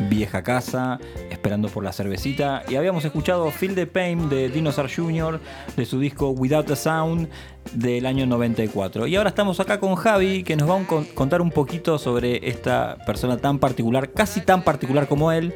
[0.00, 0.98] Vieja Casa,
[1.30, 2.62] esperando por la cervecita.
[2.68, 5.40] Y habíamos escuchado Feel the Pain de Dinosaur Jr.
[5.76, 7.28] de su disco Without a Sound
[7.72, 9.06] del año 94.
[9.06, 12.48] Y ahora estamos acá con Javi, que nos va a con- contar un poquito sobre
[12.48, 15.54] esta persona tan particular, casi tan particular como él,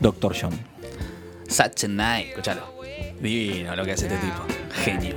[0.00, 0.34] Dr.
[0.40, 0.52] John.
[1.48, 2.74] Such a night, escuchalo.
[3.20, 4.42] Divino lo que hace este tipo.
[4.82, 5.14] Genio.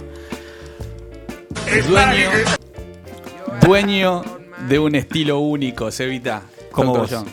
[1.89, 2.29] Dueño,
[3.61, 4.21] dueño
[4.69, 6.43] de un estilo único, Sevita.
[6.71, 7.05] Como.
[7.07, 7.25] John.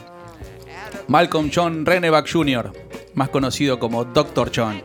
[1.09, 2.73] Malcolm John Renneback Jr.,
[3.15, 4.51] más conocido como Dr.
[4.55, 4.83] John.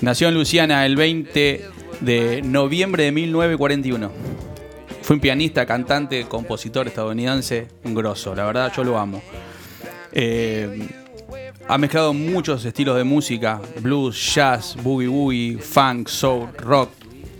[0.00, 1.64] Nació en Luisiana el 20
[2.00, 4.10] de noviembre de 1941.
[5.02, 8.34] Fue un pianista, cantante, compositor estadounidense, un grosso.
[8.34, 9.22] La verdad, yo lo amo.
[10.12, 10.88] Eh,
[11.68, 16.90] ha mezclado muchos estilos de música: blues, jazz, boogie woogie, funk, soul, rock.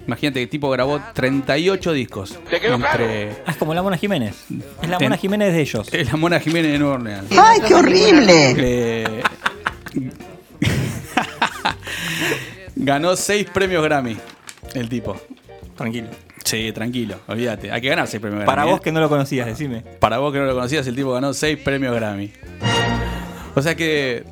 [0.07, 2.39] Imagínate que el tipo grabó 38 discos.
[2.51, 4.35] Entre, Ah, es como la Mona Jiménez.
[4.83, 5.89] Es la En- Mona Jiménez de ellos.
[5.93, 7.27] es la Mona Jiménez de Nueva Orleans.
[7.39, 8.55] ¡Ay, qué horrible!
[8.59, 9.23] Eh,
[12.77, 14.17] ganó 6 premios Grammy,
[14.75, 15.17] el tipo.
[15.77, 16.09] Tranquilo.
[16.45, 17.71] Sí, tranquilo, olvídate.
[17.71, 18.71] Hay que ganar 6 premios Para Grammy.
[18.73, 18.85] vos ¿eh?
[18.85, 19.83] que no lo conocías, decime.
[20.01, 22.33] Para vos que no lo conocías, el tipo ganó 6 premios Grammy.
[23.55, 24.25] O sea que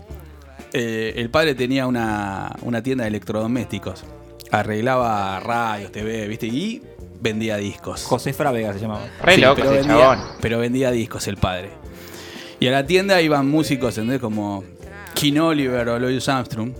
[0.72, 4.04] eh, el padre tenía una, una tienda de electrodomésticos.
[4.50, 6.46] Arreglaba radios, TV, ¿viste?
[6.46, 6.82] Y
[7.20, 8.02] vendía discos.
[8.04, 9.06] José Frávega se llamaba.
[9.22, 10.18] Re loco pero, ese vendía, chabón.
[10.40, 11.70] pero vendía discos el padre.
[12.58, 14.20] Y a la tienda iban músicos, ¿entendés?
[14.20, 14.64] Como
[15.14, 16.72] King Oliver o Louis Armstrong,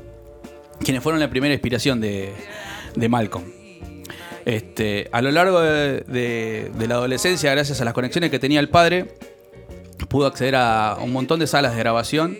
[0.84, 2.32] quienes fueron la primera inspiración de,
[2.96, 3.44] de Malcolm.
[4.44, 8.58] Este, a lo largo de, de- de la adolescencia, gracias a las conexiones que tenía
[8.60, 9.14] el padre,
[10.08, 12.38] pudo acceder a un montón de salas de grabación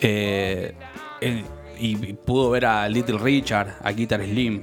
[0.00, 0.74] eh,
[1.20, 1.44] en-
[1.86, 4.62] y pudo ver a Little Richard, a Guitar Slim.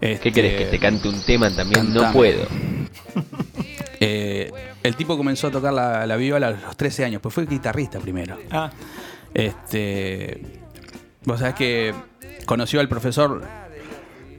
[0.00, 1.92] ¿Qué Este, querés que te cante un tema también?
[1.92, 2.46] No puedo.
[4.02, 4.50] Eh,
[4.82, 7.98] el tipo comenzó a tocar la, la viola a los 13 años, pues fue guitarrista
[8.00, 8.38] primero.
[8.50, 8.70] Ah,
[9.34, 10.40] Este,
[11.26, 11.94] vos sabés que
[12.46, 13.42] conoció al profesor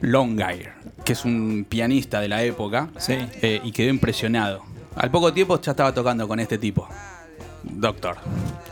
[0.00, 0.72] Longire,
[1.04, 4.64] que es un pianista de la época, eh, y quedó impresionado.
[4.96, 6.88] Al poco tiempo ya estaba tocando con este tipo,
[7.62, 8.16] Doctor.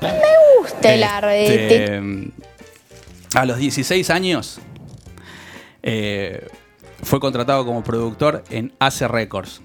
[0.03, 0.13] Me
[0.59, 2.33] gusta el Este, arte.
[3.35, 4.61] A los 16 años
[5.83, 6.47] eh,
[7.03, 9.61] fue contratado como productor en Ace Records.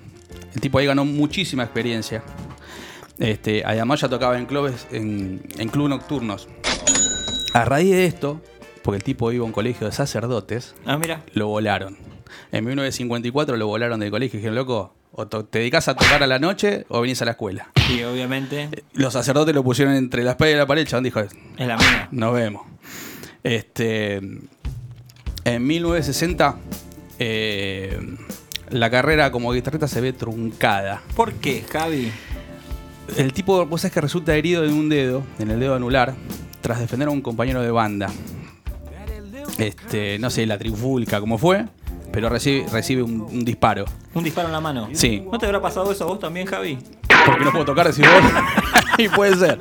[0.53, 2.23] El tipo ahí ganó muchísima experiencia.
[3.17, 6.47] Este, además ya tocaba en clubes, en, en clubes nocturnos.
[7.53, 8.41] A raíz de esto,
[8.83, 11.23] porque el tipo iba a un colegio de sacerdotes, ah, mira.
[11.33, 11.97] lo volaron.
[12.51, 16.27] En 1954 lo volaron del colegio y dijeron, loco, o te dedicas a tocar a
[16.27, 17.69] la noche o venís a la escuela.
[17.89, 21.21] Y obviamente Los sacerdotes lo pusieron entre la espada y la pared, el chabón dijo,
[21.21, 22.09] es la mía.
[22.11, 22.63] nos vemos.
[23.45, 26.55] Este, en 1960,
[27.19, 27.99] eh,
[28.71, 31.03] la carrera como guitarrista se ve truncada.
[31.15, 32.11] ¿Por qué, Javi?
[33.15, 36.15] El tipo, vos sabés que resulta herido en un dedo, en el dedo anular,
[36.61, 38.09] tras defender a un compañero de banda.
[39.59, 41.65] Este, no sé, la trifulca, como fue,
[42.11, 43.85] pero recibe, recibe un, un disparo.
[44.15, 44.89] Un disparo en la mano.
[44.93, 45.23] Sí.
[45.31, 46.79] ¿No te habrá pasado eso a vos también, Javi?
[47.27, 48.43] Porque no puedo tocar, decís vos.
[48.97, 49.59] y puede ser.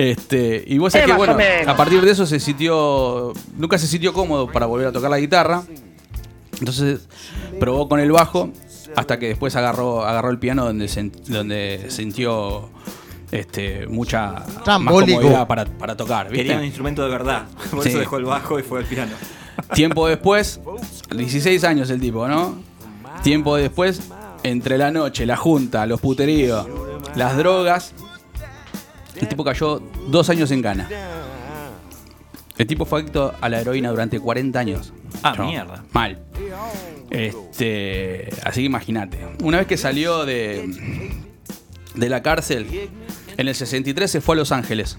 [0.00, 1.36] Este, y vos sabés Eh, que, bueno,
[1.66, 3.34] a partir de eso se sintió.
[3.58, 5.62] Nunca se sintió cómodo para volver a tocar la guitarra.
[6.58, 7.00] Entonces
[7.58, 8.50] probó con el bajo
[8.96, 10.88] hasta que después agarró, agarró el piano donde,
[11.28, 12.70] donde sintió
[13.30, 16.28] este, mucha más comodidad para, para tocar.
[16.30, 16.44] ¿viste?
[16.44, 17.44] Quería un instrumento de verdad.
[17.70, 17.90] Por Sí.
[17.90, 19.12] eso dejó el bajo y fue al piano.
[19.74, 20.60] Tiempo después,
[21.14, 22.56] 16 años el tipo, ¿no?
[23.22, 24.00] Tiempo después,
[24.42, 26.66] entre la noche, la junta, los puteríos,
[27.14, 27.92] las drogas,
[29.20, 30.88] el tipo cayó dos años en cana.
[32.58, 34.92] El tipo fue adicto a la heroína durante 40 años.
[35.22, 35.82] Ah, No, mierda.
[35.92, 36.18] Mal.
[37.10, 39.18] Este, así que imagínate.
[39.42, 41.10] Una vez que salió de,
[41.94, 42.66] de la cárcel,
[43.36, 44.98] en el 63 se fue a Los Ángeles.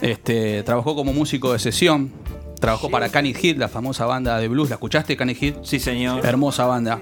[0.00, 2.12] Este, trabajó como músico de sesión.
[2.60, 4.68] Trabajó para Canny Heat, la famosa banda de blues.
[4.70, 5.58] ¿La escuchaste, Canny Heat?
[5.62, 6.24] Sí, señor.
[6.24, 7.00] Hermosa banda.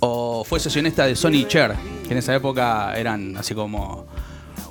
[0.00, 1.74] O fue sesionista de Sonny Cher,
[2.06, 4.06] que en esa época eran así como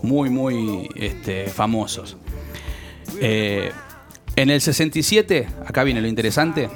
[0.05, 2.17] muy, muy este, famosos.
[3.21, 3.71] Eh,
[4.35, 6.69] en el 67, acá viene lo interesante.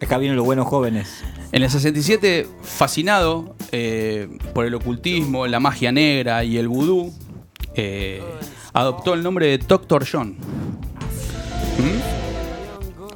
[0.00, 1.22] Acá vienen los buenos jóvenes.
[1.52, 7.12] En el 67, fascinado eh, por el ocultismo, la magia negra y el vudú,
[7.74, 8.22] eh,
[8.72, 10.06] adoptó el nombre de Dr.
[10.10, 10.36] John.
[11.78, 12.00] ¿Mm?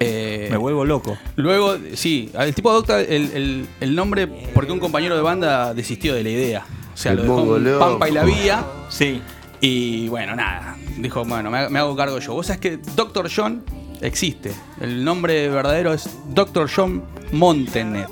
[0.01, 1.17] Eh, Me vuelvo loco.
[1.37, 6.15] Luego, sí, el tipo adopta el, el- el nombre porque un compañero de banda desistió
[6.15, 6.67] de la idea.
[6.93, 7.79] O sea, El lo dejó en.
[7.79, 8.65] Pampa y la Vía.
[8.89, 9.21] Sí.
[9.61, 10.77] Y bueno, nada.
[10.99, 12.35] Dijo, bueno, me, me hago cargo yo.
[12.35, 13.31] Vos sabés que Dr.
[13.35, 13.65] John
[14.01, 14.53] existe.
[14.81, 16.69] El nombre verdadero es Dr.
[16.75, 17.03] John
[17.33, 18.09] Montenet.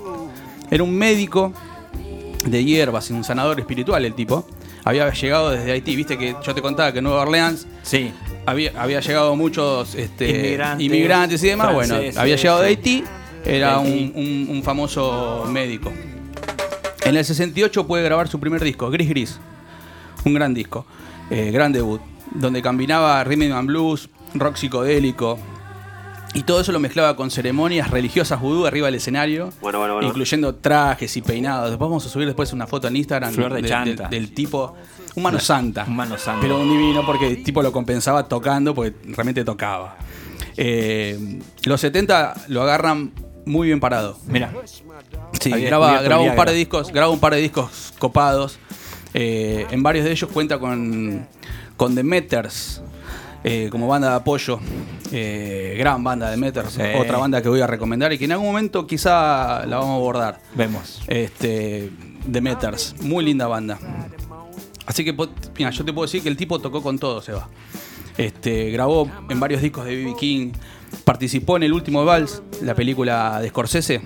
[0.71, 1.53] Era un médico
[2.47, 4.47] de hierbas y un sanador espiritual el tipo.
[4.85, 5.95] Había llegado desde Haití.
[5.95, 8.13] Viste que yo te contaba que en Nueva Orleans Sí.
[8.47, 11.73] había, había llegado muchos este, Inmigrantes, inmigrantes y demás.
[11.75, 13.05] Bueno, había llegado de Haití.
[13.45, 14.13] Era Haití.
[14.15, 15.93] un, un- un famoso médico.
[17.05, 19.39] En el 68 puede grabar su primer disco, Gris Gris.
[20.25, 20.87] Un gran disco.
[21.33, 22.01] Eh, gran debut.
[22.35, 25.39] Donde combinaba rhythm and blues, rock psicodélico.
[26.35, 29.53] Y todo eso lo mezclaba con ceremonias religiosas vudú arriba del escenario.
[29.61, 30.09] Bueno, bueno, bueno.
[30.09, 31.69] Incluyendo trajes y peinados.
[31.69, 34.09] Después vamos a subir después una foto en Instagram Flor de de- chanta.
[34.09, 34.75] del tipo.
[35.15, 35.85] Un mano santa.
[35.87, 36.41] Un mano santa.
[36.41, 39.97] Pero un divino porque el tipo lo compensaba tocando porque realmente tocaba.
[40.57, 43.13] Eh, los 70 lo agarran
[43.45, 44.17] muy bien parado.
[44.27, 44.53] Mira.
[45.39, 48.59] Sí, graba, graba un par de discos, graba un par de discos copados.
[49.15, 51.27] Eh, en varios de ellos cuenta con,
[51.77, 52.81] con The Meters
[53.45, 54.59] eh, como banda de apoyo.
[55.11, 56.83] Eh, gran banda de Meters, Sí.
[56.99, 59.95] otra banda que voy a recomendar y que en algún momento quizá la vamos a
[59.97, 60.41] abordar.
[60.55, 61.03] Vemos.
[61.07, 61.91] Este,
[62.31, 63.79] The Meters, muy linda banda.
[64.87, 65.13] Así que,
[65.59, 67.49] mira, yo te puedo decir que el tipo tocó con todo, Seba.
[68.17, 70.15] Este, grabó en varios discos de B.B.
[70.19, 70.53] King,
[71.05, 74.01] participó en El Último Vals, la película de Scorsese.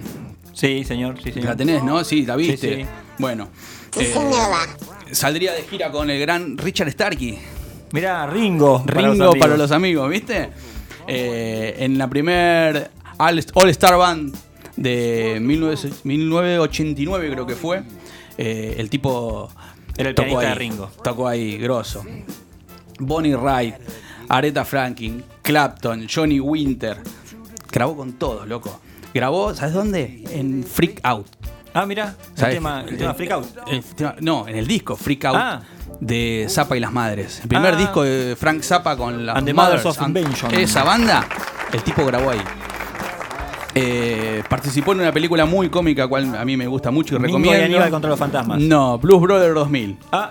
[0.53, 1.17] Sí, señor.
[1.23, 1.51] Sí, señor.
[1.51, 2.03] La tenés, ¿no?
[2.05, 2.77] Sí, la viste.
[2.77, 2.89] Sí, sí.
[3.19, 3.49] Bueno.
[3.99, 4.15] Eh,
[5.13, 7.39] saldría de gira con el gran Richard Starkey.
[7.93, 8.83] Mira, Ringo.
[8.87, 10.51] Ringo para los amigos, ¿viste?
[11.07, 14.37] Eh, en la primer All, All Star Band
[14.77, 17.83] de 19 1989 creo que fue.
[18.37, 19.49] eh, el tipo
[19.97, 20.91] Era el tocó ahí, de Ringo.
[21.03, 22.05] Tocó ahí, grosso.
[22.99, 23.75] Bonnie Wright,
[24.29, 26.99] Aretha Franklin, Clapton, Johnny Winter.
[27.71, 28.81] Grabó con todos, loco.
[29.15, 30.25] Grabó, ¿sabes dónde?
[30.31, 31.27] En Freak Out.
[31.79, 32.15] Ah, mira.
[32.39, 33.47] El tema, el tema Freak Out.
[33.69, 35.61] El tema- no, en el disco Freak Out Ah.
[36.01, 37.41] de Zappa y las Madres.
[37.43, 37.77] El primer Ah.
[37.77, 40.55] disco de Frank Zappa con las And the Mothers Mothers of and- Invention.
[40.55, 41.27] Esa banda,
[41.73, 42.41] el tipo grabó ahí.
[43.75, 47.39] Eh, participó en una película muy cómica, cual a mí me gusta mucho y Mingo
[47.39, 47.65] y recomiendo.
[47.67, 48.59] Aníbal contra los fantasmas.
[48.59, 49.99] No, Blues Brother 2000.
[50.11, 50.31] Ah.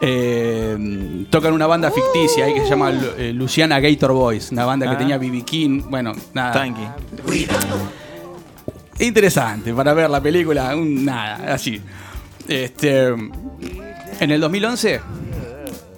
[0.00, 4.86] Eh, tocan una banda ficticia ahí que se llama eh, Luciana Gator Boys, una banda
[4.88, 4.98] que Ah.
[4.98, 5.82] tenía BB King.
[5.88, 6.52] Bueno, nada.
[6.52, 6.82] Tranqui.
[9.00, 11.80] Interesante para ver la película, un- nada, así.
[12.48, 15.00] Este, en el 2011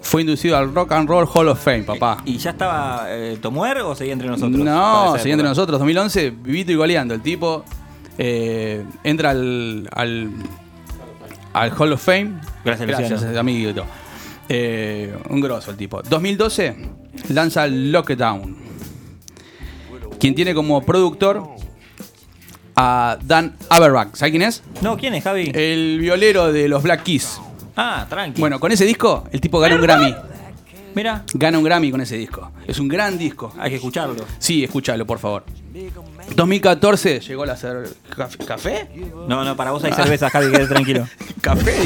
[0.03, 2.19] fue inducido al Rock and Roll Hall of Fame, papá.
[2.25, 4.59] ¿Y ya estaba eh, Tomuer o seguía entre nosotros?
[4.61, 5.79] No, seguía entre nosotros.
[5.79, 7.15] 2011, vivito y goleando.
[7.15, 7.65] El tipo
[8.19, 10.31] eh, entra al, al,
[11.53, 12.33] al Hall of Fame.
[12.65, 13.39] Gracias, Luciano.
[13.39, 13.85] amiguito.
[14.49, 16.03] Eh, un grosso el tipo.
[16.03, 16.77] 2012
[17.29, 18.57] lanza Lockdown.
[20.19, 21.49] Quien tiene como productor
[22.83, 24.15] a Dan Aberbach.
[24.15, 24.63] ¿Sabes quién es?
[24.81, 25.51] No, ¿quién es, Javi?
[25.55, 27.39] El violero de los Black Keys.
[27.77, 28.41] Ah, tranqui.
[28.41, 30.15] Bueno, con ese disco, el tipo gana un Grammy.
[30.95, 31.25] Mira.
[31.35, 32.51] Gana un Grammy con ese disco.
[32.67, 33.53] Es un gran disco.
[33.59, 34.25] Hay que escucharlo.
[34.39, 35.45] Sí, escúchalo, por favor.
[36.35, 38.89] 2014 llegó la cer- caf- café.
[39.29, 41.07] No, no, para vos hay cerveza, Javi, quédate tranquilo.
[41.41, 41.77] Café.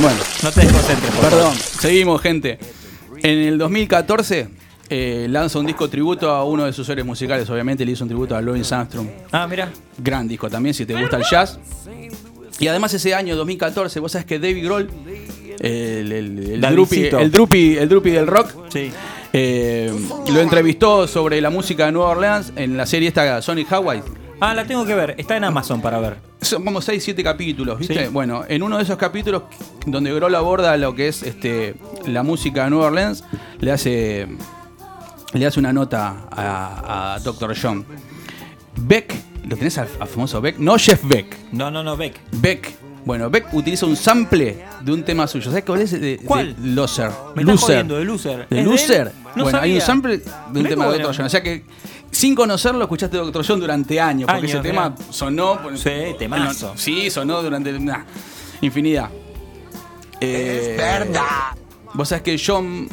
[0.00, 1.52] Bueno, No te desconcentres, por perdón.
[1.54, 1.56] favor.
[1.80, 2.58] Seguimos, gente.
[3.22, 4.48] En el 2014
[4.88, 7.48] eh, lanza un disco tributo a uno de sus héroes musicales.
[7.50, 9.08] Obviamente le hizo un tributo a Louis Armstrong.
[9.32, 9.70] Ah, mira.
[9.98, 11.58] Gran disco también, si te gusta el jazz.
[12.58, 14.88] Y además ese año, 2014, vos sabés que David Grohl,
[15.60, 18.90] el, el, el, drupi, el, drupi, el drupi del rock, Sí.
[19.32, 19.92] eh,
[20.32, 24.02] lo entrevistó sobre la música de Nueva Orleans en la serie esta Sonic Hawaii.
[24.40, 25.14] Ah, la tengo que ver.
[25.18, 26.16] Está en Amazon para ver.
[26.42, 28.04] Son como 6, 7 capítulos, ¿viste?
[28.06, 28.10] Sí.
[28.12, 29.42] Bueno, en uno de esos capítulos
[29.86, 31.74] donde Grohl aborda lo que es este
[32.06, 33.24] la música de Nueva Orleans,
[33.60, 34.28] le hace
[35.32, 37.56] le hace una nota a, a Dr.
[37.60, 37.84] John.
[38.78, 39.14] Beck,
[39.48, 40.58] ¿lo tenés al, al famoso Beck?
[40.58, 41.36] No Jeff Beck.
[41.52, 42.20] No, no, no, Beck.
[42.32, 42.74] Beck.
[43.04, 45.46] Bueno, Beck utiliza un sample de un tema suyo.
[45.50, 45.92] ¿Sabes cuál es?
[45.92, 46.56] De, de ¿Cuál?
[46.60, 47.10] Loser.
[47.36, 47.66] Me estás Loser.
[47.66, 48.48] jodiendo, de Loser.
[48.48, 49.12] ¿De ¿Es de Loser?
[49.36, 50.98] No bueno, hay un sample de un tema de.
[50.98, 51.16] Dr.
[51.16, 51.26] John.
[51.26, 51.64] O sea que
[52.10, 53.44] sin conocerlo escuchaste Dr.
[53.46, 54.26] John durante años.
[54.26, 55.58] Porque Años, ese tema sonó.
[55.76, 56.72] Sí, temazo.
[56.76, 58.04] Sí, sonó durante una
[58.60, 59.08] infinidad.
[60.20, 61.22] es verdad.
[61.94, 62.88] Vos sabés que John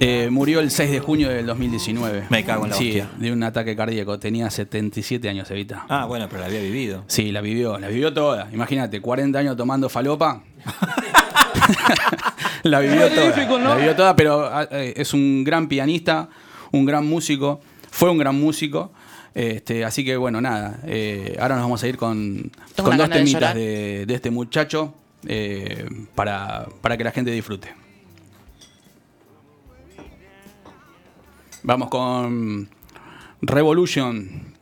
[0.00, 2.24] eh, murió el 6 de junio del 2019.
[2.30, 3.10] Me cago en la Sí, hostia.
[3.18, 4.18] de un ataque cardíaco.
[4.18, 5.84] Tenía 77 años, Evita.
[5.88, 7.04] Ah, bueno, pero la había vivido.
[7.06, 8.48] Sí, la vivió, la vivió toda.
[8.52, 10.42] Imagínate, 40 años tomando falopa.
[12.62, 13.26] la vivió toda.
[13.26, 13.68] Magnífico, ¿no?
[13.70, 16.28] La vivió toda, pero eh, es un gran pianista,
[16.72, 17.60] un gran músico.
[17.90, 18.92] Fue un gran músico.
[19.34, 20.80] Este, así que bueno, nada.
[20.86, 23.56] eh, ahora nos vamos a ir con, con dos de temitas llorar.
[23.56, 24.94] de, de este muchacho
[25.26, 27.72] eh, para, para que la gente disfrute.
[31.70, 32.68] Vamos con
[33.42, 34.56] Revolution.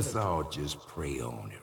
[0.00, 1.59] Let's all just pray on it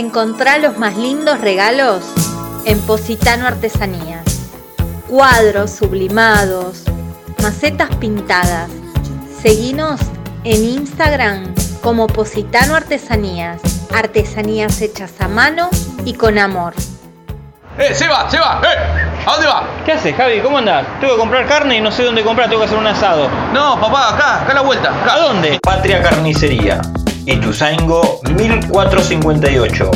[0.00, 2.02] Encontrá los más lindos regalos
[2.64, 4.48] en Positano Artesanías.
[5.06, 6.84] Cuadros sublimados,
[7.42, 8.70] macetas pintadas.
[9.42, 10.00] Seguinos
[10.44, 13.60] en Instagram como Positano Artesanías.
[13.94, 15.68] Artesanías hechas a mano
[16.06, 16.72] y con amor.
[17.76, 18.30] ¡Eh, Seba!
[18.30, 18.62] ¡Seba!
[18.64, 19.26] ¡Eh!
[19.26, 19.68] ¿A dónde va?
[19.84, 20.40] ¿Qué haces, Javi?
[20.40, 20.86] ¿Cómo andás?
[20.98, 23.28] Tengo que comprar carne y no sé dónde comprar, tengo que hacer un asado.
[23.52, 24.94] No, papá, acá, acá a la vuelta.
[25.06, 25.58] ¿A dónde?
[25.62, 26.80] Patria Carnicería.
[27.30, 29.90] Ituzaingo 1458.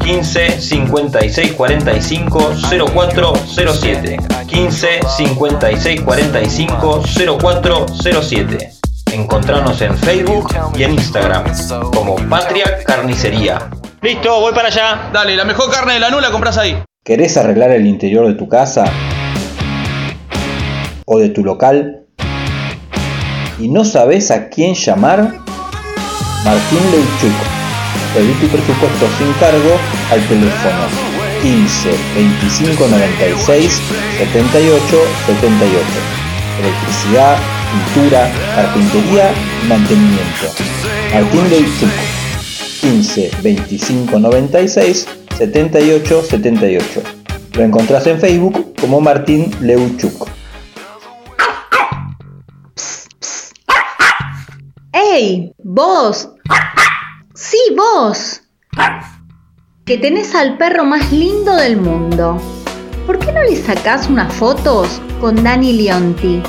[0.00, 2.52] 15 56 45
[2.92, 4.16] 0407.
[4.46, 7.02] 15 56 45
[7.38, 8.70] 0407.
[9.12, 11.44] Encontranos en Facebook y en Instagram
[11.94, 13.70] como Patria Carnicería.
[14.02, 15.10] Listo, voy para allá.
[15.12, 16.76] Dale, la mejor carne de la nula compras ahí.
[17.04, 18.84] ¿Querés arreglar el interior de tu casa
[21.04, 22.06] o de tu local
[23.58, 25.49] y no sabes a quién llamar?
[26.44, 27.36] Martín Leuchuk.
[28.14, 29.76] Pedí tu presupuesto sin cargo
[30.10, 30.86] al teléfono
[31.42, 33.82] 15 25 96
[34.18, 34.96] 78
[35.26, 35.84] 78.
[36.60, 37.38] Electricidad,
[37.94, 40.46] pintura, carpintería y mantenimiento.
[41.12, 41.90] Martín Leuchuk.
[42.80, 45.06] 15 25 96
[45.36, 47.02] 78 78.
[47.52, 50.39] Lo encontrás en Facebook como Martín Leuchuk.
[55.62, 56.30] ¡Vos!
[57.34, 58.40] ¡Sí, vos!
[59.84, 62.38] Que tenés al perro más lindo del mundo.
[63.06, 66.42] ¿Por qué no le sacás unas fotos con Dani Leonti?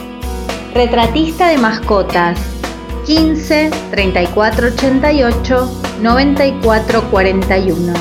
[0.73, 2.39] Retratista de mascotas.
[3.05, 7.93] 15 34 88 94 41.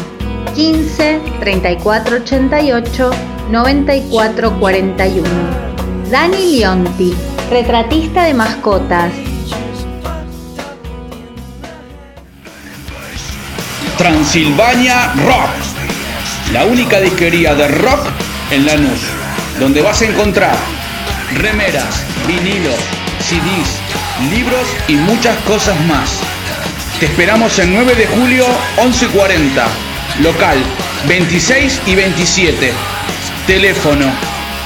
[0.55, 3.11] 15 34 88
[3.51, 5.29] 94 41.
[6.11, 7.15] Dani Leonti,
[7.51, 9.30] retratista de mascotas.
[14.01, 15.51] Transilvania Rock,
[16.55, 18.09] la única disquería de rock
[18.51, 19.01] en Lanús,
[19.59, 20.56] donde vas a encontrar
[21.35, 22.78] remeras, vinilos,
[23.18, 23.78] CDs,
[24.31, 26.18] libros y muchas cosas más.
[26.98, 28.47] Te esperamos el 9 de julio
[28.78, 29.66] 11:40,
[30.22, 30.56] local
[31.06, 32.72] 26 y 27,
[33.47, 34.06] teléfono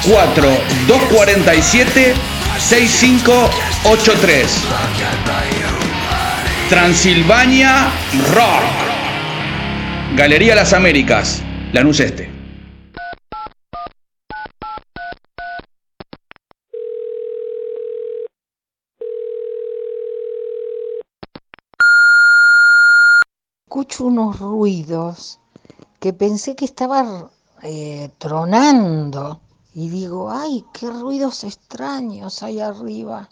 [0.04, 2.14] 4247
[2.56, 4.60] 6583.
[6.68, 7.90] Transilvania
[8.32, 8.93] Rock.
[10.16, 11.42] Galería Las Américas,
[11.72, 12.30] Lanús Este.
[23.66, 25.40] Escucho unos ruidos
[25.98, 27.28] que pensé que estaba
[27.64, 29.40] eh, tronando
[29.74, 33.30] y digo, ay, qué ruidos extraños hay arriba.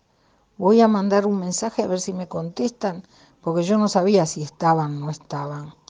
[0.58, 3.04] Voy a mandar un mensaje a ver si me contestan,
[3.40, 5.81] porque yo no sabía si estaban o no estaban.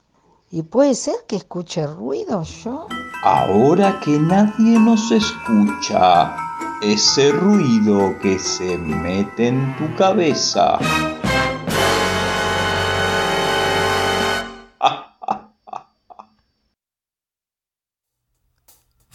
[0.54, 2.86] Y puede ser que escuche ruidos yo.
[3.22, 6.36] Ahora que nadie nos escucha,
[6.82, 10.78] ese ruido que se mete en tu cabeza.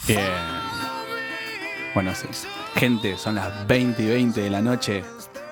[0.07, 0.23] Bien.
[1.93, 2.25] Bueno, sí.
[2.73, 5.03] gente, son las 20 y 20 de la noche.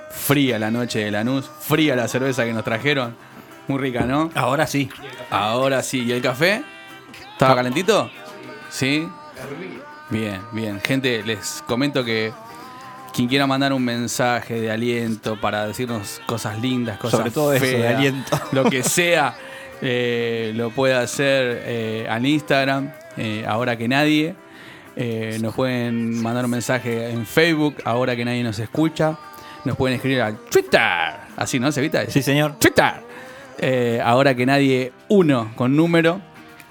[0.10, 1.46] Fría la noche de Lanús.
[1.46, 3.35] Fría la cerveza que nos trajeron.
[3.68, 4.30] Muy rica, ¿no?
[4.36, 4.90] Ahora sí.
[5.30, 6.04] Ahora sí.
[6.04, 6.64] ¿Y el café?
[7.34, 8.10] ¿Estaba calentito?
[8.70, 9.08] Sí.
[10.10, 10.80] Bien, bien.
[10.82, 12.32] Gente, les comento que
[13.14, 17.66] quien quiera mandar un mensaje de aliento para decirnos cosas lindas, cosas Sobre todo eso,
[17.66, 18.40] de feas, aliento.
[18.52, 19.36] lo que sea,
[19.82, 24.36] eh, lo puede hacer eh, al Instagram, eh, ahora que nadie.
[24.98, 29.18] Eh, nos pueden mandar un mensaje en Facebook, ahora que nadie nos escucha.
[29.66, 30.80] Nos pueden escribir al Twitter.
[31.36, 32.06] Así, ¿no, Sevita?
[32.10, 32.56] Sí, señor.
[32.60, 33.05] Twitter.
[33.68, 36.22] Eh, ahora que nadie, uno con número.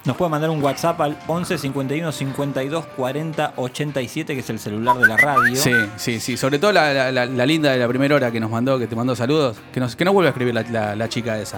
[0.04, 4.96] Nos puede mandar un WhatsApp al 11 51 52 40 87, que es el celular
[4.98, 5.56] de la radio.
[5.56, 6.36] Sí, sí, sí.
[6.36, 8.86] Sobre todo la, la- la- la linda de la primera hora que nos mandó, que
[8.86, 9.56] te mandó saludos.
[9.72, 11.56] Que nos, que no vuelva a escribir la, chica esa.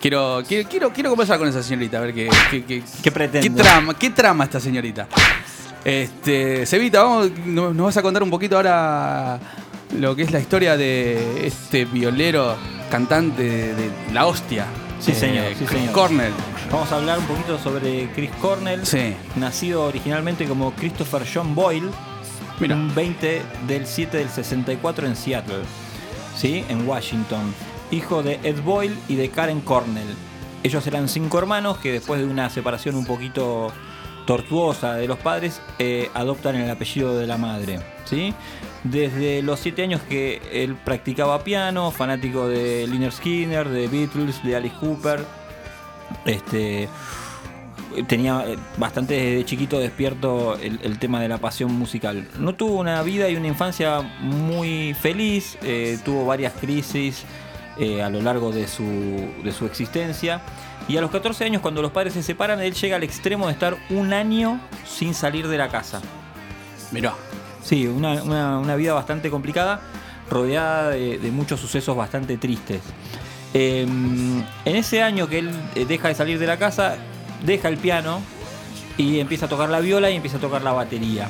[0.00, 3.48] Quiero, quiero, quiero, quiero conversar con esa señorita, a ver qué, qué, qué, ¿Qué pretende?
[3.48, 5.06] qué trama, qué trama esta señorita.
[5.84, 9.38] Este, Cevita, vamos, nos vas a contar un poquito ahora
[9.98, 12.56] lo que es la historia de este violero
[12.90, 13.42] cantante
[13.74, 14.66] de, la hostia.
[15.00, 15.44] Sí, Eh, señor.
[15.58, 15.92] sí, Chris señor.
[15.92, 16.32] Cornell.
[16.70, 18.84] Vamos a hablar un poquito sobre Chris Cornell.
[18.86, 19.14] Sí.
[19.36, 21.90] Nacido originalmente como Christopher John Boyle.
[22.60, 25.62] Un 20 del 7 del 64 en Seattle.
[26.36, 26.64] ¿Sí?
[26.68, 27.52] En Washington.
[27.90, 30.14] Hijo de Ed Boyle y de Karen Cornell.
[30.62, 33.70] Ellos eran cinco hermanos que después de una separación un poquito
[34.26, 37.80] tortuosa de los padres, eh, adoptan el apellido de la madre.
[38.04, 38.34] ¿sí?
[38.82, 44.56] Desde los siete años que él practicaba piano, fanático de Lynyrd Skinner, de Beatles, de
[44.56, 45.24] Alice Cooper,
[46.26, 46.88] este,
[48.06, 48.44] tenía
[48.76, 52.28] bastante desde chiquito despierto el, el tema de la pasión musical.
[52.38, 57.24] No tuvo una vida y una infancia muy feliz, eh, tuvo varias crisis
[57.78, 58.84] eh, a lo largo de su,
[59.42, 60.40] de su existencia.
[60.88, 63.52] Y a los 14 años, cuando los padres se separan, él llega al extremo de
[63.52, 66.00] estar un año sin salir de la casa.
[66.92, 67.14] Mirá.
[67.62, 69.80] Sí, una, una- una vida bastante complicada,
[70.30, 72.82] rodeada de, de muchos sucesos bastante tristes.
[73.54, 73.82] Eh,
[74.64, 76.96] en ese año que él eh, deja de salir de la casa,
[77.46, 78.20] deja el piano
[78.98, 81.28] y empieza a tocar la viola y empieza a tocar la batería.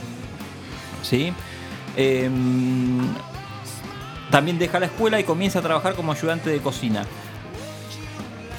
[1.02, 1.32] ¿Sí?
[1.96, 2.28] Eh,
[4.30, 7.04] también deja la escuela y comienza a trabajar como ayudante de cocina.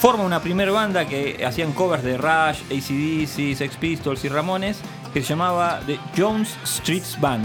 [0.06, 4.77] Forma una primer banda que hacían covers de Rush, ACDC, Sex Pistols y Ramones,
[5.11, 7.44] que se llamaba The Jones Streets Band.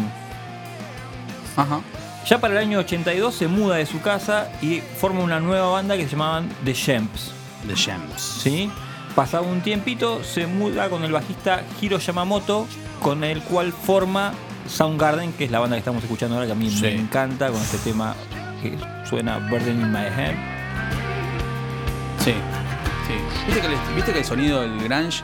[2.27, 5.97] Ya para el año 82 se muda de su casa y forma una nueva banda
[5.97, 7.32] que se llamaban The Champs.
[7.66, 8.20] The Champs.
[8.43, 8.70] ¿Sí?
[9.16, 12.66] Pasado un tiempito, se muda con el bajista Hiro Yamamoto,
[13.01, 14.35] con el cual forma
[14.69, 16.82] Soundgarden, que es la banda que estamos escuchando ahora, que a mí Sí.
[16.82, 18.15] me encanta, con este tema
[18.61, 18.77] que
[19.09, 20.60] suena Burden in My Head.
[22.24, 22.32] Sí,
[23.06, 23.14] sí.
[23.47, 25.22] ¿Viste que, el, viste que el sonido del grunge,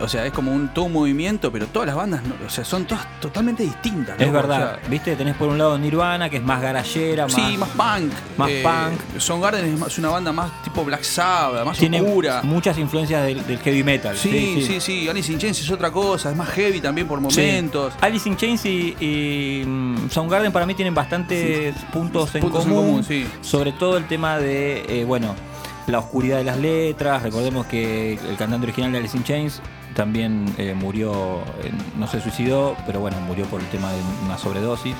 [0.00, 2.84] o sea, es como un todo un movimiento, pero todas las bandas, o sea, son
[2.84, 4.20] todas totalmente distintas.
[4.20, 5.14] Es verdad, o sea, ¿viste?
[5.16, 8.12] Tenés por un lado Nirvana, que es más garallera, más, sí, más punk.
[8.36, 9.20] más Eh, punk.
[9.20, 12.40] Soundgarden es, más- es una banda más tipo Black Sabbath, más Tiene oscura.
[12.42, 14.16] muchas influencias del, del heavy metal.
[14.16, 17.92] Sí, sí, sí, Alice in Chains es otra cosa, es más heavy también por momentos.
[17.94, 17.98] Sí.
[18.02, 22.74] Alice in Chains y, y, mm, Soundgarden para mí tienen bastantes puntos, en, Puntos en
[22.74, 23.26] común, sí.
[23.42, 25.36] Sobre todo el tema de, eh, bueno,
[25.86, 27.22] la oscuridad de las letras.
[27.22, 29.60] Recordemos que el cantante original de Alice in Chains
[29.94, 34.38] también eh, murió, eh, no se suicidó, pero bueno, murió por el tema de una
[34.38, 34.94] sobredosis.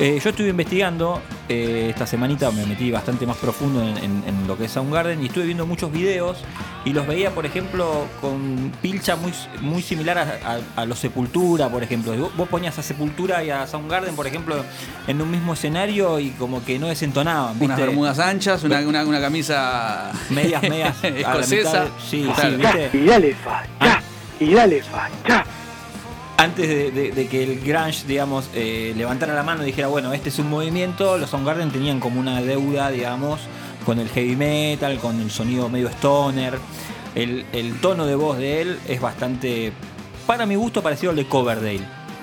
[0.00, 4.46] Eh, yo estuve investigando eh, esta semanita, me metí bastante más profundo en, en- en
[4.46, 6.38] lo que es Soundgarden y estuve viendo muchos videos
[6.84, 10.38] y los veía, por ejemplo, con pilcha muy, muy similar a,
[10.76, 12.16] a- a los Sepultura, por ejemplo.
[12.16, 14.64] Vos, vos ponías a Sepultura y a Soundgarden, por ejemplo,
[15.08, 17.56] en un mismo escenario y como que no desentonaban.
[17.60, 20.96] Unas bermudas anchas, una, una, una camisa Medias, medias.
[21.02, 21.84] a la mitad escocesa.
[21.86, 22.50] de- sí, Claro.
[22.50, 22.90] sí, ¿viste?
[22.98, 24.02] Y dale facha,
[24.38, 25.44] y dale facha.
[26.38, 30.12] Antes de, de- de que el grunge, digamos, eh, levantara la mano y dijera, bueno,
[30.12, 33.40] este es un movimiento, los Soundgarden tenían como una deuda, digamos,
[33.84, 36.58] con el heavy metal, con el sonido medio stoner.
[37.14, 39.72] El, el tono de voz de él es bastante,
[40.26, 41.80] para mi gusto, parecido al de Coverdale.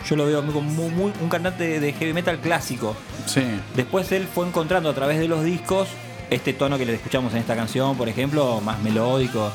[0.08, 2.96] Yo lo veo como muy- muy- un cantante de heavy metal clásico.
[3.26, 3.42] Sí.
[3.76, 5.90] Después él fue encontrando a través de los discos
[6.30, 9.52] este tono que les escuchamos en esta canción, por ejemplo, más melódico,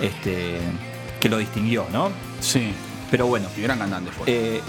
[0.00, 0.58] este,
[1.20, 2.10] que lo distinguió, ¿no?
[2.40, 2.72] Sí.
[3.12, 3.46] Pero bueno.
[3.56, 4.24] Y gran cantante fue.
[4.26, 4.60] Eh,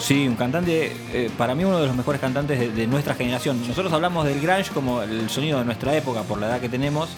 [0.00, 3.60] sí, un cantante, eh, para mí uno de los mejores cantantes de, de nuestra generación.
[3.68, 7.10] Nosotros hablamos del grunge como el sonido de nuestra época, por la edad que tenemos.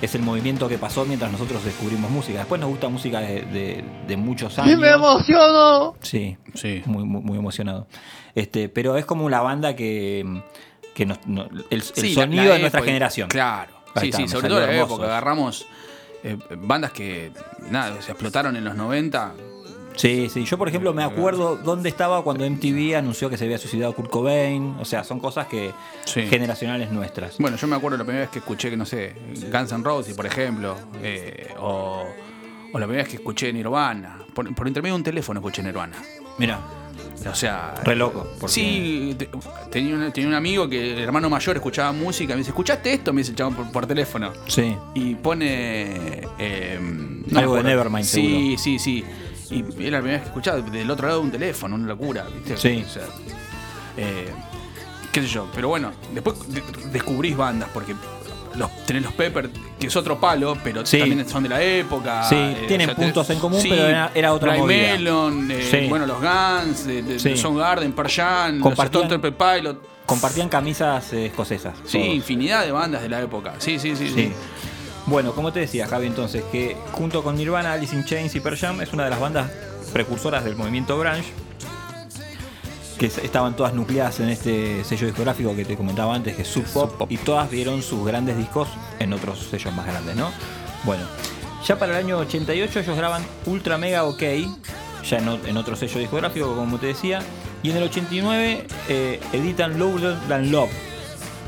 [0.00, 2.38] Es el movimiento que pasó mientras nosotros descubrimos música.
[2.40, 4.72] Después nos gusta música de, de- de muchos años.
[4.72, 5.94] ¡Y me emociono!
[6.00, 6.82] Sí, sí.
[6.86, 7.86] Muy, muy, muy emocionado.
[8.34, 10.42] Este, pero es como la banda que,
[10.94, 13.28] que nos, no- el, el Sí, la- sonido la de nuestra época, generación.
[13.28, 13.72] Claro.
[13.94, 15.04] Ahí Sí, está, sí, sobre todo la época.
[15.04, 15.66] Agarramos
[16.24, 17.30] eh, bandas que,
[17.70, 19.34] nada, se explotaron en los 90.
[19.96, 20.44] Sí, sí.
[20.44, 24.10] Yo, por ejemplo, me acuerdo dónde estaba cuando MTV anunció que se había suicidado Kurt
[24.10, 24.74] Cobain.
[24.80, 25.72] O sea, son cosas que
[26.04, 26.22] Sí.
[26.22, 27.38] generacionales nuestras.
[27.38, 29.14] Bueno, yo me acuerdo la primera vez que escuché, que no sé,
[29.52, 32.04] Guns N' Roses, por ejemplo, eh, o,
[32.72, 34.18] o la primera vez que escuché Nirvana.
[34.34, 35.96] Por, por intermedio de un teléfono escuché Nirvana.
[36.38, 36.58] Mira.
[37.30, 37.74] O sea.
[37.84, 39.28] Re loco, porque- Sí, te-
[39.70, 42.32] tenía, un, tenía un amigo que el hermano mayor escuchaba música.
[42.34, 43.12] Me dice, ¿escuchaste esto?
[43.12, 44.32] Me dice el chabón por, por teléfono.
[44.48, 44.74] Sí.
[44.94, 46.22] Y pone.
[46.38, 47.62] eh, no Algo de.
[47.62, 49.04] Nevermind, Sí, sí, sí.
[49.52, 52.24] Y era la primera vez que escuchaba del otro lado de un teléfono, una locura,
[52.32, 52.56] ¿viste?
[52.56, 52.84] Sí.
[52.86, 53.02] O sea,
[53.96, 54.30] eh,
[55.12, 55.48] qué sé yo.
[55.54, 57.94] Pero bueno, después de- descubrís bandas, porque
[58.54, 60.98] los, tenés los Pepper, que es otro palo, pero Sí.
[60.98, 62.24] también son de la época.
[62.28, 64.92] Sí, eh, tienen puntos en común, pero era- era otra movida.
[64.94, 65.86] Melon, eh, Sí.
[65.88, 67.30] bueno, los Guns, de, Sí.
[67.94, 69.92] Pearl Jam, los Compartían- Stone Temple Pilot.
[70.06, 71.74] Compartían camisas escocesas.
[71.84, 72.14] Sí, todos.
[72.14, 73.54] infinidad de bandas de la época.
[73.58, 74.32] Sí, sí, sí.
[75.06, 78.56] Bueno, como te decía, Javi, entonces, que junto con Nirvana, Alice in Chains y Pearl
[78.56, 79.50] Jam es una de las bandas
[79.92, 81.32] precursoras del movimiento grunge
[82.98, 86.64] que estaban todas nucleadas en este sello discográfico que te comentaba antes, que es Sub
[86.66, 88.68] Pop, y todas vieron sus grandes discos
[89.00, 90.30] en otros sellos más grandes, ¿no?
[90.84, 91.02] Bueno,
[91.66, 94.22] ya para el año 88 ellos graban Ultra Mega OK,
[95.04, 97.20] ya en otro sello discográfico, como te decía,
[97.64, 100.70] y en el 89 eh, editan Louder Than Love,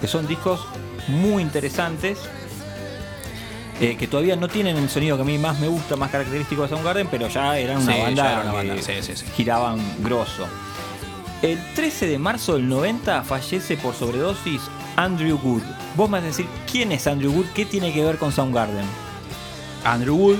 [0.00, 0.66] que son discos
[1.06, 2.18] muy interesantes
[3.80, 6.62] eh, que todavía no tienen el sonido que a mí más me gusta, más característico
[6.62, 9.24] de Soundgarden, pero ya eran una Sí, banda era una que banda, sí, sí, sí.
[9.36, 10.46] giraban grosso.
[11.42, 14.62] El 13 de marzo del 90 fallece por sobredosis
[14.96, 15.62] Andrew Wood.
[15.96, 17.46] Vos me vas a decir, ¿quién es Andrew Wood?
[17.54, 18.86] ¿Qué tiene que ver con Soundgarden?
[19.84, 20.38] Andrew Wood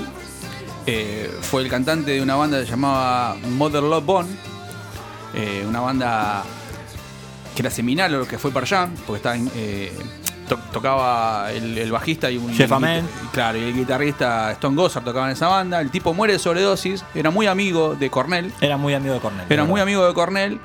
[0.87, 4.29] eh, fue el cantante de una banda que se llamaba Mother Love Bone,
[5.35, 6.43] eh, una banda
[7.55, 9.49] que era seminal a lo que fue Pearl Jam, porque estaba en,
[10.47, 13.07] to- tocaba el, el bajista y un Jeff y el Ament.
[13.09, 15.81] guita- claro, y el guitarrista Stone Gossard tocaban en esa banda.
[15.81, 18.51] El tipo muere de sobredosis, era muy amigo de Cornell.
[18.61, 19.45] Era muy amigo de Cornell.
[19.49, 20.59] Era muy amigo de Cornell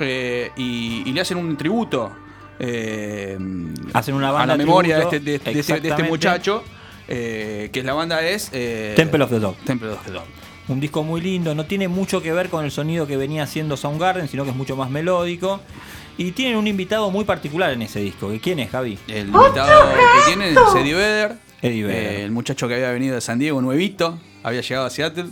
[0.00, 2.12] eh, y, y le hacen un tributo.
[2.58, 3.38] eh,
[3.92, 6.10] Hacen una a banda la memoria tributo, de, este, de- de este- de este exactamente.
[6.10, 6.64] muchacho.
[7.08, 9.56] eh, que es la banda es eh, Temple of the Dog.
[9.64, 10.24] Temple of the Dog.
[10.68, 13.76] Un disco muy lindo, no tiene mucho que ver con el sonido que venía haciendo
[13.76, 15.60] Soundgarden, sino que es mucho más melódico.
[16.18, 18.28] Y tienen un invitado muy particular en ese disco.
[18.30, 18.98] que ¿Quién es, Javi?
[19.08, 22.02] El invitado que tienen es Eddie Vedder, Eddie Vedder.
[22.20, 25.26] eh, el muchacho que había venido de San Diego, nuevito, había llegado a Seattle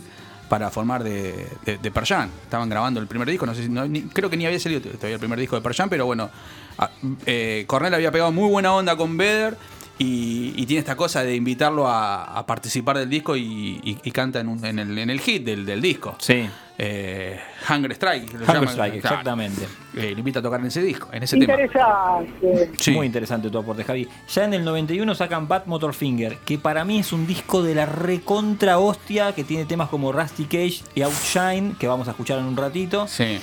[0.49, 2.29] para formar de, de, de Pearl Jam.
[2.43, 4.81] Estaban grabando el primer disco, no sé si, no, ni- creo que ni había salido
[4.81, 6.29] todavía el primer disco de Pearl Jam, pero bueno,
[6.77, 6.89] a-
[7.25, 9.55] eh, Cornell había pegado muy buena onda con Vedder
[9.97, 14.11] y, y tiene esta cosa de invitarlo a, a participar del disco y, y- y
[14.11, 16.15] canta en, un- en el, en el hit del, del disco.
[16.19, 16.49] Sí.
[16.83, 17.39] Eh,
[17.69, 18.33] Hunger Strike.
[18.33, 19.15] lo Hunger llaman, Strike, claro.
[19.17, 19.67] exactamente.
[19.95, 21.53] Eh, le invita a tocar en ese disco, en ese tema.
[21.53, 22.71] Interesante.
[22.79, 22.89] Sí.
[22.89, 24.09] Muy interesante tu aporte, Javi.
[24.27, 27.75] Ya en el 91 sacan Bad Motor Finger, que para mí es un disco de
[27.75, 32.39] la recontra hostia, que tiene temas como Rusty Cage y Outshine, que vamos a escuchar
[32.39, 33.07] en un ratito.
[33.07, 33.39] Sí.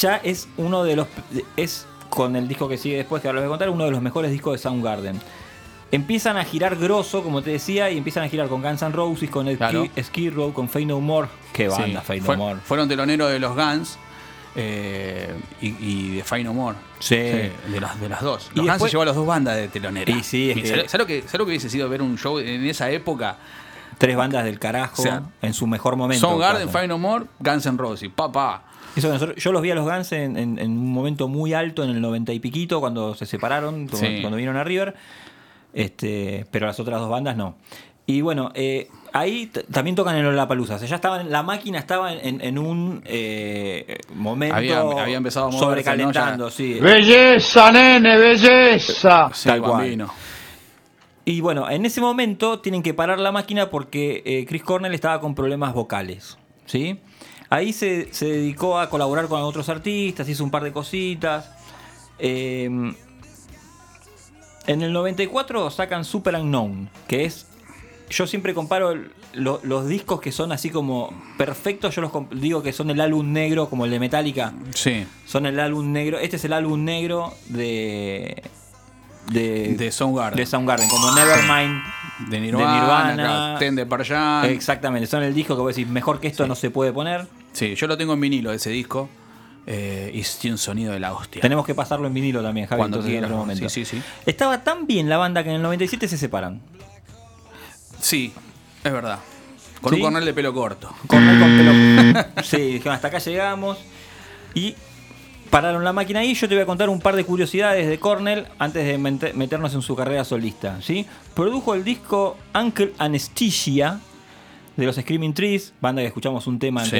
[0.00, 1.08] Ya es uno de los.
[1.56, 3.90] Es con el disco que sigue después, que ahora les voy a contar, uno de
[3.90, 5.20] los mejores discos de Soundgarden.
[5.92, 9.30] Empiezan a girar grosso, como te decía, y empiezan a girar con Guns N' Roses,
[9.30, 9.86] con el Claro.
[10.34, 11.28] Row, con Fade No More.
[11.52, 12.60] Qué Sí, banda, fue- No More.
[12.64, 13.98] Fueron teloneros de los Guns
[14.56, 16.76] eh, y, y de Fine No More.
[16.98, 17.16] Sí.
[17.16, 18.50] de, las, de las dos.
[18.54, 20.16] Y Los Guns después- se llevó a las dos bandas de teloneros.
[20.16, 22.38] Y sí, es que- ¿Sabes, lo que, sabes lo que hubiese sido ver un show
[22.38, 23.36] en esa época?
[23.98, 26.26] Tres bandas del carajo, O sea, en su mejor momento.
[26.26, 26.68] Soundgarden.
[26.70, 28.10] Fine No More, Guns N' Roses.
[28.14, 28.64] Papá.
[28.96, 31.84] Eso nosotros- yo los vi a los Guns en, en- en un momento muy alto,
[31.84, 34.18] en el 90 y piquito, cuando se separaron, cuando, Sí.
[34.22, 34.94] cuando vinieron a River.
[35.74, 37.56] Este, pero las otras dos bandas no.
[38.04, 40.74] Y bueno, eh, ahí también tocan en Lollapalooza.
[40.74, 45.16] O sea, ya estaban, la máquina estaba en, en- en un eh, momento Había- había
[45.16, 46.50] empezado a moverse, sobrecalentando, ¿no?
[46.50, 46.74] Ya- sí.
[46.80, 49.30] Belleza, nene, belleza.
[49.32, 49.72] Sí, Tal cual.
[49.72, 50.12] bambino.
[51.24, 55.20] Y bueno, en ese momento tienen que parar la máquina porque eh, Chris Cornell estaba
[55.20, 56.36] con problemas vocales.
[56.66, 56.98] ¿sí?
[57.50, 61.50] Ahí se, se dedicó a colaborar con otros artistas, hizo un par de cositas.
[62.18, 62.68] Eh,
[64.66, 67.46] en el 94 sacan Super Unknown, que es.
[68.10, 68.94] Yo siempre comparo
[69.32, 73.32] lo- los discos que son así como perfectos, yo los digo que son el álbum
[73.32, 74.52] negro, como el de Metallica.
[74.74, 75.06] Sí.
[75.24, 76.18] Son el álbum negro.
[76.18, 78.42] Este es el álbum negro de,
[79.30, 80.36] de, De Soundgarden.
[80.36, 81.82] de Soundgarden, como Nevermind,
[82.28, 83.58] De Nirvana, Nirvana.
[83.58, 84.44] de Jam.
[84.46, 87.26] Exactamente, son el disco que vos decís, mejor que esto no se puede poner.
[87.52, 89.08] Sí, yo lo tengo en vinilo ese disco.
[89.66, 91.40] Eh, y tiene un sonido de la hostia.
[91.40, 93.68] Tenemos que pasarlo en vinilo también, Javi, Cuando entonces en otro momento.
[93.68, 94.02] Sí, sí, sí.
[94.26, 96.60] Estaba tan bien la banda que en el 97 se separan.
[98.00, 98.32] Sí,
[98.82, 99.18] es verdad.
[99.80, 100.92] Con un cornel de pelo corto.
[101.06, 102.24] Cornell con pelo.
[102.44, 103.78] sí, dijeron, hasta acá llegamos.
[104.54, 104.74] Y
[105.50, 106.34] pararon la máquina ahí.
[106.34, 109.74] Yo te voy a contar un par de curiosidades de Cornell antes de mete- meternos
[109.74, 110.80] en su carrera solista.
[110.82, 111.06] ¿sí?
[111.34, 113.98] Produjo el disco Uncle Anesthesia
[114.76, 116.90] de los Screaming Trees, banda que escuchamos un tema Sí.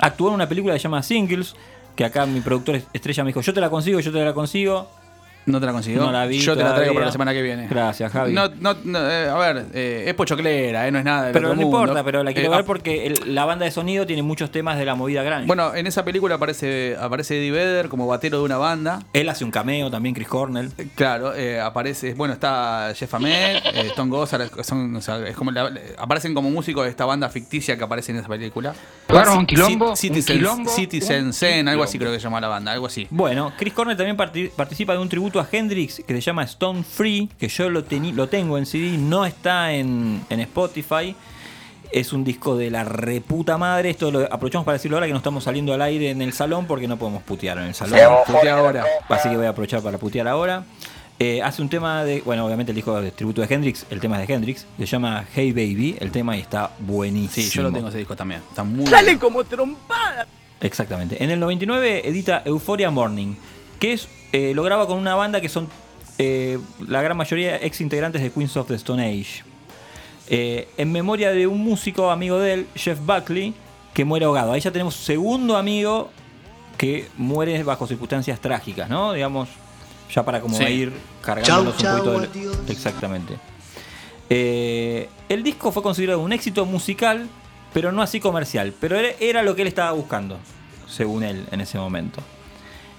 [0.00, 1.54] Actuó en una película que se llama Singles,
[1.96, 4.88] que acá mi productor estrella me dijo, yo te la consigo, yo te la consigo.
[5.46, 6.02] No te la consiguió.
[6.02, 6.92] No la vi Yo te la traigo todavía.
[6.94, 7.68] para la semana que viene.
[7.68, 8.34] Gracias, Javi.
[8.34, 11.48] No, no, no, eh, a ver, eh, es pochoclera, eh, no es nada del pero
[11.48, 11.78] no mundo.
[11.78, 14.76] importa, pero la quiero Eh, ver porque el- la banda de sonido tiene muchos temas
[14.76, 15.46] de la movida grande.
[15.46, 19.00] Bueno, en esa película aparece, aparece Eddie Vedder como batero de una banda.
[19.14, 20.70] Él hace un cameo también, Chris Cornell.
[20.94, 25.50] Claro, eh, aparece, bueno, está Jeff Ahmed, eh, Stone Gossard, son, o sea, es como
[25.50, 28.74] la- aparecen como músicos de esta banda ficticia que aparece en esa película.
[29.06, 32.24] Claro, un quilombo, Ci- un Citizen, quilombo, Citizen un Zen, algo así creo que se
[32.24, 33.06] llama la banda, algo así.
[33.08, 36.82] Bueno, Chris Cornell también parti- participa de un tributo a Hendrix que se llama Stone
[36.82, 37.84] Free, que yo lo,
[38.14, 41.14] lo tengo en CD, no está en, en Spotify.
[41.90, 43.90] Es un disco de la reputa madre.
[43.90, 46.66] Esto lo aprovechamos para decirlo ahora que no estamos saliendo al aire en el salón
[46.66, 47.98] porque no podemos putear en el salón.
[48.26, 48.84] Putea ahora.
[49.08, 50.64] Así que voy a aprovechar para putear ahora.
[51.20, 52.20] Eh, hace un tema de.
[52.20, 54.66] Bueno, obviamente el disco de tributo de Hendrix, el tema es de Hendrix.
[54.78, 57.46] Se llama Hey Baby, el tema y está buenísimo.
[57.46, 58.42] Sí, yo lo tengo ese disco también.
[58.48, 60.26] Está muy Sale como trompada.
[60.60, 61.22] Exactamente.
[61.22, 63.34] En el 99 edita Euphoria Morning,
[63.80, 65.68] que es eh, lo graba con una banda que son
[66.18, 69.42] eh, la gran mayoría ex integrantes de Queens of the Stone Age.
[70.30, 73.54] Eh, en memoria de un músico amigo de él, Jeff Buckley,
[73.94, 74.52] que muere ahogado.
[74.52, 76.10] Ahí ya tenemos segundo amigo
[76.76, 79.12] que muere bajo circunstancias trágicas, ¿no?
[79.14, 79.48] Digamos,
[80.14, 80.64] ya para como Sí.
[80.64, 80.92] ir
[81.22, 82.12] cargándonos Chau, un poquito.
[82.12, 82.58] chau, del- adiós.
[82.68, 83.34] Exactamente.
[84.30, 87.26] Eh, el disco fue considerado un éxito musical,
[87.72, 88.74] pero no así comercial.
[88.78, 90.38] Pero era, era lo que él estaba buscando,
[90.86, 92.20] según él, en ese momento.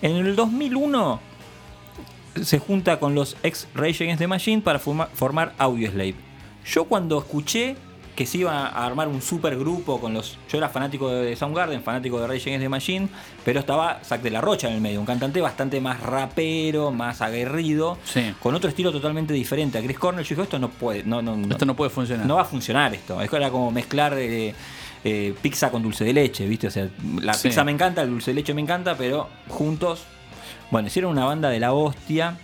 [0.02, 1.20] En el 2001
[2.44, 6.16] se junta con los ex Rage Against the Machine para forma- formar Audioslave.
[6.66, 7.76] Yo cuando escuché
[8.16, 10.38] que se iba a armar un super grupo con los.
[10.52, 13.08] Yo era fanático de Soundgarden, fanático de Rage Against the Machine,
[13.46, 17.22] pero estaba Zack de la Rocha en el medio, un cantante bastante más rapero, más
[17.22, 18.34] aguerrido, Sí.
[18.42, 20.26] con otro estilo totalmente diferente a Chris Cornell.
[20.26, 22.26] Yo dije, esto no puede, no, Esto no puede funcionar.
[22.26, 23.22] no va a funcionar esto.
[23.22, 24.54] Esto era como mezclar eh,
[25.04, 26.68] eh, pizza con dulce de leche, ¿viste?
[26.68, 26.90] O sea,
[27.22, 27.48] la Sí.
[27.50, 30.04] pizza me encanta, el dulce de leche me encanta, pero juntos.
[30.72, 32.38] Bueno, hicieron una banda de la hostia.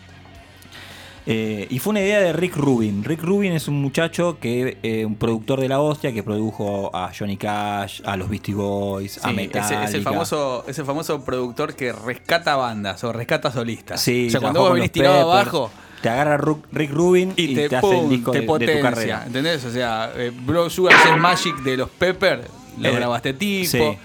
[1.28, 3.04] Eh, y fue una idea de Rick Rubin.
[3.04, 7.12] Rick Rubin es un muchacho que, eh, un productor de la hostia, que produjo a
[7.18, 9.84] Johnny Cash, a los Beastie Boys, a Metallica.
[9.86, 14.02] es, es el famoso, es el famoso productor que rescata bandas o rescata solistas.
[14.02, 15.72] Sí, o sea, cuando vos venís tirado abajo
[16.02, 16.38] Te agarra
[16.72, 18.82] Rick Rubin y, y, te, te, hace el disco te de, de tu potencia.
[18.82, 19.24] carrera.
[19.26, 19.66] ¿Entendés?
[19.66, 22.48] O sea, eh, Blood Sugar Sex Magic de los Pepper
[22.80, 23.70] lo Eh, graba este tipo.
[23.72, 23.98] sí.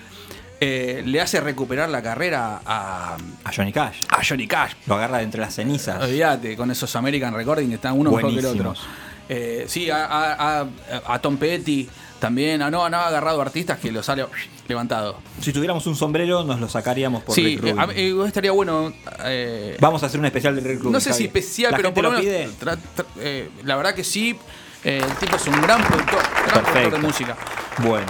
[0.63, 4.03] Eh, le hace recuperar la carrera a, A Johnny Cash.
[4.11, 4.73] a Johnny Cash.
[4.87, 6.03] Lo agarra de entre las cenizas.
[6.03, 8.65] Olvídate, con esos American Recording que están uno mejor que el otro.
[8.65, 8.87] Buenísimos.
[9.29, 10.67] Eh, sí, a, a- a-
[11.15, 11.89] a Tom Petty
[12.21, 12.63] también.
[12.63, 14.25] Ah, no, no, ha agarrado artistas que los sale
[14.69, 15.19] levantado.
[15.41, 17.79] Si tuviéramos un sombrero, nos lo sacaríamos por Sí, Rick Rubin.
[17.79, 18.93] eh, a eh, estaría bueno.
[19.25, 20.93] eh, Vamos a hacer un especial de Rick Rubin.
[20.93, 22.25] no sé si especial, pero por lo menos.
[22.25, 22.49] pide.
[22.61, 24.37] tra- tra- eh, la verdad que sí.
[24.85, 27.37] eh, el tipo es un gran productor, gran productor de música.
[27.79, 28.07] Bueno,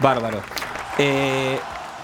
[0.00, 0.42] bárbaro.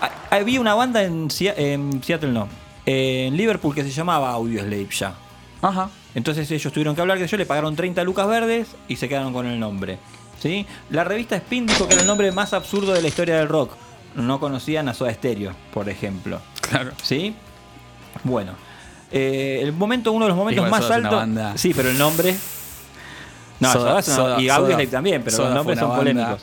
[0.01, 2.49] Ha- había una banda en, en Seattle, no.
[2.87, 5.15] En Liverpool que se llamaba Audioslave ya.
[5.63, 5.91] Ajá.
[6.15, 9.33] Entonces ellos tuvieron que hablar de ello, le pagaron 30 lucas verdes y se quedaron
[9.33, 9.99] con el nombre.
[10.41, 10.67] ¿Sí?
[10.91, 13.73] La revista Spin dijo que era el nombre más absurdo de la historia del rock.
[14.17, 16.41] No conocían a Soda Stereo, por ejemplo.
[16.69, 16.91] Claro.
[17.03, 17.35] ¿Sí?
[18.25, 18.53] Bueno.
[19.13, 21.61] eh, el momento, uno de los momentos Igual más altos.
[21.61, 22.35] Sí, pero el nombre.
[23.61, 26.43] No, Soda- Soda Soda- y Soda- Audioslave también, pero Soda los nombres son polémicos.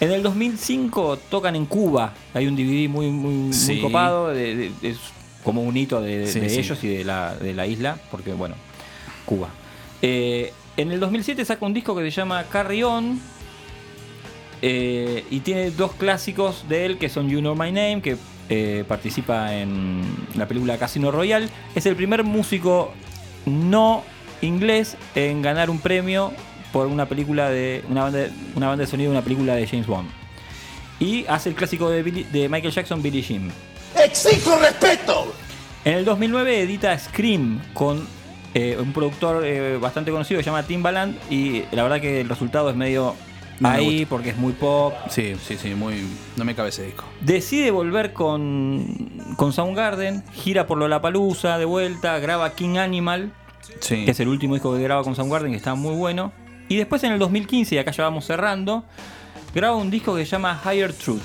[0.00, 2.12] En el 2005 tocan en Cuba.
[2.34, 4.28] Hay un DVD muy, muy, copado.
[4.28, 4.98] de- de- es
[5.44, 6.58] como un hito de, Sí, de sí.
[6.58, 7.96] ellos y de la, de la isla.
[8.10, 8.56] Porque, bueno,
[9.24, 9.48] Cuba.
[10.02, 13.18] Eh, en el 2007 saca un disco que se llama Carry On.
[14.62, 18.16] Eh, y tiene dos clásicos de él que son You Know My Name, que
[18.48, 20.02] eh, participa en
[20.36, 21.48] la película Casino Royale.
[21.74, 22.92] Es el primer músico
[23.44, 24.02] no
[24.42, 26.32] inglés en ganar un premio
[26.72, 29.86] por una película de una banda, una banda de sonido de una película de James
[29.86, 30.08] Bond.
[30.98, 33.50] Y hace el clásico de, Billy- de Michael Jackson, Billie Jean.
[34.02, 35.32] ¡Exijo respeto!
[35.84, 38.06] En el 2009 edita Scream con
[38.54, 39.44] eh, un productor
[39.78, 43.14] bastante conocido que se llama Timbaland y la verdad que el resultado es medio
[43.60, 44.94] No ahí porque es muy pop.
[45.08, 46.04] Sí, sí, sí, muy.
[46.36, 47.04] No me cabe ese disco.
[47.20, 48.84] Decide volver con,
[49.36, 53.32] con Soundgarden, gira por Lollapalooza de vuelta, graba King Animal
[53.80, 54.04] Sí.
[54.04, 56.32] que es el último disco que graba con Soundgarden, que está muy bueno.
[56.68, 58.84] Y después en el 2015, y acá ya vamos cerrando,
[59.54, 61.20] graba un disco que se llama Higher Truth,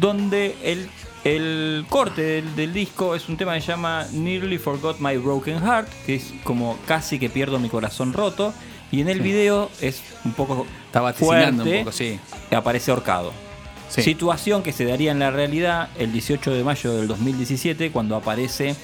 [0.00, 0.88] donde el,
[1.24, 5.60] el corte del, del disco es un tema que se llama Nearly Forgot My Broken
[5.60, 8.52] Heart, que es como casi que pierdo mi corazón roto.
[8.92, 9.22] Y en el Sí.
[9.22, 12.18] video es un poco vaticinando fuerte, un poco, sí.
[12.50, 13.32] aparece ahorcado.
[13.88, 14.02] Sí.
[14.02, 18.76] Situación que se daría en la realidad el 18 de mayo del 2017 cuando aparece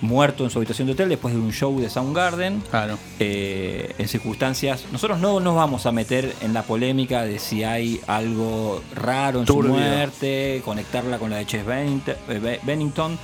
[0.00, 2.60] muerto en su habitación de hotel después de un show de Soundgarden.
[2.70, 2.98] Claro.
[3.18, 4.84] Eh, en circunstancias.
[4.92, 9.44] Nosotros no nos vamos a meter en la polémica de si hay algo raro en
[9.46, 9.74] Turbio.
[9.74, 12.14] su muerte, conectarla con la de Chess Bennington.
[12.28, 13.18] eh, Be- Bennington.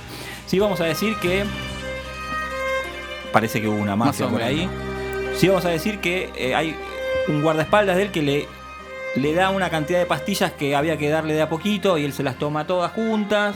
[0.47, 1.45] Sí, vamos a decir que.
[3.31, 4.67] Parece que hubo una mafia por ahí.
[4.67, 4.94] menos.
[5.37, 6.75] Sí, vamos a decir que eh, hay
[7.27, 8.47] un guardaespaldas de él que le,
[9.15, 12.13] le da una cantidad de pastillas que había que darle de a poquito y él
[12.13, 13.55] se las toma todas juntas.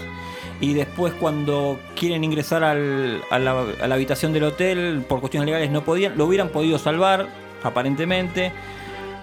[0.62, 5.46] Y después cuando quieren ingresar al- a, la, a la habitación del hotel, por cuestiones
[5.46, 7.30] legales no podían, lo hubieran podido salvar,
[7.64, 8.52] aparentemente.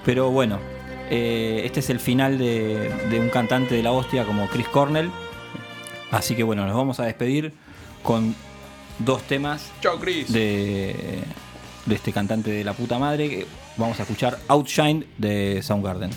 [0.07, 0.59] Pero bueno,
[1.11, 5.11] eh, este es el final de, de un cantante de la hostia como Chris Cornell.
[6.11, 7.53] Así que bueno, nos vamos a despedir
[8.03, 8.35] con
[9.01, 10.33] dos temas Chao, Chris.
[10.33, 11.19] de,
[11.87, 13.47] de este cantante de la puta madre.
[13.77, 16.11] Vamos a escuchar Outshine de Soundgarden.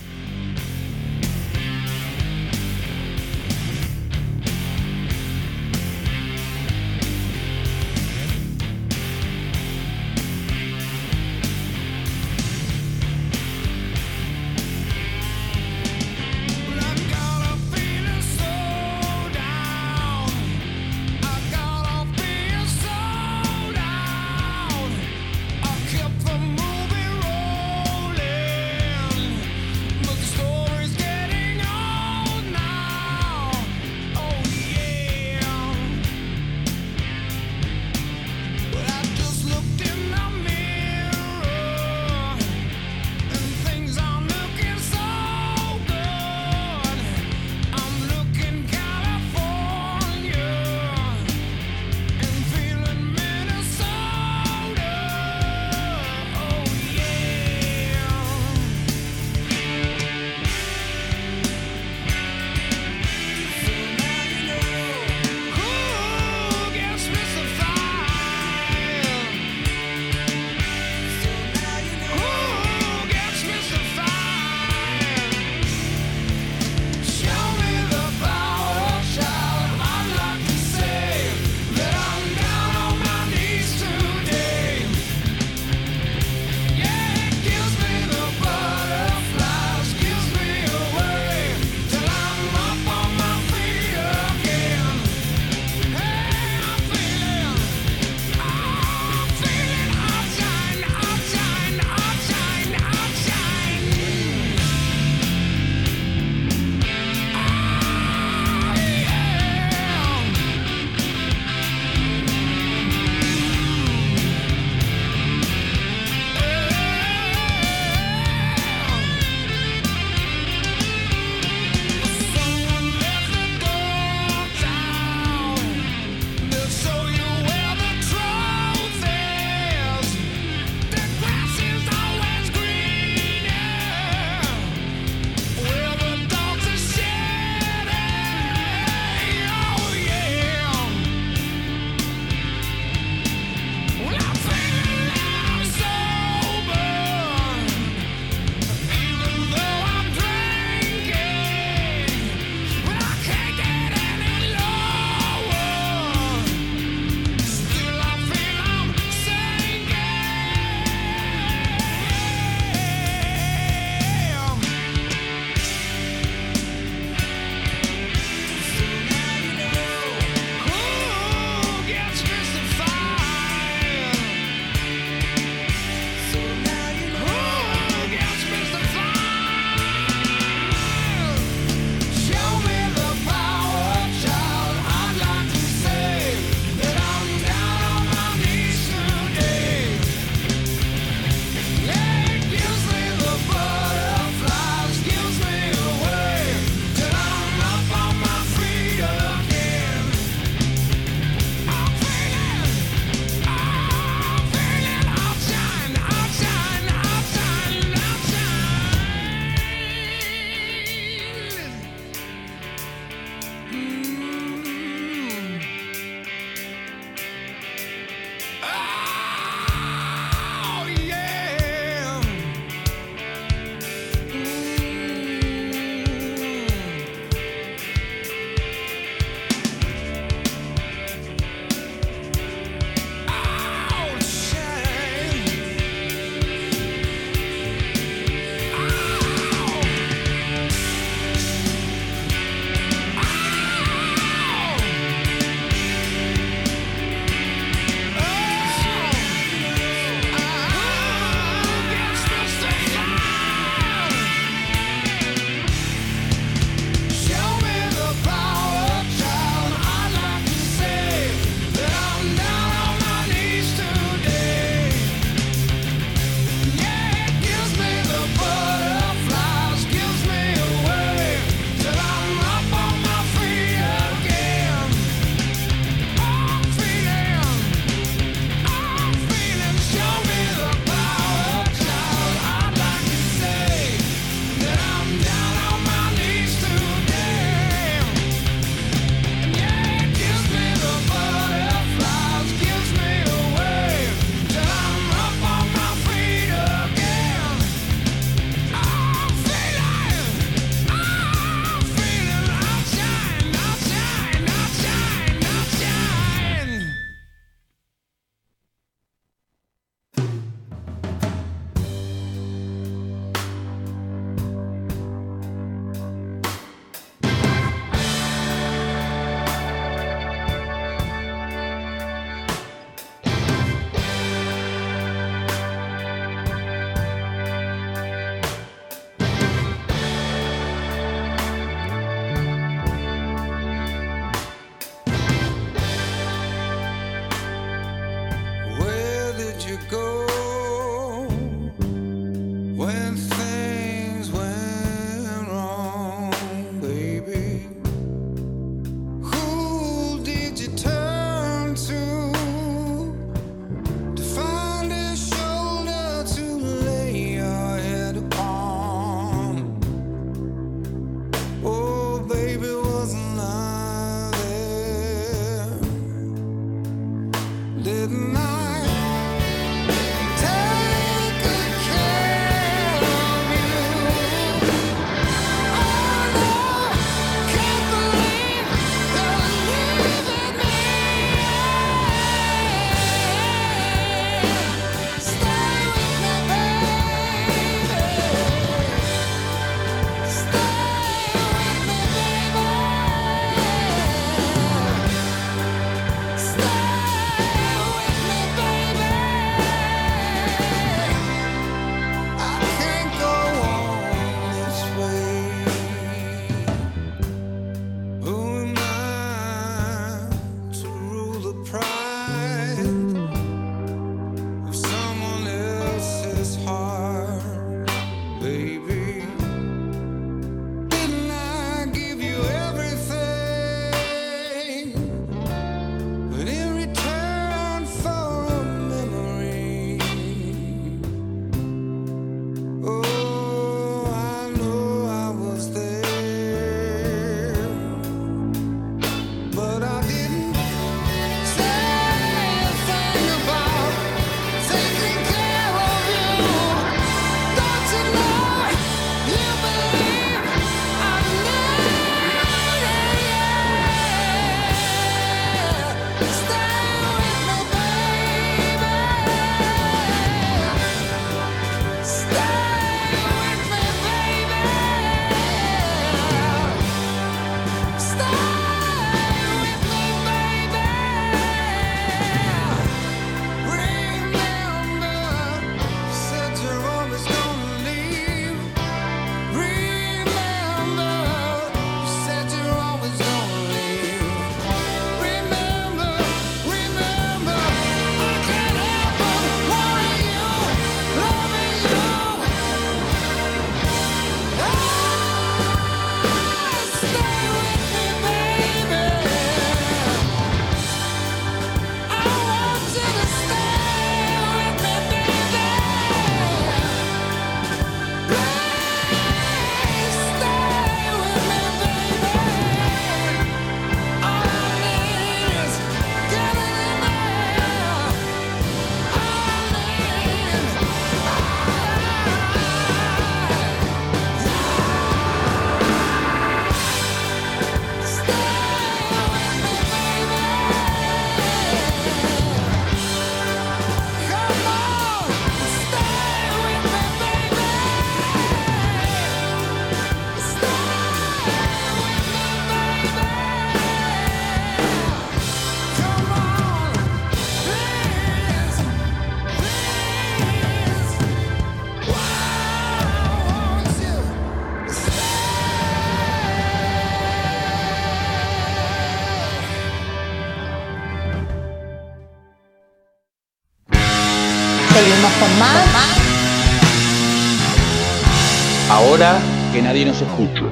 [570.00, 570.64] Nadie nos escucha.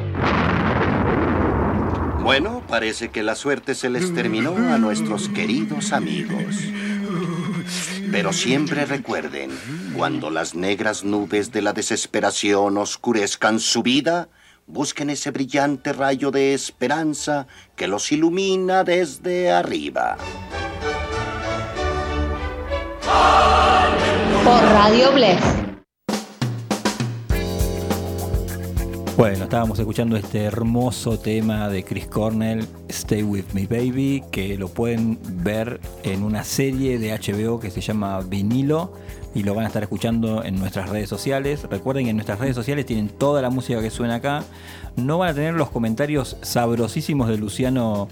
[2.22, 6.56] Bueno, parece que la suerte se les terminó a nuestros queridos amigos.
[8.12, 9.52] Pero siempre recuerden,
[9.96, 14.30] cuando las negras nubes de la desesperación oscurezcan su vida,
[14.66, 20.18] busquen ese brillante rayo de esperanza que los ilumina desde arriba.
[24.44, 25.67] Por Radio Bless.
[29.18, 34.68] Bueno, estábamos escuchando este hermoso tema de Chris Cornell, Stay With Me Baby, que lo
[34.68, 38.94] pueden ver en una serie de HBO que se llama Vinilo
[39.34, 41.64] y lo van a estar escuchando en nuestras redes sociales.
[41.68, 44.44] Recuerden que en nuestras redes sociales tienen toda la música que suena acá.
[44.98, 48.10] No van a tener los comentarios sabrosísimos de Luciano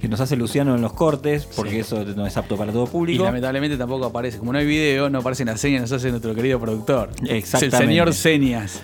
[0.00, 2.88] que nos hace Luciano en los cortes, porque eso no es apto para todo Y
[2.88, 3.24] público.
[3.24, 6.60] lamentablemente tampoco aparece, como no hay video, no aparecen las señas, nos hace nuestro querido
[6.60, 7.10] productor.
[7.26, 7.76] Exactamente.
[7.76, 8.82] Es el señor señas.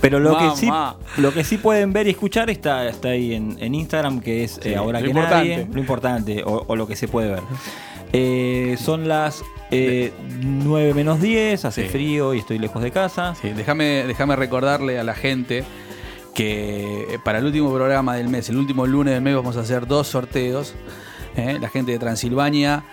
[0.00, 0.70] Pero lo que, sí,
[1.18, 4.58] lo que sí pueden ver y escuchar está, está ahí en, en Instagram, que es
[4.64, 5.48] eh, ahora lo que importante.
[5.56, 7.42] nadie, lo importante, o, o lo que se puede ver.
[8.12, 11.88] Eh, son las eh, 9 menos 10, hace Sí.
[11.90, 13.34] frío y estoy lejos de casa.
[13.40, 15.64] Sí, déjame, déjame recordarle a la gente
[16.34, 19.60] que eh, para el último programa del mes, el último lunes del mes, vamos a
[19.60, 20.74] hacer dos sorteos.
[21.36, 22.84] La gente de Transilvania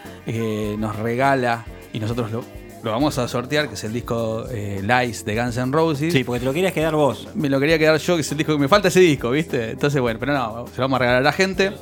[0.78, 2.44] nos regala y nosotros lo,
[2.88, 6.14] lo vamos a sortear, que es el disco eh, Lies de Guns N' Roses.
[6.14, 7.28] Sí, porque te lo querías quedar vos.
[7.36, 9.72] Me lo quería quedar yo, que es el disco que me falta ese disco, ¿viste?
[9.72, 11.74] Entonces, bueno, pero no, se lo vamos a regalar a la gente.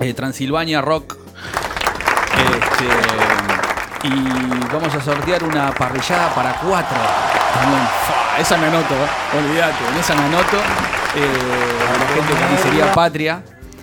[0.00, 1.16] Eh, Transilvania Rock.
[2.34, 6.98] Este, y vamos a sortear una parrillada para cuatro.
[7.54, 7.82] También,
[8.40, 9.38] esa me anoto, ¿eh?
[9.38, 10.56] olvídate, en esa me anoto.
[11.16, 13.42] Eh, a la gente de Carnicería Patria.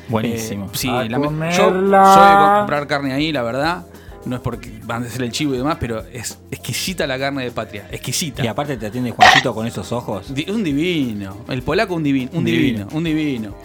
[0.10, 0.66] Buenísimo.
[0.66, 3.86] Eh, sí, la yo soy de comprar carne ahí, la verdad.
[4.26, 7.44] No es porque van a hacer el chivo y demás, pero es exquisita la carne
[7.44, 7.88] de Patria.
[7.92, 8.44] Exquisita.
[8.44, 10.34] Y aparte te atiende Juancito con esos ojos.
[10.34, 11.38] Di- Un divino.
[11.48, 12.30] El polaco un divino.
[12.34, 12.86] Un divino.
[12.86, 12.88] Divino.
[12.98, 13.56] Un divino.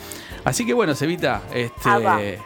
[0.45, 2.39] Así que bueno, Cevita, este.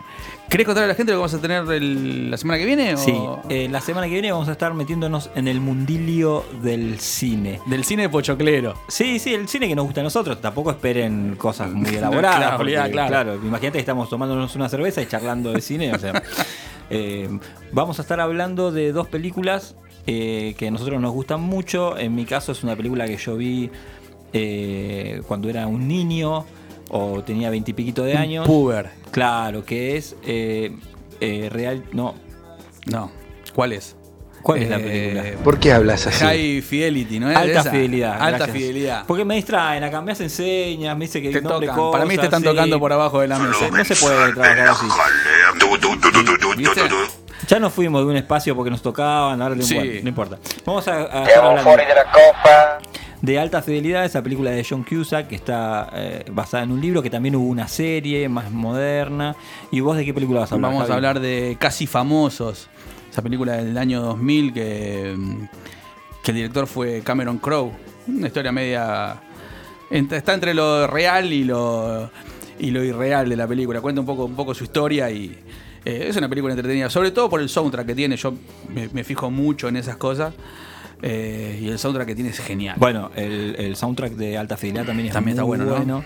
[0.49, 2.95] ¿Querés contarle a la gente lo que vamos a tener el- la semana que viene?
[2.95, 3.15] o- Sí,
[3.51, 7.61] eh, la semana que viene vamos a estar metiéndonos en el mundilio del cine.
[7.67, 8.75] Del cine de Pochoclero.
[8.89, 10.41] Sí, sí, el cine que nos gusta a nosotros.
[10.41, 12.39] Tampoco esperen cosas muy elaboradas.
[12.39, 13.35] Claro, porque, olvidá, claro.
[13.37, 15.93] imagínate que estamos tomándonos una cerveza y charlando de cine.
[15.95, 16.21] o sea,
[16.91, 17.29] eh,
[17.73, 19.77] vamos a estar hablando de dos películas
[20.07, 21.97] eh, que a nosotros nos gustan mucho.
[21.97, 23.71] En mi caso es una película que yo vi
[24.33, 26.45] eh, cuando era un niño
[26.89, 28.47] o tenía veintipiquito de Un años.
[28.47, 28.91] puber.
[29.11, 30.73] Claro, que es eh,
[31.21, 31.85] eh, real.
[31.93, 32.15] No.
[32.87, 33.11] No.
[33.55, 33.97] ¿Cuál es?
[34.43, 35.23] ¿Cuál es la película?
[35.45, 36.25] ¿Por qué hablas así?
[36.25, 37.29] High Fidelity, ¿no?
[37.29, 37.71] Alta Esa.
[37.71, 38.13] fidelidad.
[38.15, 38.57] Alta gracias.
[38.57, 39.05] fidelidad.
[39.07, 41.75] Porque me distraen acá, me hacen señas, me dice que Te tocan.
[41.77, 42.47] cosas, Para mí te están sí.
[42.49, 43.69] tocando por abajo de la mesa.
[43.71, 44.87] No se puede trabajar así.
[46.57, 46.81] ¿Viste?
[47.49, 49.75] Ya nos fuimos de un espacio porque nos tocaban, ahora no, Sí.
[49.75, 50.39] importa, no importa.
[50.67, 51.71] Vamos a, a estar hablando
[53.23, 57.03] de Alta Fidelidad, esa película de John Cusack que está eh, basada en un libro,
[57.03, 59.37] que también hubo una serie más moderna.
[59.71, 60.73] ¿Y vos de qué película vas a hablar?
[60.73, 62.69] Vamos a hablar de Casi Famosos,
[63.11, 65.45] esa película del año 2000 que, mm,
[66.23, 67.73] que el director fue Cameron Crowe.
[68.07, 69.17] Una historia media...
[69.91, 72.11] Está entre lo real y lo,
[72.61, 73.81] y lo irreal de la película.
[73.81, 75.37] Cuenta un poco, un poco su historia y
[75.85, 76.91] eh, es una película entretenida.
[76.91, 78.17] Sobre todo por el soundtrack que tiene.
[78.17, 78.35] Yo
[78.73, 80.35] me, me fijo mucho en esas cosas.
[81.03, 82.77] eh, y el soundtrack que tiene es genial.
[82.79, 86.05] Bueno, el, el soundtrack de Alta Fidelidad también es También está muy bueno, ¿no?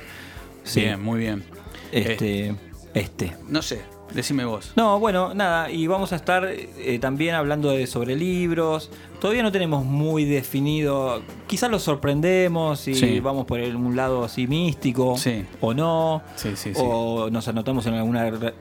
[0.63, 0.81] Sí.
[0.81, 1.45] Bien, muy bien.
[1.93, 2.55] Este,
[2.95, 3.37] este.
[3.49, 3.81] No sé,
[4.13, 4.73] decime vos.
[4.77, 8.91] No, bueno, nada, y vamos a estar eh, también hablando de, sobre libros.
[9.21, 13.21] Todavía no tenemos muy definido, quizás los sorprendemos y Sí.
[13.21, 15.45] vamos por un lado así místico Sí.
[15.61, 16.81] o no, Sí, sí, sí.
[16.85, 18.19] o nos anotamos en algún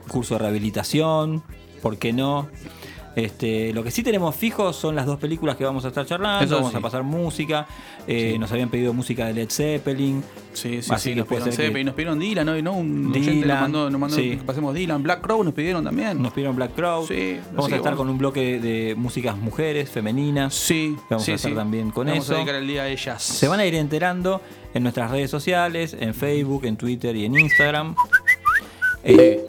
[0.08, 1.42] curso de rehabilitación,
[1.82, 2.48] ¿por qué no?
[3.16, 6.44] Este, lo que sí tenemos fijos son las dos películas que vamos a estar charlando,
[6.44, 6.76] Eso vamos sí.
[6.76, 7.66] a pasar música,
[8.08, 10.22] eh, nos habían pedido música de Led Zeppelin,
[10.52, 12.72] Sí, sí, así sí, nos pidieron que- nos pidieron Dylan, ¿no?
[12.74, 14.30] Un Dylan, nos mandó, nos mandó sí.
[14.30, 16.20] que pasemos Dylan, Black Crow nos pidieron también.
[16.22, 17.06] Nos pidieron Black Crow.
[17.06, 20.54] Sí, vamos a estar vamos- con un bloque de músicas mujeres, femeninas.
[20.54, 22.34] Sí, Vamos a estar también con Vamos eso.
[22.34, 23.22] a dedicar el día a ellas.
[23.22, 24.40] Se van a ir enterando
[24.74, 27.94] en nuestras redes sociales, en Facebook, en Twitter y en Instagram.
[29.02, 29.46] Eh,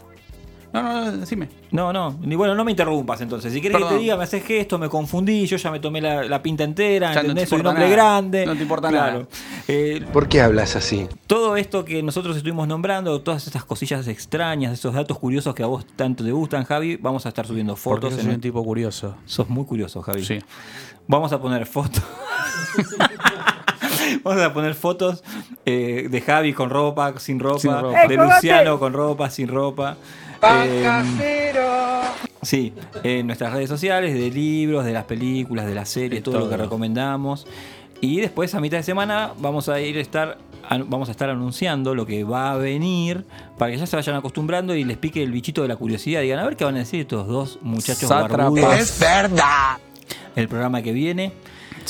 [0.75, 1.47] No, no, no, decime.
[1.71, 3.53] no, no, ni bueno, no me interrumpas entonces.
[3.53, 6.23] Si quieres que te diga, me haces gesto, me confundí, yo ya me tomé la,
[6.25, 7.49] la pinta entera, Ya no te ¿entendés?
[7.49, 7.95] Soy un hombre nada.
[7.95, 8.45] grande.
[8.45, 9.13] No te importa Claro.
[9.19, 9.27] nada.
[9.67, 11.07] Eh, ¿Por qué hablas así?
[11.27, 15.67] todo esto que nosotros estuvimos nombrando, todas estas cosillas extrañas, esos datos curiosos que a
[15.67, 18.11] vos tanto te gustan, Javi, vamos a estar subiendo Porque fotos.
[18.11, 19.15] yo en soy un tipo curioso.
[19.25, 20.25] Sos muy curioso, Javi.
[20.25, 20.39] Sí.
[21.07, 22.03] Vamos a poner fotos.
[24.23, 25.23] Vamos a poner fotos
[25.65, 28.07] eh, de Javi con ropa, sin ropa, Sin ropa.
[28.07, 29.97] de Luciano con ropa, sin ropa.
[30.65, 31.45] Eh,
[32.45, 32.73] Sí,
[33.03, 36.57] en nuestras redes sociales, de libros, de las películas, de las series, todo, lo que
[36.57, 37.47] recomendamos.
[38.01, 40.37] Y después a mitad de semana vamos a ir a estar
[40.87, 43.23] vamos a estar anunciando lo que va a venir
[43.57, 46.21] para que ya se vayan acostumbrando y les pique el bichito de la curiosidad.
[46.21, 48.75] Digan, a ver qué van a decir estos dos muchachos barbudos.
[48.75, 49.77] Es verdad.
[50.35, 51.33] El programa que viene.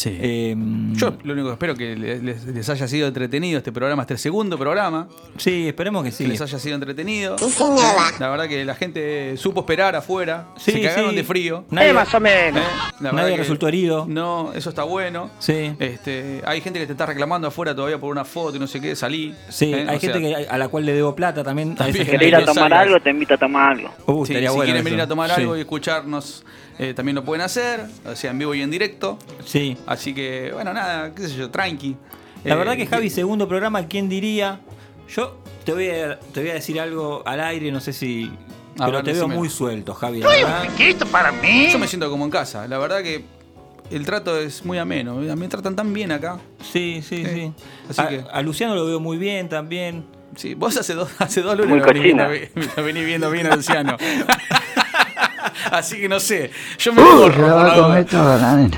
[0.04, 4.58] Em, Yo lo único que espero que les, haya sido entretenido este programa, este segundo
[4.58, 5.08] programa.
[5.38, 6.24] Sí, esperemos que sí.
[6.26, 7.38] Que les haya sido entretenido.
[7.38, 8.12] Sí, señora.
[8.20, 10.48] La verdad que la gente supo esperar afuera.
[10.58, 11.16] Sí, se cagaron sí.
[11.18, 11.66] de frío.
[11.70, 12.64] Nadie- Eh, más o menos.
[13.00, 14.06] La Nadie resultó herido.
[14.08, 15.30] No, eso está bueno.
[15.40, 15.74] Sí.
[15.80, 18.82] Este, hay gente que te está reclamando afuera todavía por una foto y no sé
[18.82, 19.34] qué, salí.
[19.50, 19.86] Sí, ¿eh?
[19.88, 21.74] hay O gente sea, que, a la cual le debo plata también.
[21.74, 23.00] Esa ¿Querés ir a tomar algo?
[23.00, 23.90] Te invito a tomar algo.
[24.08, 24.84] Uh, Sí, si bueno quieren eso.
[24.86, 25.42] venir a tomar Sí.
[25.42, 26.44] algo y escucharnos,
[26.80, 29.18] eh, también lo pueden hacer, o sea, en vivo y en directo.
[29.46, 29.78] Sí.
[29.86, 31.96] Así que, bueno, nada, qué sé yo, tranqui.
[32.44, 34.60] La Eh, verdad que Javi, segundo programa, ¿quién diría?
[35.10, 38.32] Yo te voy a, te voy a decir algo al aire, no sé si.
[38.78, 40.20] A Pero ver, te veo muy suelto, Javi.
[40.20, 40.68] la verdad.
[41.12, 41.70] para mí.
[41.72, 42.68] Yo me siento como en casa.
[42.68, 43.24] La verdad que
[43.90, 45.16] el trato es muy ameno.
[45.16, 46.40] Me tratan tan bien acá.
[46.74, 47.54] Sí, sí, sí.
[47.90, 48.24] Así a, que.
[48.32, 50.06] a Luciano lo veo muy bien también.
[50.36, 53.96] Sí, vos hace dos, hace dos lunes lo venís viendo bien a Luciano.
[55.72, 56.52] Así que no sé.
[56.80, 58.70] Yo me borro, por la duda.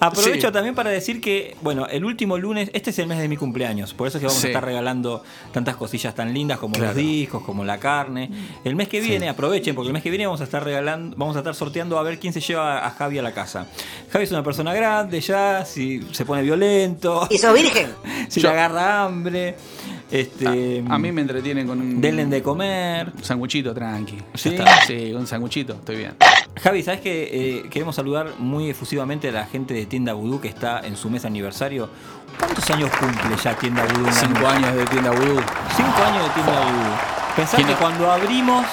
[0.00, 0.52] Aprovecho Sí.
[0.52, 3.92] también para decir que, bueno, el último lunes, este es el mes de mi cumpleaños,
[3.94, 4.46] por eso es que vamos Sí.
[4.48, 5.22] a estar regalando
[5.52, 6.88] tantas cosillas tan lindas como Claro.
[6.88, 8.30] los discos, como la carne.
[8.64, 9.08] El mes que Sí.
[9.08, 11.98] viene, aprovechen, porque el mes que viene vamos a estar regalando, vamos a estar sorteando
[11.98, 13.66] a ver quién se lleva a Javi a la casa.
[14.10, 17.26] Javi es una persona grande ya, si se pone violento.
[17.30, 17.88] ¿Y sos virgen?
[18.28, 19.56] Si Yo- le agarra hambre.
[20.10, 22.00] Este, A mí me entretienen con un.
[22.00, 23.12] Denle de comer.
[23.16, 24.16] Un sanguchito tranqui.
[24.16, 24.48] Ya Sí.
[24.50, 24.82] está.
[24.86, 26.16] Sí, un sanguchito, estoy bien.
[26.62, 30.48] Javi, ¿sabes que eh, queremos saludar muy efusivamente a la gente de Tienda Vudú que
[30.48, 31.88] está en su mes aniversario?
[32.38, 34.06] ¿Cuántos años cumple ya Tienda Vudú?
[34.12, 35.40] Cinco años de Tienda Vudú.
[35.76, 36.90] Cinco años de Tienda Vudú.
[37.36, 38.64] Pensá ¿Quién que cuando abrimos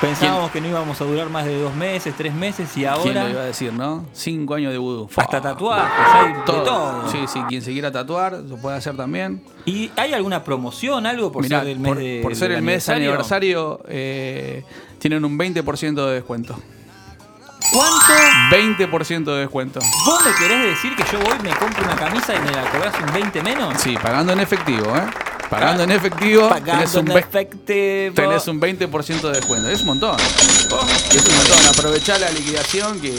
[0.00, 3.08] pensábamos que no íbamos a durar más de dos meses, tres meses y ¿Quién lo
[3.10, 4.06] iba ahora a decir, no?
[4.12, 5.08] Cinco años de vudú.
[5.16, 6.62] hasta tatuajes, hay de Todo.
[6.62, 7.10] todo.
[7.10, 9.42] Sí, sí, quien se quiera tatuar lo puede hacer también.
[9.66, 12.62] ¿Y hay alguna promoción, algo por Mirá, ser el mes por, de por ser el
[12.62, 14.64] mes aniversario, eh,
[14.98, 16.56] tienen un 20% de descuento.
[17.72, 18.12] ¿Cuánto?
[18.50, 19.78] 20% de descuento.
[20.04, 22.94] ¿Vos me querés decir que yo voy, me compro una camisa y me la cobras
[23.06, 23.80] un 20 menos?
[23.80, 25.02] Sí, pagando en efectivo, ¿eh?
[25.50, 28.14] Pagando en efectivo, Pagando tenés un, en efectivo.
[28.14, 29.68] tenés un 20% de descuento.
[29.68, 30.16] Es un montón.
[30.18, 31.66] Es un montón.
[31.76, 33.12] Aprovechá la liquidación que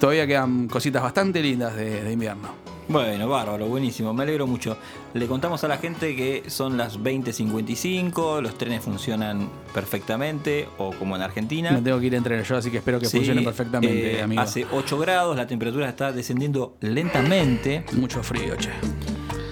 [0.00, 2.48] todavía quedan cositas bastante lindas de, de invierno.
[2.88, 4.78] Bueno, bárbaro, buenísimo, me alegro mucho.
[5.12, 11.14] Le contamos a la gente que son las 20.55, los trenes funcionan perfectamente, o como
[11.14, 11.70] en Argentina.
[11.70, 14.40] Me tengo que ir entre yo, así que espero que Sí, funcione perfectamente, eh, amigo.
[14.40, 17.84] Hace 8 grados, la temperatura está descendiendo lentamente.
[17.92, 18.70] Mucho frío, che.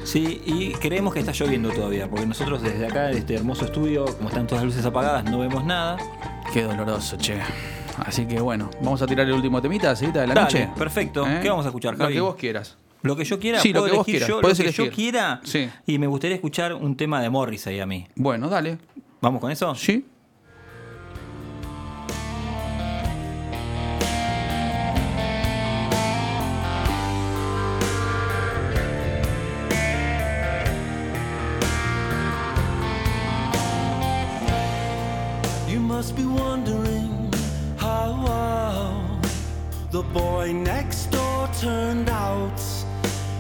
[0.06, 4.04] Sí, y creemos que está lloviendo todavía, porque nosotros desde acá, de este hermoso estudio,
[4.04, 5.96] como están todas las luces apagadas, no vemos nada.
[6.52, 7.40] Qué doloroso, che.
[7.98, 10.68] Así que bueno, vamos a tirar el último temita, seguita de la Dale, noche.
[10.78, 11.26] perfecto.
[11.26, 11.40] ¿Eh?
[11.42, 12.14] ¿Qué vamos a escuchar, Lo Javi?
[12.14, 12.76] que vos quieras.
[13.02, 15.40] Lo que yo quiera, Sí, lo que vos elegir quieras, yo, lo que yo quiera.
[15.42, 15.68] Sí.
[15.86, 18.06] Y me gustaría escuchar un tema de Morrissey a mí.
[18.14, 18.78] Bueno, dale.
[19.20, 19.74] ¿Vamos con eso?
[19.74, 20.06] Sí.
[39.96, 42.60] The boy next door turned out.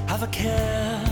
[0.06, 1.04] Have a care,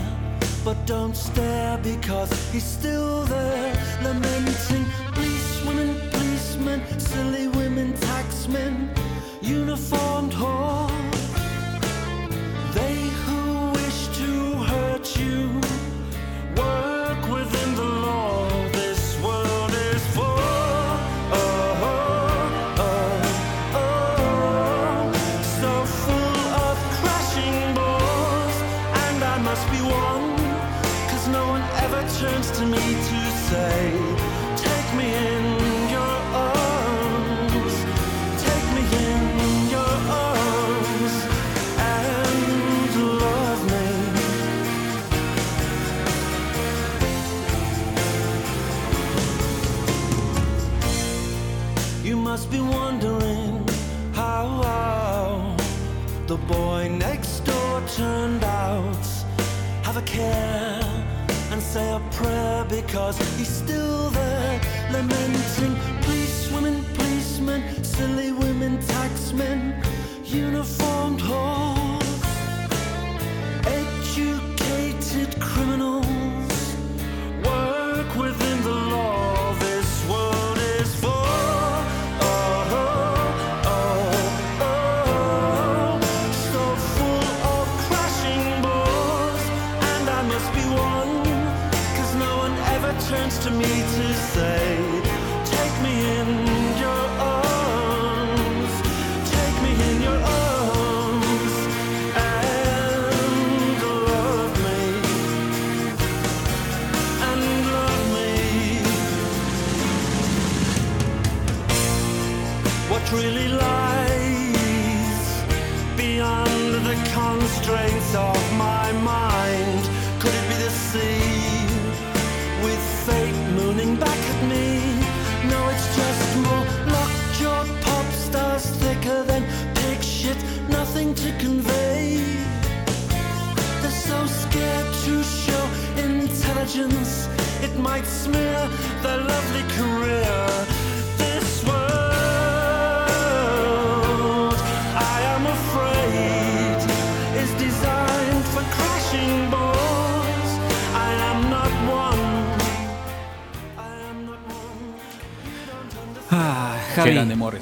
[0.65, 4.87] but don't stare because he's still there, lamenting.
[5.13, 8.75] Police women, policemen, silly women, taxmen,
[9.43, 11.25] uniformed whores.
[12.79, 13.43] They who
[13.79, 14.31] wish to
[14.71, 15.61] hurt you
[16.57, 17.04] work
[57.97, 59.07] turned out.
[59.85, 60.81] Have a care
[61.53, 64.61] and say a prayer because he's still there,
[64.91, 65.77] lamenting.
[66.03, 69.61] Police women, policemen, silly women, taxmen,
[70.25, 72.23] uniformed whores,
[73.67, 76.44] educated criminals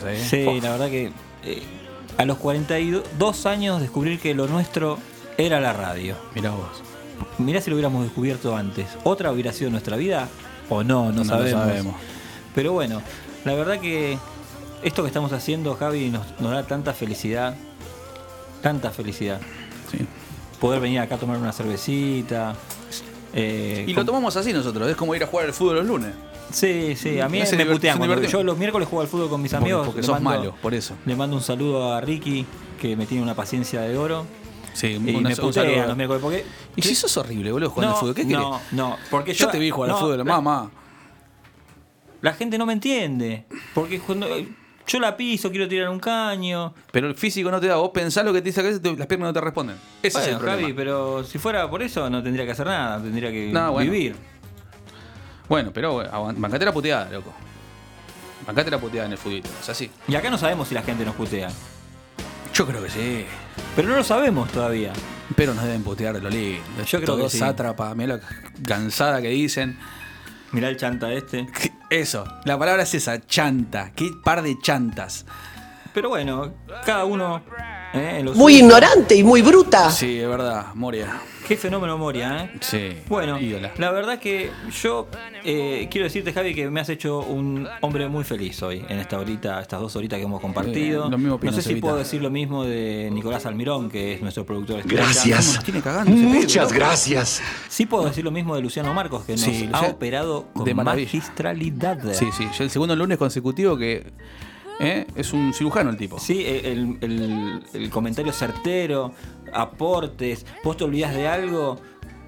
[0.04, 0.26] Ahí, ¿eh?
[0.28, 1.12] Sí, la verdad que
[1.44, 1.62] eh,
[2.18, 4.98] a los 42 años descubrir que lo nuestro
[5.38, 6.16] era la radio.
[6.34, 6.82] Mirá vos.
[7.38, 8.86] Mirá si lo hubiéramos descubierto antes.
[9.04, 10.28] ¿Otra hubiera sido nuestra vida?
[10.68, 11.12] ¿O no?
[11.12, 11.62] No, sabemos.
[11.62, 11.94] sabemos.
[12.54, 13.00] Pero bueno,
[13.44, 14.18] la verdad que
[14.82, 17.54] esto que estamos haciendo, Javi, nos, nos da tanta felicidad.
[18.62, 19.40] Tanta felicidad.
[19.90, 19.98] Sí.
[20.60, 22.54] Poder venir acá a tomar una cervecita.
[23.32, 25.86] eh, Y con- lo tomamos así nosotros, es como ir a jugar al fútbol los
[25.86, 26.12] lunes.
[26.52, 27.98] Sí, sí, a mí me putean.
[27.98, 29.86] cuando- yo los miércoles juego al fútbol con mis Porque- amigos.
[29.86, 30.94] porque le sos malo, por eso.
[31.06, 32.46] Le mando un saludo a Ricky,
[32.80, 34.26] que me tiene una paciencia de oro.
[34.74, 36.22] Sí, y un- me putean los miércoles.
[36.22, 36.44] Porque,
[36.76, 38.72] Y si sos horrible, boludo, jugando No, al fútbol, ¿qué no, querés?
[38.72, 40.70] no, porque yo, yo- te vi jugar no, al fútbol, la- mamá.
[42.20, 43.44] La gente no me entiende.
[43.74, 44.26] Porque cuando
[44.86, 46.72] yo la piso, quiero tirar un caño.
[46.92, 49.28] Pero el físico no te da, vos pensás lo que te dice te- las piernas
[49.28, 49.76] no te responden.
[50.02, 50.60] Ese es el problema.
[50.62, 53.90] Javi, pero si fuera por eso no tendría que hacer nada, tendría que No, bueno.
[53.90, 54.16] vivir.
[55.52, 55.96] Bueno, pero
[56.38, 57.30] bancate la puteada, loco.
[58.46, 59.90] Bancate la puteada en el fútbol, es así.
[60.08, 61.50] Y acá no sabemos si la gente nos putea.
[62.54, 63.26] Yo creo que sí.
[63.76, 64.94] Pero no lo sabemos todavía.
[65.36, 66.62] Pero nos deben putear de lo lindo.
[66.86, 67.38] Yo creo Todo que sí.
[67.38, 68.20] sátrapa, mirá la
[68.66, 69.78] cansada que dicen.
[70.52, 71.46] Mirá el chanta este.
[71.90, 73.92] Eso, la palabra es esa, chanta.
[73.94, 75.26] Qué par de chantas.
[75.94, 76.52] Pero bueno,
[76.84, 77.42] cada uno.
[77.94, 78.16] ¿eh?
[78.18, 79.90] en lo Muy ignorante y muy bruta.
[79.90, 81.20] Sí, es verdad, Moria.
[81.46, 82.58] Qué fenómeno Moria, ¿eh?
[82.60, 82.90] Sí.
[83.08, 83.72] Bueno, ídola.
[83.76, 84.50] la verdad que
[84.80, 85.08] yo
[85.44, 89.18] eh, quiero decirte, Javi, que me has hecho un hombre muy feliz hoy, en esta
[89.18, 91.06] horita, estas dos horitas que hemos compartido.
[91.06, 91.86] Eh, lo mismo no sé si Cevita.
[91.88, 94.82] puedo decir lo mismo de Nicolás Almirón, que es nuestro productor.
[94.84, 95.44] Gracias.
[95.46, 97.42] ¿Cómo nos tiene cagando ese Muchas gracias.
[97.68, 100.74] Sí puedo decir lo mismo de Luciano Marcos, que nos Sí, ha operado con de
[100.74, 101.98] magistralidad.
[102.14, 102.48] Sí, sí.
[102.56, 104.12] Yo el segundo lunes consecutivo que
[104.80, 105.06] ¿eh?
[105.14, 106.18] es un cirujano el tipo.
[106.18, 109.12] Sí, el, el- el comentario certero,
[109.52, 111.78] aportes, vos te olvidás de algo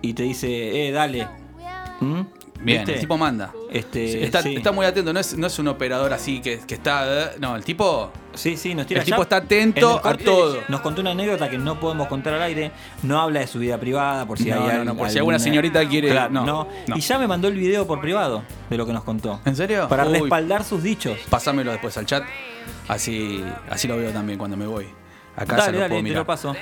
[0.03, 1.27] y te dice, eh, dale.
[2.01, 2.21] ¿Mm?
[2.65, 2.95] Bien, ¿Viste?
[2.95, 3.53] el tipo manda.
[3.71, 4.57] Este, está, sí.
[4.57, 7.33] está muy atento, no es, no es un operador así que, que está.
[7.39, 8.11] No, el tipo.
[8.33, 10.59] Sí, sí, nos tira El tipo está atento a todo.
[10.69, 12.73] Nos contó una anécdota que no podemos contar al aire.
[13.03, 15.39] No habla de su vida privada, por si No, hay no, al- por si alguna
[15.39, 16.69] señorita quiere- Claro, no.
[16.97, 19.41] Y ya me mandó el video por privado de lo que nos contó.
[19.45, 19.87] ¿En serio?
[19.89, 20.19] Para Uy.
[20.21, 21.19] respaldar sus dichos.
[21.31, 22.25] Pásamelo después al chat.
[22.89, 24.87] Así, así lo veo también cuando me voy.
[25.37, 26.19] Acá dale, lo dale, puedo te mirar.
[26.19, 26.55] lo paso.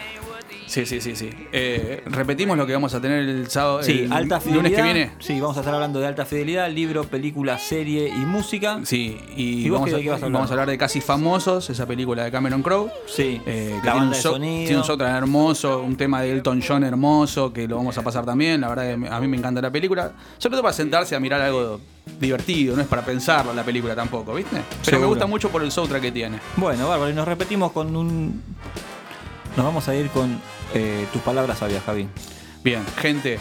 [0.73, 1.29] Sí, sí, sí, sí.
[1.53, 3.83] Eh, repetimos lo que vamos a tener el sábado.
[3.83, 4.63] Sí, el alta fidelidad.
[4.65, 5.11] lunes que viene.
[5.19, 8.81] Sí, vamos a estar hablando de alta fidelidad, libro, película, serie y música.
[8.85, 10.39] Sí, y, ¿Y vos vamos, qué- a, de qué vas a hablar?
[10.41, 12.91] vamos a hablar de Casi Famosos, esa película de Cameron Crowe.
[13.07, 14.65] Sí, Eh, que la tiene, banda un de so- sonido.
[14.65, 18.25] tiene un soundtrack hermoso, un tema de Elton John hermoso, que lo vamos a pasar
[18.25, 18.63] también.
[18.63, 20.13] La verdad que a mí me encanta la película.
[20.39, 21.83] Sobre todo para sentarse a mirar algo
[22.19, 24.57] divertido, no es para pensarlo la película tampoco, ¿viste?
[24.87, 26.39] Pero me gusta mucho por el soundtrack que tiene.
[26.57, 28.43] Bueno, bárbaro, y nos repetimos con un.
[29.55, 30.41] Nos vamos a ir con
[30.75, 32.09] eh, tus palabras sabias, Javi.
[32.63, 33.39] Bien, gente,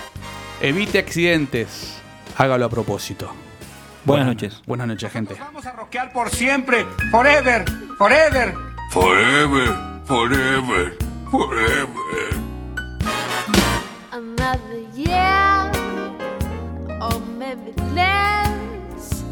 [0.62, 1.98] evite accidentes,
[2.38, 3.32] hágalo a propósito.
[4.04, 4.62] Buenas noches.
[4.66, 5.36] Buenas noches, gente.
[5.36, 7.66] Vamos a rockear por siempre, forever,
[7.98, 8.56] forever.
[8.92, 9.70] Forever,
[10.06, 10.98] forever,
[11.30, 12.42] forever.
[14.12, 15.72] Another year,
[17.00, 19.24] or maybe less.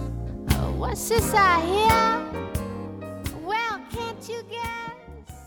[0.78, 2.30] What's this I hear?